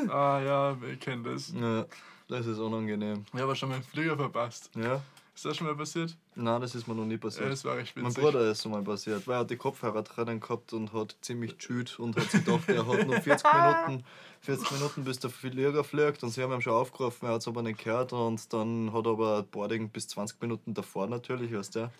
Ah 0.08 0.40
ja, 0.44 0.76
ich 0.92 1.00
kenne 1.00 1.30
das. 1.32 1.52
Ja, 1.58 1.84
das 2.28 2.46
ist 2.46 2.58
unangenehm. 2.58 3.24
Ich 3.32 3.40
habe 3.40 3.54
schon 3.56 3.68
mal 3.70 3.76
einen 3.76 3.84
Flieger 3.84 4.16
verpasst. 4.16 4.70
Ja? 4.76 5.00
Ist 5.34 5.44
das 5.44 5.56
schon 5.56 5.66
mal 5.66 5.74
passiert? 5.74 6.16
Nein, 6.36 6.60
das 6.60 6.74
ist 6.76 6.86
mir 6.86 6.94
noch 6.94 7.04
nie 7.04 7.14
Ja, 7.14 7.18
passiert. 7.18 7.50
das 7.50 7.64
war 7.64 7.74
mein 7.74 7.84
witzig. 8.06 8.22
Bruder 8.22 8.50
ist 8.50 8.60
so 8.62 8.68
mal 8.68 8.82
passiert, 8.82 9.26
weil 9.26 9.34
er 9.36 9.40
hat 9.40 9.50
die 9.50 9.56
Kopfhörer 9.56 10.02
drinnen 10.02 10.38
gehabt 10.38 10.72
und 10.72 10.92
hat 10.92 11.16
ziemlich 11.22 11.56
tschüt 11.58 11.98
und 11.98 12.14
hat 12.16 12.30
sich 12.30 12.44
gedacht, 12.44 12.68
er 12.68 12.86
hat 12.86 13.06
nur 13.06 13.16
40 13.20 13.44
Minuten, 13.52 14.04
40 14.42 14.70
Minuten 14.70 15.04
bis 15.04 15.18
der 15.18 15.30
Flieger 15.30 15.82
fliegt 15.82 16.22
und 16.22 16.30
sie 16.30 16.40
haben 16.42 16.52
ihn 16.52 16.62
schon 16.62 16.74
aufgerufen, 16.74 17.26
er 17.26 17.34
hat 17.34 17.40
es 17.40 17.48
aber 17.48 17.62
nicht 17.62 17.82
gehört 17.82 18.12
und 18.12 18.52
dann 18.52 18.92
hat 18.92 19.06
er 19.06 19.12
aber 19.12 19.42
Boarding 19.42 19.88
bis 19.90 20.06
20 20.08 20.40
Minuten 20.40 20.72
davor 20.72 21.08
natürlich, 21.08 21.52
weißt 21.52 21.76
du. 21.76 21.90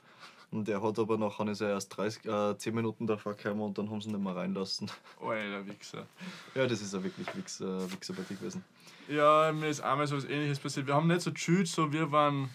Und 0.52 0.68
er 0.68 0.80
hat 0.80 1.00
aber 1.00 1.18
nachher 1.18 1.48
ist 1.48 1.60
er 1.62 1.70
erst 1.70 1.96
30, 1.96 2.26
äh, 2.26 2.56
10 2.56 2.72
Minuten 2.76 3.08
davor 3.08 3.34
gekommen 3.34 3.62
und 3.62 3.76
dann 3.76 3.90
haben 3.90 4.00
sie 4.00 4.08
ihn 4.10 4.14
nicht 4.14 4.22
mehr 4.24 4.36
reinlassen. 4.36 4.88
Oh, 5.20 5.30
Alter, 5.30 5.66
Wichser. 5.66 6.06
Ja, 6.54 6.64
das 6.68 6.80
ist 6.80 6.94
ja 6.94 7.02
wirklich 7.02 7.26
Wix, 7.34 7.60
äh, 7.60 7.90
Wichserpartie 7.90 8.36
gewesen. 8.36 8.62
Ja, 9.08 9.50
mir 9.52 9.68
ist 9.68 9.80
einmal 9.80 10.06
so 10.06 10.16
was 10.16 10.24
ähnliches 10.24 10.60
passiert. 10.60 10.86
Wir 10.86 10.94
haben 10.94 11.08
nicht 11.08 11.22
so 11.22 11.32
chillt, 11.32 11.66
so 11.66 11.90
wir 11.92 12.12
waren, 12.12 12.50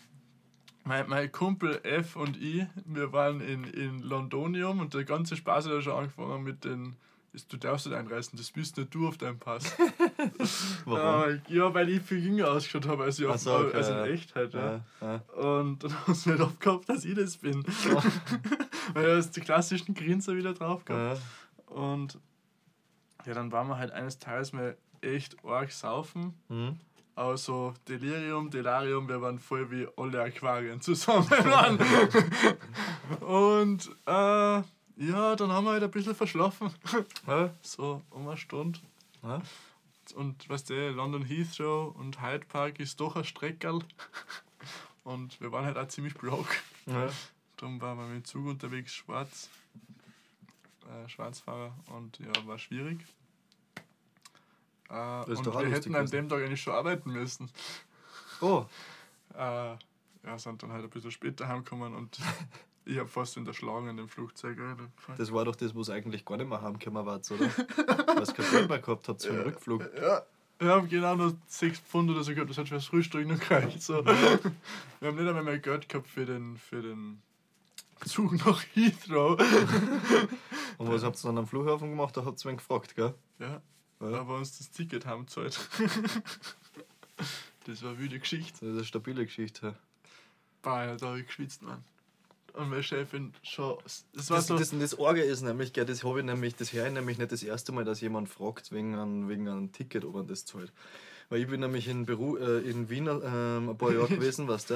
mein, 0.89 1.08
mein 1.08 1.32
Kumpel 1.32 1.80
F 1.84 2.15
und 2.15 2.36
ich, 2.41 2.65
wir 2.86 3.13
waren 3.13 3.41
in, 3.41 3.63
in 3.63 3.99
Londonium 4.02 4.80
und 4.80 4.93
der 4.95 5.04
ganze 5.04 5.36
Spaß 5.36 5.65
hat 5.65 5.71
ja 5.73 5.82
schon 5.82 5.93
angefangen 5.93 6.43
mit 6.43 6.65
den, 6.65 6.95
ist- 7.32 7.54
du 7.54 7.58
darfst 7.58 7.86
nicht 7.86 7.95
einreißen, 7.95 8.36
das 8.38 8.49
bist 8.52 8.75
nicht 8.78 8.91
du 8.93 9.08
auf 9.08 9.17
deinem 9.17 9.38
Pass. 9.38 9.75
Warum? 10.86 11.30
Äh, 11.30 11.39
ja, 11.54 11.71
weil 11.73 11.89
ich 11.89 12.02
viel 12.02 12.17
jünger 12.25 12.49
ausgeschaut 12.49 12.88
habe 12.88 13.04
als, 13.04 13.19
ich 13.19 13.28
Ach 13.28 13.36
auf, 13.36 13.39
so, 13.39 13.56
okay, 13.56 13.78
als 13.78 13.88
in 13.89 13.95
ja. 13.97 14.06
Echtheit. 14.06 14.54
Ja. 14.56 14.82
Ja, 15.02 15.21
ja. 15.38 15.41
Und 15.41 15.84
dann 15.84 15.93
haben 16.08 16.13
sie 16.15 16.32
nicht 16.32 16.41
aufgehabt, 16.41 16.89
dass 16.89 17.06
ich 17.06 17.15
das 17.15 17.38
bin. 17.38 17.63
weil 18.93 19.06
er 19.06 19.17
ist 19.19 19.36
die 19.36 19.41
klassischen 19.41 19.93
Grinser 19.93 20.36
wieder 20.36 20.54
drauf 20.56 20.86
gehabt. 20.86 21.21
Ja. 21.69 21.75
Und 21.75 22.17
ja, 23.28 23.34
dann 23.36 23.52
waren 23.52 23.67
wir 23.67 23.78
halt 23.78 23.91
eines 23.91 24.17
Tages 24.17 24.54
mal 24.54 24.75
echt 25.02 25.38
arg 25.45 25.71
saufen. 25.71 26.34
Hm? 26.47 26.78
Also 27.19 27.73
Delirium, 27.86 28.49
Delarium, 28.49 29.10
wir 29.10 29.21
waren 29.21 29.39
voll 29.39 29.69
wie 29.69 29.86
alle 29.97 30.23
Aquarien 30.23 30.79
zusammen. 30.79 31.27
Und 33.19 33.89
äh, 34.05 34.62
ja, 35.01 35.36
dann 35.36 35.51
haben 35.51 35.65
wir 35.65 35.71
halt 35.71 35.84
ein 35.84 35.91
bisschen 35.91 36.15
verschlafen. 36.15 36.73
So 37.62 38.01
um 38.12 38.25
eine 38.25 38.38
Stunde. 38.38 38.79
Und 40.15 40.47
weißt 40.47 40.69
du, 40.69 40.91
London 40.91 41.25
Heathrow 41.25 41.93
und 41.93 42.21
Hyde 42.21 42.45
Park 42.45 42.79
ist 42.79 43.01
doch 43.01 43.17
ein 43.17 43.25
Streckerl. 43.25 43.79
Und 45.03 45.41
wir 45.41 45.51
waren 45.51 45.65
halt 45.65 45.77
auch 45.77 45.89
ziemlich 45.89 46.13
broke. 46.13 46.55
Ja. 46.86 47.10
Darum 47.58 47.82
waren 47.82 47.97
wir 47.97 48.05
mit 48.05 48.24
dem 48.24 48.26
Zug 48.26 48.45
unterwegs, 48.45 48.93
schwarz. 48.93 49.49
Äh, 50.88 51.09
Schwarzfahrer 51.09 51.76
und 51.88 52.17
ja, 52.20 52.47
war 52.47 52.57
schwierig. 52.57 53.05
Äh, 54.89 55.23
und 55.31 55.45
wir 55.45 55.69
hätten 55.69 55.95
an 55.95 56.07
dem 56.07 56.29
Tag 56.29 56.41
eigentlich 56.41 56.61
schon 56.61 56.73
arbeiten 56.73 57.11
müssen. 57.11 57.49
Oh, 58.41 58.65
Äh, 59.35 59.75
ja, 60.23 60.37
sind 60.37 60.61
dann 60.63 60.71
halt 60.71 60.83
ein 60.83 60.89
bisschen 60.89 61.11
später 61.11 61.47
heimgekommen 61.47 61.95
und 61.95 62.19
ich 62.85 62.97
habe 62.97 63.07
fast 63.07 63.37
in 63.37 63.45
der 63.45 63.53
Schlange 63.53 63.91
in 63.91 63.97
dem 63.97 64.09
Flugzeug. 64.09 64.59
Alter. 64.59 64.89
das 65.17 65.31
war 65.31 65.45
doch 65.45 65.55
das, 65.55 65.75
was 65.75 65.89
eigentlich 65.89 66.25
gar 66.25 66.37
nicht 66.37 66.49
mehr 66.49 66.61
heimgekommen 66.61 67.05
war, 67.05 67.17
oder? 67.17 67.39
Weil 68.07 68.23
es 68.23 68.33
kein 68.33 68.49
Geld 68.49 68.69
mehr 68.69 68.79
gehabt 68.79 69.07
habt 69.07 69.21
für 69.21 69.33
den 69.33 69.41
Rückflug. 69.41 69.89
Ja, 70.01 70.23
wir 70.57 70.69
haben 70.69 70.89
genau 70.89 71.15
nur 71.15 71.37
6 71.47 71.79
Pfund 71.79 72.09
oder 72.09 72.23
so 72.23 72.33
gehabt, 72.33 72.49
das 72.49 72.57
hat 72.57 72.67
fürs 72.67 72.85
Frühstück 72.85 73.25
noch 73.27 73.39
gereicht. 73.39 73.81
So. 73.81 74.03
wir 74.05 74.11
haben 75.01 75.15
nicht 75.15 75.27
einmal 75.27 75.43
mehr 75.43 75.59
Geld 75.59 75.87
gehabt 75.87 76.07
für 76.07 76.25
den, 76.25 76.57
für 76.57 76.81
den 76.81 77.21
Zug 78.05 78.33
nach 78.45 78.61
Heathrow. 78.73 79.39
Und 80.77 80.91
was 80.91 81.03
habt 81.03 81.17
ihr 81.17 81.27
dann 81.27 81.37
am 81.37 81.47
Flughafen 81.47 81.89
gemacht? 81.89 82.17
Da 82.17 82.25
habt 82.25 82.43
ihr 82.43 82.49
wen 82.49 82.57
gefragt, 82.57 82.95
gell? 82.95 83.13
Ja, 83.39 83.61
Wir 84.00 84.28
uns 84.30 84.58
das 84.58 84.72
Ticket 84.72 85.06
haben 85.06 85.26
gezahlt. 85.26 85.60
das 87.66 87.84
war 87.84 87.89
eine 87.91 88.00
wilde 88.00 88.20
Geschichte. 88.20 88.60
Das 88.62 88.70
ist 88.70 88.76
eine 88.76 88.86
stabile 88.86 89.26
Geschichte. 89.26 89.76
Bah, 90.62 90.86
ja, 90.86 90.95
da 90.95 91.08
habe 91.08 91.20
ich 91.20 91.28
geschwitzt, 91.28 91.62
Mann. 91.62 91.84
und 92.54 92.70
meine 92.70 92.84
Chefin 92.84 93.34
schon. 93.43 93.78
Das 94.14 94.30
war 94.30 94.38
Das, 94.38 94.47
so. 94.47 94.58
das, 94.58 94.72
das 94.78 94.97
Orge 94.97 95.22
ist 95.22 95.41
nämlich, 95.41 95.74
gell, 95.74 95.86
das 95.86 96.04
habe 96.04 96.20
ich 96.20 96.26
nämlich, 96.26 96.56
das 96.56 96.74
höre 96.74 96.88
ich 96.88 96.93
nämlich 96.93 97.18
nicht 97.18 97.32
das 97.32 97.43
erste 97.43 97.72
Mal, 97.72 97.86
dass 97.86 98.02
jemand 98.02 98.30
fragt 98.30 98.72
wegen 98.72 98.95
einem, 98.95 99.30
wegen 99.30 99.47
einem 99.47 99.72
Ticket, 99.72 100.06
ob 100.06 100.16
man 100.16 100.28
das 100.28 100.45
zahlt. 100.45 100.72
Weil 101.30 101.41
ich 101.41 101.47
bin 101.47 101.60
nämlich 101.60 101.88
in, 101.88 102.06
Beru 102.06 102.38
äh, 102.38 102.60
in 102.62 102.89
Wien 102.89 103.08
ähm, 103.08 103.70
ein 103.70 103.78
paar 103.78 103.93
Jahre 103.93 104.08
gewesen, 104.16 104.47
weißt 104.47 104.70
du? 104.72 104.74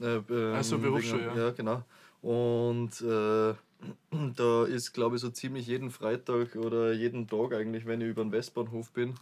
Äh, 0.00 0.16
ähm, 0.16 0.54
Ach 0.56 0.64
so, 0.64 0.78
Berufsschule, 0.78 1.26
ja. 1.26 1.36
Ja, 1.36 1.50
genau. 1.50 1.82
Und 2.22 3.00
äh, 3.00 3.54
da 4.36 4.64
ist, 4.64 4.92
glaube 4.92 5.16
ich, 5.16 5.22
so 5.22 5.30
ziemlich 5.30 5.66
jeden 5.66 5.90
Freitag 5.90 6.56
oder 6.56 6.92
jeden 6.92 7.26
Tag 7.28 7.52
eigentlich, 7.52 7.86
wenn 7.86 8.00
ich 8.00 8.08
über 8.08 8.22
den 8.22 8.32
Westbahnhof 8.32 8.90
bin, 8.92 9.14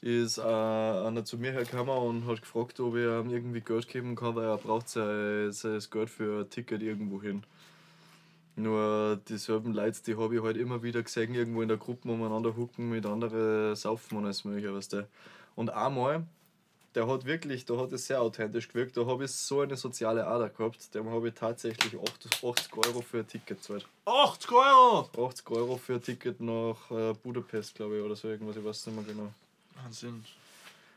ist 0.00 0.38
äh, 0.38 0.42
einer 0.42 1.24
zu 1.24 1.38
mir 1.38 1.52
hergekommen 1.52 1.96
und 1.96 2.26
hat 2.26 2.42
gefragt, 2.42 2.78
ob 2.80 2.94
ich 2.94 3.04
ihm 3.04 3.30
irgendwie 3.30 3.60
Geld 3.60 3.88
geben 3.88 4.14
kann, 4.14 4.36
weil 4.36 4.44
er 4.44 4.58
braucht 4.58 4.88
sein, 4.88 5.50
sein 5.52 5.80
Geld 5.90 6.10
für 6.10 6.40
ein 6.40 6.50
Ticket 6.50 6.82
irgendwo 6.82 7.20
hin. 7.20 7.42
Nur 8.56 9.20
dieselben 9.28 9.72
Leute, 9.72 10.02
die 10.04 10.16
habe 10.16 10.36
ich 10.36 10.42
halt 10.42 10.56
immer 10.56 10.82
wieder 10.82 11.02
gesehen, 11.02 11.34
irgendwo 11.34 11.62
in 11.62 11.68
der 11.68 11.76
Gruppe 11.76 12.08
umeinander 12.10 12.56
hucken 12.56 12.90
mit 12.90 13.06
anderen 13.06 13.76
saufen 13.76 14.18
und 14.18 14.24
alles 14.24 14.44
mögliche, 14.44 14.74
weißt 14.74 14.94
du. 14.94 15.08
Und 15.54 15.70
einmal, 15.70 16.26
der 16.98 17.06
hat 17.06 17.26
wirklich, 17.26 17.64
da 17.64 17.76
hat 17.76 17.92
es 17.92 18.08
sehr 18.08 18.20
authentisch 18.20 18.66
gewirkt, 18.66 18.96
da 18.96 19.06
habe 19.06 19.24
ich 19.24 19.30
so 19.30 19.60
eine 19.60 19.76
soziale 19.76 20.26
Ader 20.26 20.48
gehabt, 20.48 20.92
dem 20.96 21.08
habe 21.08 21.28
ich 21.28 21.34
tatsächlich 21.34 21.94
80 21.96 22.42
80 22.42 22.76
Euro 22.76 23.02
für 23.02 23.18
ein 23.18 23.26
Ticket 23.28 23.58
gezahlt. 23.58 23.86
80 24.04 24.50
Euro! 24.50 25.08
80 25.16 25.50
Euro 25.50 25.76
für 25.76 25.94
ein 25.94 26.02
Ticket 26.02 26.40
nach 26.40 26.90
äh, 26.90 27.14
Budapest, 27.22 27.76
glaube 27.76 27.98
ich, 27.98 28.02
oder 28.02 28.16
so 28.16 28.26
irgendwas, 28.26 28.56
ich 28.56 28.64
weiß 28.64 28.86
nicht 28.88 28.96
mehr 28.96 29.04
genau. 29.04 29.32
Wahnsinn. 29.80 30.24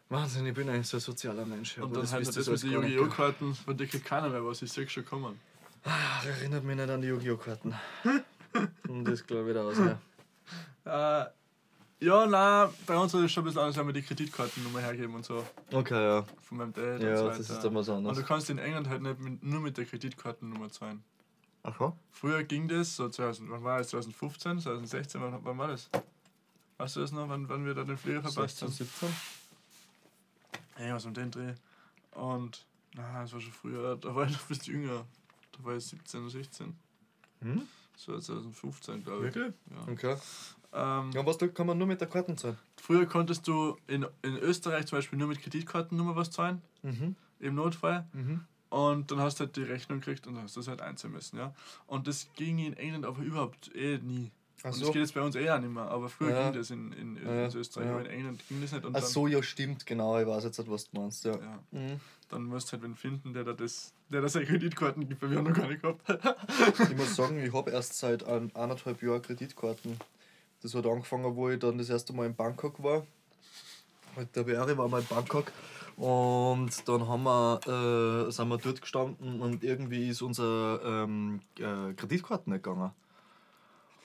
Wahnsinn, 0.10 0.48
ich 0.48 0.56
bin 0.56 0.70
eigentlich 0.70 0.88
so 0.88 0.98
ein 0.98 1.02
sozialer 1.02 1.46
Mensch. 1.46 1.78
Und 1.78 1.96
dann 1.96 2.02
das 2.02 2.14
halt 2.14 2.36
das 2.36 2.48
mit 2.48 2.64
den 2.64 2.72
Yu-Gi-Oh! 2.72 3.08
Karten, 3.08 3.54
von 3.54 3.78
kriegt 3.78 4.04
keiner 4.04 4.30
mehr 4.30 4.44
was, 4.44 4.64
ich 4.64 4.72
sehe 4.72 4.90
schon 4.90 5.06
kommen. 5.06 5.40
Ach, 5.84 6.26
erinnert 6.26 6.64
mich 6.64 6.78
nicht 6.78 6.90
an 6.90 7.04
die 7.04 7.10
Yu-Gi-Oh! 7.10 7.38
Karten. 7.38 7.76
Und 8.88 9.06
das 9.08 9.28
glaube 9.28 9.44
ich 9.44 9.50
wieder 9.50 9.66
aus, 9.66 9.78
ja. 9.78 11.32
Ja, 12.02 12.26
nein, 12.26 12.70
bei 12.88 12.98
uns 12.98 13.14
ist 13.14 13.22
es 13.22 13.32
schon 13.32 13.44
ein 13.44 13.46
bisschen 13.46 13.60
anders, 13.62 13.78
wenn 13.78 13.86
wir 13.86 13.94
die 13.94 14.02
Kreditkartennummer 14.02 14.80
hergeben 14.80 15.14
und 15.14 15.24
so. 15.24 15.46
Okay, 15.72 16.04
ja. 16.04 16.26
Von 16.42 16.58
meinem 16.58 16.74
Dad 16.74 17.00
und 17.00 17.06
Ja, 17.08 17.16
so 17.16 17.28
das 17.28 17.48
weiter. 17.48 17.68
ist 17.68 17.74
was 17.76 17.90
anderes. 17.90 18.18
Und 18.18 18.24
du 18.24 18.28
kannst 18.28 18.50
in 18.50 18.58
England 18.58 18.90
halt 18.90 19.04
nicht 19.04 19.20
mit, 19.20 19.44
nur 19.44 19.60
mit 19.60 19.78
der 19.78 19.86
Kreditkartennummer 19.86 20.72
zahlen. 20.72 21.04
Aha. 21.62 21.96
Früher 22.10 22.44
ging 22.44 22.68
das, 22.68 22.96
so 22.96 23.08
2000, 23.08 23.52
wann 23.52 23.64
war 23.64 23.78
das? 23.78 23.90
2015, 23.90 24.62
2016, 24.62 25.22
wann, 25.22 25.46
wann 25.46 25.58
war 25.60 25.68
das? 25.68 25.92
Weißt 26.80 26.96
du 26.96 27.02
das 27.02 27.12
noch, 27.12 27.30
wann, 27.30 27.48
wann 27.48 27.66
wir 27.68 27.76
da 27.76 27.84
den 27.84 27.98
Flieger 27.98 28.24
verpasst 28.24 28.58
16, 28.58 28.68
haben? 28.68 29.14
17? 30.78 30.88
Ja, 30.88 30.96
was 30.96 31.06
um 31.06 31.14
den 31.14 31.30
Dreh. 31.30 31.54
Und, 32.16 32.66
na, 32.96 33.22
das 33.22 33.32
war 33.32 33.42
schon 33.42 33.52
früher, 33.52 33.96
da 33.98 34.16
war 34.16 34.26
ich 34.26 34.32
noch 34.32 34.42
ein 34.42 34.48
bisschen 34.48 34.74
jünger. 34.82 35.06
Da 35.52 35.64
war 35.64 35.76
ich 35.76 35.86
17 35.86 36.22
oder 36.22 36.32
16. 36.32 36.76
Hm? 37.42 37.68
Das 37.94 38.08
war 38.08 38.20
2015, 38.20 39.04
glaube 39.04 39.28
ich. 39.28 39.36
Wirklich? 39.36 39.54
Ja. 39.70 39.92
Okay. 39.94 40.18
Ähm, 40.74 41.12
Ja, 41.14 41.26
was 41.26 41.38
kann 41.54 41.68
man 41.68 41.78
nur 41.78 41.88
mit 41.88 42.00
der 42.00 42.08
Karten 42.08 42.38
zahlen? 42.38 42.58
Früher 42.82 43.06
konntest 43.06 43.48
du 43.48 43.78
in, 43.88 44.06
in 44.22 44.38
Österreich 44.38 44.86
zum 44.88 44.98
Beispiel 44.98 45.20
nur 45.20 45.28
mit 45.28 45.42
Kreditkartennummer 45.42 46.16
was 46.16 46.32
zahlen, 46.32 46.62
Mhm. 46.84 47.16
im 47.40 47.56
Notfall. 47.56 48.06
Mhm. 48.14 48.46
Und 48.70 49.12
dann 49.12 49.20
hast 49.20 49.40
du 49.40 49.44
halt 49.46 49.56
die 49.58 49.64
Rechnung 49.64 50.00
gekriegt 50.00 50.28
und 50.28 50.38
hast 50.42 50.56
das 50.56 50.68
halt 50.70 50.82
einzahlen 50.82 51.14
müssen, 51.14 51.38
ja. 51.38 51.54
Und 51.88 52.08
das 52.08 52.30
ging 52.36 52.58
in 52.60 52.74
England 52.78 53.06
aber 53.06 53.22
überhaupt 53.22 53.70
eh 53.76 53.98
nie. 53.98 54.32
Ach 54.64 54.68
Und 54.68 54.74
so. 54.76 54.80
das 54.86 54.94
geht 54.94 55.02
jetzt 55.02 55.14
bei 55.16 55.22
uns 55.22 55.36
eher 55.36 55.60
nicht 55.60 55.74
mehr, 55.74 55.90
aber 55.90 56.08
früher 56.08 56.30
Ja. 56.30 56.44
ging 56.52 56.60
das 56.60 56.70
in, 56.70 56.94
in, 56.94 57.18
in 57.18 57.28
Ja, 57.28 57.54
Österreich, 57.54 57.88
ja. 57.88 57.92
aber 57.94 58.06
in 58.06 58.12
England 58.12 58.42
ging 58.48 58.62
das 58.62 58.72
nicht. 58.72 58.86
Und 58.86 58.96
Ach 58.96 59.02
so, 59.02 59.28
ja, 59.28 59.44
stimmt, 59.44 59.86
genau. 59.86 60.18
Ich 60.22 60.26
weiß 60.28 60.44
jetzt 60.46 60.58
nicht, 60.60 60.72
was 60.72 60.90
du 60.90 61.02
meinst. 61.02 61.26
Ja. 61.26 61.32
ja, 61.34 61.60
Mhm. 61.72 62.00
dann 62.30 62.44
musst 62.46 62.70
du 62.70 62.74
halt 62.74 62.84
wen 62.84 62.96
finden, 62.96 63.34
der 63.34 63.44
da 63.44 63.52
das, 63.54 63.92
der 64.08 64.22
da 64.22 64.30
seine 64.30 64.46
Kreditkarten 64.46 65.10
gibt, 65.10 65.22
weil 65.22 65.32
wir 65.32 65.40
haben 65.40 65.50
noch 65.50 65.54
gar 65.58 65.68
nicht 65.68 65.82
gehabt. 65.82 66.02
Ich 66.90 66.96
muss 66.96 67.14
sagen, 67.16 67.44
ich 67.44 67.52
habe 67.52 67.72
erst 67.72 67.98
seit 68.00 68.24
eineinhalb 68.24 69.02
Jahren 69.02 69.22
Kreditkarten. 69.22 69.98
Das 70.62 70.76
hat 70.76 70.86
angefangen, 70.86 71.36
wo 71.36 71.50
ich 71.50 71.60
dann 71.60 71.78
das 71.78 71.90
erste 71.90 72.14
Mal 72.14 72.28
in 72.28 72.36
Bangkok 72.36 72.82
war. 72.84 73.06
Mit 74.16 74.36
der 74.36 74.44
Beere 74.44 74.78
waren 74.78 74.92
wir 74.92 75.00
in 75.00 75.06
Bangkok. 75.06 75.52
Und 75.98 76.88
dann 76.88 77.08
haben 77.08 77.24
wir, 77.24 78.28
äh, 78.28 78.32
sind 78.32 78.48
wir 78.48 78.58
dort 78.58 78.82
gestanden 78.82 79.42
und 79.42 79.64
irgendwie 79.64 80.10
ist 80.10 80.22
unsere 80.22 80.82
ähm, 80.84 81.42
äh, 81.58 81.94
Kreditkarten 81.94 82.54
nicht 82.54 82.64
gegangen. 82.64 82.92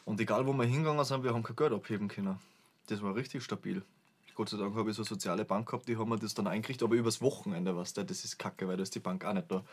Und 0.04 0.20
egal 0.20 0.46
wo 0.46 0.52
wir 0.52 0.64
hingegangen 0.64 1.04
sind, 1.04 1.24
wir 1.24 1.32
haben 1.32 1.42
kein 1.42 1.56
Geld 1.56 1.72
abheben 1.72 2.08
können. 2.08 2.38
Das 2.88 3.02
war 3.02 3.14
richtig 3.14 3.42
stabil. 3.42 3.82
Gott 4.36 4.50
sei 4.50 4.58
Dank 4.58 4.76
habe 4.76 4.90
ich 4.90 4.96
so 4.96 5.02
eine 5.02 5.08
soziale 5.08 5.44
Bank 5.44 5.66
gehabt, 5.66 5.88
die 5.88 5.96
haben 5.96 6.10
mir 6.10 6.18
das 6.18 6.34
dann 6.34 6.46
eingerichtet, 6.46 6.84
aber 6.84 6.94
übers 6.94 7.20
Wochenende, 7.22 7.74
weißt 7.74 7.96
du, 7.96 8.04
das 8.04 8.24
ist 8.24 8.38
kacke, 8.38 8.68
weil 8.68 8.76
da 8.76 8.82
ist 8.82 8.94
die 8.94 9.00
Bank 9.00 9.24
auch 9.24 9.32
nicht 9.32 9.50
da. 9.50 9.64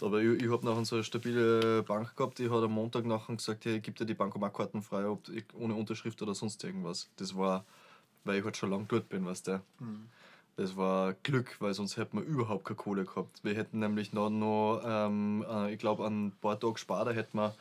Aber 0.00 0.20
ich, 0.20 0.42
ich 0.42 0.50
habe 0.50 0.64
nachher 0.64 0.84
so 0.84 0.96
eine 0.96 1.04
stabile 1.04 1.82
Bank 1.82 2.14
gehabt, 2.14 2.38
die 2.38 2.50
hat 2.50 2.62
am 2.62 2.72
Montag 2.72 3.06
nachher 3.06 3.34
gesagt, 3.34 3.64
hey, 3.64 3.80
gib 3.80 3.96
dir 3.96 4.04
die 4.04 4.14
Bankomatkarten 4.14 4.82
frei, 4.82 5.06
ob, 5.06 5.22
ohne 5.58 5.74
Unterschrift 5.74 6.20
oder 6.22 6.34
sonst 6.34 6.62
irgendwas. 6.62 7.08
Das 7.16 7.36
war, 7.36 7.64
weil 8.24 8.38
ich 8.38 8.44
halt 8.44 8.56
schon 8.56 8.70
lange 8.70 8.84
dort 8.88 9.08
bin, 9.08 9.24
weißt 9.24 9.48
du. 9.48 9.62
Das 10.56 10.76
war 10.76 11.14
Glück, 11.22 11.56
weil 11.60 11.72
sonst 11.72 11.96
hätten 11.96 12.18
wir 12.18 12.24
überhaupt 12.24 12.66
keine 12.66 12.76
Kohle 12.76 13.06
gehabt. 13.06 13.42
Wir 13.42 13.54
hätten 13.54 13.78
nämlich 13.78 14.12
noch, 14.12 14.28
noch 14.28 14.82
ähm, 14.84 15.42
äh, 15.48 15.72
ich 15.72 15.78
glaube, 15.78 16.04
an 16.04 16.26
ein 16.26 16.32
paar 16.32 16.60
Tage 16.60 16.76
später 16.76 17.14
hätten 17.14 17.38
wir 17.38 17.54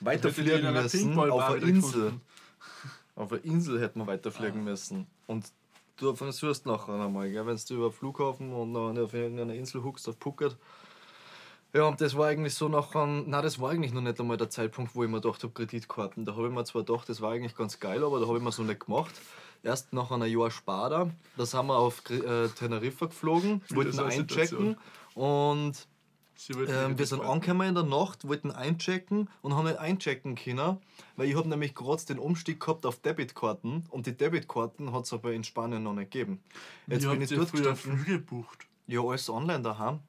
weiterfliegen 0.00 0.72
müssen 0.72 1.18
auf 1.18 1.42
einer 1.42 1.62
Insel. 1.62 2.04
gefunden. 2.04 2.20
Auf 3.16 3.32
einer 3.32 3.44
Insel 3.44 3.80
hätten 3.80 4.00
wir 4.00 4.06
weiterfliegen 4.06 4.62
müssen. 4.64 5.06
Und 5.26 5.50
du 6.00 6.14
versuchst 6.14 6.66
nachher 6.66 6.94
einmal, 6.94 7.30
gell, 7.30 7.46
wenn 7.46 7.56
du 7.56 7.74
über 7.74 7.92
Flughafen 7.92 8.52
und 8.52 8.74
dann 8.74 8.98
auf 8.98 9.14
irgendeiner 9.14 9.54
Insel 9.54 9.82
huckst 9.82 10.08
auf 10.08 10.16
Phuket. 10.18 10.56
Ja, 11.72 11.84
und 11.84 12.00
das 12.00 12.16
war 12.16 12.26
eigentlich 12.26 12.54
so 12.54 12.68
nachher, 12.68 13.06
nein, 13.06 13.42
das 13.42 13.60
war 13.60 13.70
eigentlich 13.70 13.92
noch 13.92 14.00
nicht 14.00 14.18
einmal 14.18 14.36
der 14.36 14.50
Zeitpunkt, 14.50 14.94
wo 14.96 15.04
ich 15.04 15.10
mir 15.10 15.20
gedacht 15.20 15.42
habe, 15.44 15.52
Kreditkarten. 15.52 16.24
Da 16.24 16.34
habe 16.34 16.48
ich 16.48 16.52
mir 16.52 16.64
zwar 16.64 16.82
gedacht, 16.82 17.08
das 17.08 17.20
war 17.20 17.30
eigentlich 17.30 17.54
ganz 17.54 17.78
geil, 17.78 18.02
aber 18.02 18.18
da 18.18 18.26
habe 18.26 18.38
ich 18.38 18.42
mir 18.44 18.50
so 18.50 18.64
nicht 18.64 18.86
gemacht. 18.86 19.14
Erst 19.62 19.92
nach 19.92 20.10
einem 20.10 20.26
Jahr 20.26 20.50
später, 20.50 21.10
da 21.36 21.46
sind 21.46 21.66
wir 21.66 21.76
auf 21.76 22.02
äh, 22.10 22.48
Teneriffa 22.48 23.06
geflogen, 23.06 23.60
wollten 23.68 24.00
einchecken 24.00 24.76
und 25.14 25.86
ähm, 26.48 26.98
wir 26.98 27.06
sind 27.06 27.22
angekommen 27.22 27.68
in 27.68 27.74
der 27.74 27.84
Nacht, 27.84 28.26
wollten 28.26 28.50
einchecken 28.50 29.28
und 29.42 29.54
haben 29.54 29.66
nicht 29.66 29.78
einchecken 29.78 30.36
können, 30.36 30.78
weil 31.16 31.28
ich 31.28 31.36
habe 31.36 31.48
nämlich 31.48 31.74
gerade 31.74 32.04
den 32.06 32.18
Umstieg 32.18 32.60
gehabt 32.60 32.86
auf 32.86 33.00
Debitkarten 33.00 33.84
und 33.90 34.06
die 34.06 34.16
Debitkarten 34.16 34.92
hat 34.92 35.04
es 35.04 35.12
aber 35.12 35.32
in 35.32 35.44
Spanien 35.44 35.82
noch 35.82 35.94
nicht 35.94 36.10
gegeben. 36.10 36.42
Jetzt 36.86 37.04
Wie 37.04 37.10
bin 37.10 37.22
ich 37.22 37.30
dort 37.30 37.50
früher. 37.50 37.76
Flüge 37.76 38.18
gebucht? 38.18 38.66
Ja, 38.86 39.00
alles 39.02 39.28
online 39.28 39.62
daheim. 39.62 40.00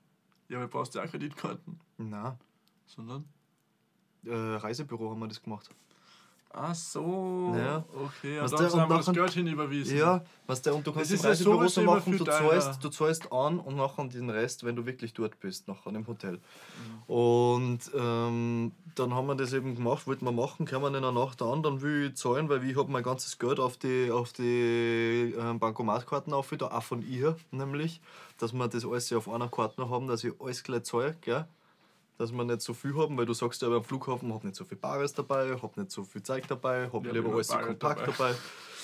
Ja, 0.50 0.58
aber 0.58 0.68
brauchst 0.68 0.96
du 0.96 1.00
auch 1.00 1.08
Kreditkarten. 1.08 1.80
Nein, 1.98 2.38
Sondern? 2.86 3.26
äh, 4.26 4.34
Reisebüro 4.34 5.10
haben 5.10 5.20
wir 5.20 5.28
das 5.28 5.42
gemacht. 5.42 5.70
Ach 6.54 6.76
so. 6.76 7.54
Ja. 7.58 7.84
Okay, 7.94 8.36
ja, 8.36 8.44
Was 8.44 8.52
da 8.52 8.58
der- 8.58 8.68
haben 8.72 8.74
und 8.74 8.82
einfach 8.82 9.06
das 9.06 9.14
Geld 9.16 9.32
hinüberwiesen. 9.32 9.98
Ja, 9.98 10.22
was 10.48 10.62
der 10.62 10.76
und 10.76 10.86
du 10.86 10.92
kannst 10.92 11.12
Das 11.12 11.22
ja 11.24 11.30
Reisebüro 11.30 11.68
so 11.68 11.82
machen, 11.84 12.18
du 12.18 12.26
zahlst, 12.26 12.84
du 12.84 12.90
zahlst 12.90 13.32
an 13.32 13.60
und 13.60 13.78
nachher 13.78 14.04
den 14.06 14.30
Rest, 14.30 14.66
wenn 14.66 14.76
du 14.76 14.86
wirklich 14.86 15.14
dort 15.14 15.40
bist, 15.40 15.68
nachher 15.70 15.94
im 15.94 16.06
Hotel. 16.08 16.34
Mhm. 16.34 17.14
Und 17.14 17.80
ähm, 17.98 18.72
dann 18.96 19.14
haben 19.14 19.28
wir 19.28 19.36
das 19.36 19.54
eben 19.54 19.76
gemacht, 19.76 20.06
wollten 20.08 20.26
wir 20.26 20.34
machen, 20.34 20.66
kommen 20.66 20.94
in 20.94 21.02
der 21.02 21.12
Nacht 21.14 21.42
an, 21.42 21.64
dann 21.64 21.82
will 21.82 22.08
ich 22.10 22.16
zahlen, 22.18 22.50
weil 22.50 22.64
ich 22.70 22.76
habe 22.76 22.92
mein 22.92 23.04
ganzes 23.04 23.40
Geld 23.40 23.60
auf 23.60 23.78
die, 23.78 24.12
auf 24.12 24.34
die 24.34 25.34
ähm, 25.40 25.58
Bankomatkarten 25.60 26.34
auf, 26.34 26.50
da, 26.58 26.68
auch 26.68 26.84
von 26.84 27.02
ihr 27.02 27.38
nämlich, 27.52 28.02
dass 28.40 28.52
wir 28.52 28.68
das 28.68 28.86
alles 28.86 29.14
auf 29.14 29.30
einer 29.30 29.48
Karte 29.48 29.90
haben, 29.90 30.08
dass 30.08 30.24
ich 30.26 30.34
alles 30.42 30.64
gleich 30.64 30.84
zahle, 30.84 31.16
gell? 31.22 31.46
Dass 32.22 32.32
wir 32.32 32.44
nicht 32.44 32.62
so 32.62 32.74
viel 32.74 32.96
haben, 32.96 33.18
weil 33.18 33.26
du 33.26 33.34
sagst 33.34 33.62
ja 33.64 33.70
beim 33.70 33.84
Flughafen, 33.84 34.30
ich 34.30 34.36
habe 34.36 34.46
nicht 34.48 34.56
so 34.56 34.64
viel 34.64 34.78
Bares 34.78 35.14
dabei, 35.14 35.58
habe 35.60 35.80
nicht 35.80 35.92
so 35.92 36.04
viel 36.04 36.22
Zeug 36.22 36.48
dabei, 36.48 36.88
habe 36.94 37.08
Ja, 37.08 37.14
lieber 37.14 37.34
alles 37.34 37.48
so 37.48 37.54
Bargeld 37.54 37.80
kompakt 37.80 38.02
dabei. 38.08 38.12
dabei. 38.12 38.36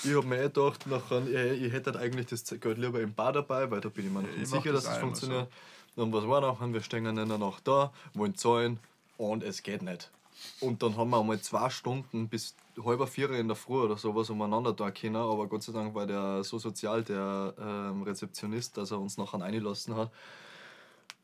Ich 0.04 0.14
habe 0.14 0.26
mir 0.26 0.38
eh 0.38 0.42
gedacht, 0.42 0.86
nachher, 0.88 1.52
ich, 1.52 1.62
ich 1.62 1.72
hätte 1.72 1.92
halt 1.92 2.02
eigentlich 2.02 2.26
das 2.26 2.44
Geld 2.44 2.78
lieber 2.78 3.00
im 3.00 3.14
Bar 3.14 3.32
dabei, 3.32 3.70
weil 3.70 3.80
da 3.80 3.88
bin 3.88 4.06
ich 4.06 4.12
mir 4.12 4.22
noch 4.22 4.28
Ja, 4.28 4.34
nicht 4.34 4.42
ich 4.44 4.50
mach 4.50 4.62
sicher, 4.62 4.72
das 4.72 4.84
dass 4.84 4.92
es 4.92 4.98
auch 4.98 5.02
immer 5.02 5.06
funktioniert. 5.08 5.48
Und 5.96 6.12
was 6.12 6.26
war 6.26 6.40
nachher? 6.40 6.72
Wir 6.72 6.82
stehen 6.82 7.06
in 7.06 7.14
der 7.16 7.38
Nacht 7.38 7.66
da, 7.68 7.92
wollen 8.14 8.34
zahlen 8.34 8.80
und 9.18 9.42
es 9.44 9.62
geht 9.62 9.82
nicht. 9.82 10.10
Und 10.60 10.82
dann 10.82 10.96
haben 10.96 11.10
wir 11.10 11.20
einmal 11.20 11.40
zwei 11.40 11.70
Stunden 11.70 12.28
bis 12.28 12.54
halber 12.84 13.06
vier 13.06 13.30
in 13.30 13.46
der 13.48 13.56
Früh 13.56 13.80
oder 13.82 13.96
sowas 13.96 14.30
umeinander 14.30 14.72
da 14.72 14.90
können, 14.90 15.16
aber 15.16 15.46
Gott 15.46 15.62
sei 15.62 15.72
Dank 15.72 15.94
war 15.94 16.06
der 16.06 16.42
so 16.44 16.58
sozial, 16.58 17.02
der 17.04 17.54
ähm, 17.60 18.02
Rezeptionist, 18.02 18.76
dass 18.76 18.90
er 18.90 18.98
uns 19.00 19.16
nachher 19.16 19.40
eingelassen 19.42 19.96
hat. 19.96 20.10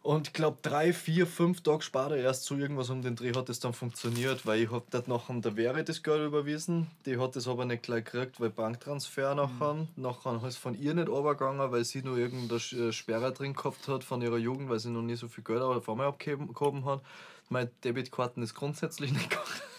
Und 0.05 0.26
ich 0.26 0.32
glaube, 0.34 0.59
drei, 0.61 0.92
vier, 0.92 1.26
fünf 1.26 1.62
Tage 1.62 1.80
später 1.80 2.18
erst 2.18 2.44
so 2.44 2.57
irgendwas 2.57 2.90
um 2.90 3.00
den 3.00 3.16
Dreh 3.16 3.32
hat 3.32 3.48
es 3.48 3.59
dann 3.59 3.72
funktioniert, 3.72 4.44
weil 4.44 4.61
ich 4.61 4.70
hab 4.70 4.90
dort 4.90 5.09
nachher 5.09 5.40
der 5.40 5.57
Wäre 5.57 5.82
das 5.82 6.02
Geld 6.02 6.20
überwiesen. 6.26 6.88
Die 7.07 7.16
hat 7.16 7.36
das 7.36 7.48
aber 7.48 7.64
nicht 7.64 7.84
gleich 7.84 8.05
gekriegt, 8.05 8.38
weil 8.38 8.50
Banktransfer 8.50 9.34
nachher. 9.34 9.88
Nachher 9.96 10.36
ist 10.36 10.44
es 10.44 10.57
von 10.59 10.78
ihr 10.78 10.92
nicht 10.92 11.09
runtergegangen, 11.09 11.72
weil 11.72 11.86
sie 11.86 12.02
nur 12.02 12.18
irgendeine 12.18 12.61
äh, 12.61 12.92
Sperre 12.92 13.32
drin 13.32 13.55
gehabt 13.55 13.88
hat 13.88 14.05
von 14.05 14.20
ihrer 14.20 14.36
Jugend, 14.36 14.68
weil 14.68 14.78
sie 14.78 14.90
noch 14.90 15.00
nie 15.00 15.14
so 15.14 15.26
viel 15.26 15.42
Geld 15.42 15.62
auf 15.62 15.88
einmal 15.88 16.09
abgehoben 16.09 16.84
hat. 16.84 17.00
Meine 17.48 17.70
Debitkarten 17.82 18.42
ist 18.42 18.55
grundsätzlich 18.55 19.11
nicht. 19.11 19.30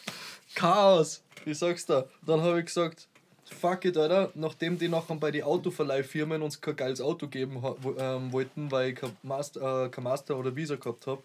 Chaos! 0.56 1.24
Ich 1.46 1.60
sag's 1.60 1.86
da. 1.86 2.06
Dann 2.26 2.42
habe 2.42 2.62
ich 2.62 2.66
gesagt, 2.66 3.08
fuck 3.50 3.86
it, 3.86 3.98
Alter. 3.98 4.32
Nachdem 4.36 4.78
die 4.78 4.88
nachher 4.88 5.16
bei 5.16 5.32
den 5.32 5.44
Autoverleihfirmen 5.44 6.42
uns 6.42 6.62
kein 6.62 6.76
geiles 6.76 7.02
Auto 7.02 7.28
geben 7.28 7.62
ähm, 7.98 8.32
wollten, 8.32 8.72
weil 8.72 8.92
ich 8.92 8.96
kein 8.96 9.16
Master, 9.24 9.86
äh, 9.86 9.90
kein 9.90 10.04
Master 10.04 10.38
oder 10.38 10.56
Visa 10.56 10.76
gehabt 10.76 11.08
habe, 11.08 11.22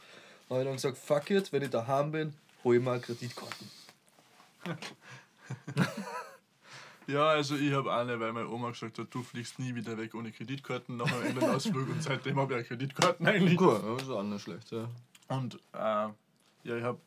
habe 0.48 0.60
ich 0.60 0.66
dann 0.66 0.74
gesagt, 0.74 0.98
fuck 0.98 1.30
it, 1.30 1.52
wenn 1.52 1.62
ich 1.62 1.70
daheim 1.70 2.12
bin, 2.12 2.34
hol 2.64 2.76
ich 2.76 2.82
mal 2.82 3.00
Kreditkarten. 3.00 3.70
Ja, 7.10 7.30
also 7.30 7.56
ich 7.56 7.72
habe 7.72 7.92
eine, 7.92 8.20
weil 8.20 8.32
meine 8.32 8.48
Oma 8.48 8.70
gesagt 8.70 8.98
hat, 8.98 9.08
du 9.10 9.22
fliegst 9.22 9.58
nie 9.58 9.74
wieder 9.74 9.98
weg 9.98 10.14
ohne 10.14 10.30
Kreditkarten 10.30 10.96
nach 10.96 11.10
einem 11.12 11.26
England-Ausflug 11.26 11.88
und 11.88 12.02
seitdem 12.02 12.38
habe 12.38 12.54
ich 12.54 12.64
auch 12.64 12.68
Kreditkarten 12.68 13.26
eigentlich. 13.26 13.56
Gut, 13.56 13.82
das 13.82 14.02
ist 14.02 14.10
auch 14.10 14.22
nicht 14.22 14.42
schlecht, 14.42 14.70
ja. 14.70 14.88
Und 15.26 15.56
äh, 15.72 15.78
ja, 15.78 16.14
ich 16.64 16.84
habe 16.84 16.98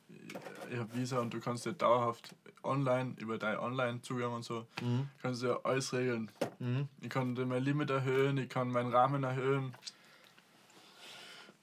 ich 0.70 0.78
hab 0.78 0.94
Visa 0.94 1.20
und 1.20 1.34
du 1.34 1.40
kannst 1.40 1.66
ja 1.66 1.72
dauerhaft 1.72 2.36
online, 2.64 3.16
über 3.18 3.38
deinen 3.38 3.58
Online-Zugang 3.60 4.34
und 4.34 4.44
so, 4.44 4.66
Mhm. 4.82 5.08
kannst 5.22 5.42
du 5.44 5.48
ja 5.48 5.60
alles 5.64 5.94
regeln. 5.94 6.32
Mhm. 6.60 6.88
Ich 7.02 7.10
kann 7.10 7.34
mein 7.48 7.64
Limit 7.64 7.90
erhöhen, 7.90 8.38
ich 8.38 8.50
kann 8.50 8.70
meinen 8.72 8.92
Rahmen 8.94 9.24
erhöhen. 9.24 9.74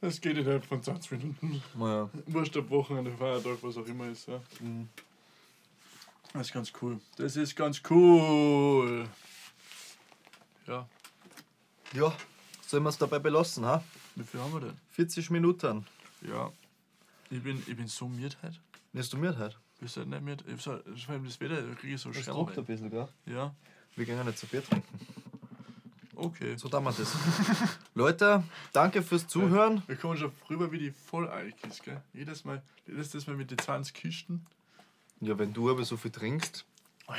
Das 0.01 0.21
geht 0.21 0.39
innerhalb 0.39 0.65
von 0.65 0.83
20 0.83 1.11
Minuten. 1.13 1.63
Ja. 1.79 2.09
Wurscht 2.27 2.57
ab 2.57 2.71
Wochenende, 2.71 3.11
Feiertag, 3.13 3.59
was 3.63 3.77
auch 3.77 3.87
immer 3.87 4.09
ist. 4.09 4.29
Ja. 4.29 4.41
Mhm. 4.61 4.89
Das 6.33 6.47
ist 6.47 6.53
ganz 6.53 6.73
cool. 6.81 7.01
Das 7.17 7.37
ist 7.37 7.57
ganz 7.57 7.83
cool. 7.91 9.07
Ja, 10.67 10.89
ja, 11.93 12.13
sollen 12.67 12.85
wir 12.85 12.91
es 12.91 12.99
dabei 12.99 13.19
belassen, 13.19 13.65
ha? 13.67 13.83
wie 14.15 14.23
viel 14.23 14.39
haben 14.41 14.53
wir 14.53 14.61
denn? 14.61 14.77
40 14.93 15.31
Minuten. 15.31 15.85
Ja. 16.23 16.53
Ich 17.31 17.43
bin, 17.43 17.61
ich 17.67 17.77
bin 17.77 17.89
so 17.89 18.09
miert 18.09 18.39
heute. 18.43 18.57
Bist 18.93 19.13
du 19.13 19.17
mit 19.17 19.37
heute? 19.37 19.57
Bist 19.81 19.97
du 19.97 20.05
nicht 20.05 20.23
miert? 20.23 20.45
Ich 20.47 20.61
so, 20.63 20.73
vor 21.07 21.15
allem 21.15 21.25
das 21.25 21.41
Wetter, 21.41 21.63
da 21.63 21.75
kriege 21.75 21.95
ich 21.95 22.01
so 22.01 22.11
Das 22.11 22.25
druckt 22.27 22.59
ein 22.59 22.65
bisschen, 22.65 22.91
gell? 22.91 23.09
Ja, 23.27 23.55
Wir 23.97 24.05
gehen 24.05 24.23
nicht 24.27 24.39
zu 24.39 24.47
Bier 24.47 24.63
trinken. 24.63 24.87
okay. 26.17 26.55
So 26.57 26.69
tun 26.69 26.85
wir 26.85 26.93
das. 26.93 27.17
Leute, 27.95 28.45
danke 28.73 29.03
fürs 29.03 29.27
Zuhören. 29.27 29.83
Wir 29.87 29.97
kommen 29.97 30.19
schon 30.19 30.33
rüber 30.51 30.71
wie 30.71 30.79
die 30.79 30.91
Vollalkis, 30.93 31.83
gell? 31.83 32.01
Jedes 32.13 32.45
Mal, 32.45 32.63
jedes 32.87 33.27
Mal 33.27 33.37
mit 33.37 33.51
den 33.51 33.59
20 33.59 33.95
Kisten. 33.95 34.47
Ja, 35.21 35.39
wenn 35.39 35.53
du 35.55 35.71
aber 35.71 35.85
so 35.85 35.97
viel 35.97 36.11
trinkst, 36.11 36.65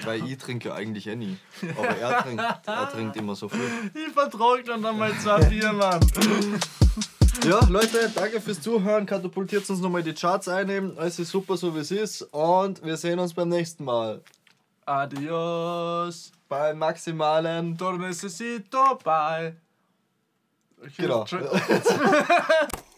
weil 0.04 0.24
ich 0.28 0.38
trinke 0.38 0.70
ja 0.70 0.76
eigentlich 0.76 1.08
eh 1.08 1.16
nie. 1.16 1.38
Aber 1.78 1.88
er 1.98 2.20
trinkt, 2.24 2.44
er 2.68 2.90
trinkt 2.92 3.16
immer 3.18 3.36
so 3.36 3.50
viel. 3.50 3.60
Ich 3.94 4.14
vertrag 4.14 4.66
dann 4.66 4.86
einmal 4.86 5.14
zwei 5.20 5.44
Bier, 5.46 5.74
Mann. 5.74 6.00
Ja, 7.44 7.60
Leute, 7.70 8.12
danke 8.14 8.40
fürs 8.40 8.62
Zuhören. 8.62 9.06
Katapultiert 9.06 9.68
uns 9.70 9.80
nochmal 9.80 10.04
die 10.04 10.14
Charts 10.14 10.48
einnehmen. 10.48 10.98
Alles 10.98 11.18
ist 11.18 11.32
super, 11.32 11.58
so 11.58 11.74
wie 11.74 11.80
es 11.80 11.92
ist. 11.92 12.22
Und 12.32 12.84
wir 12.84 12.98
sehen 12.98 13.20
uns 13.20 13.34
beim 13.34 13.50
nächsten 13.50 13.84
Mal. 13.84 14.22
Adios. 14.86 16.32
Beim 16.48 16.78
maximalen. 16.78 17.78
Todo 17.78 17.98
necesito, 17.98 19.00
bye. 19.04 19.56
Genau. 20.98 21.26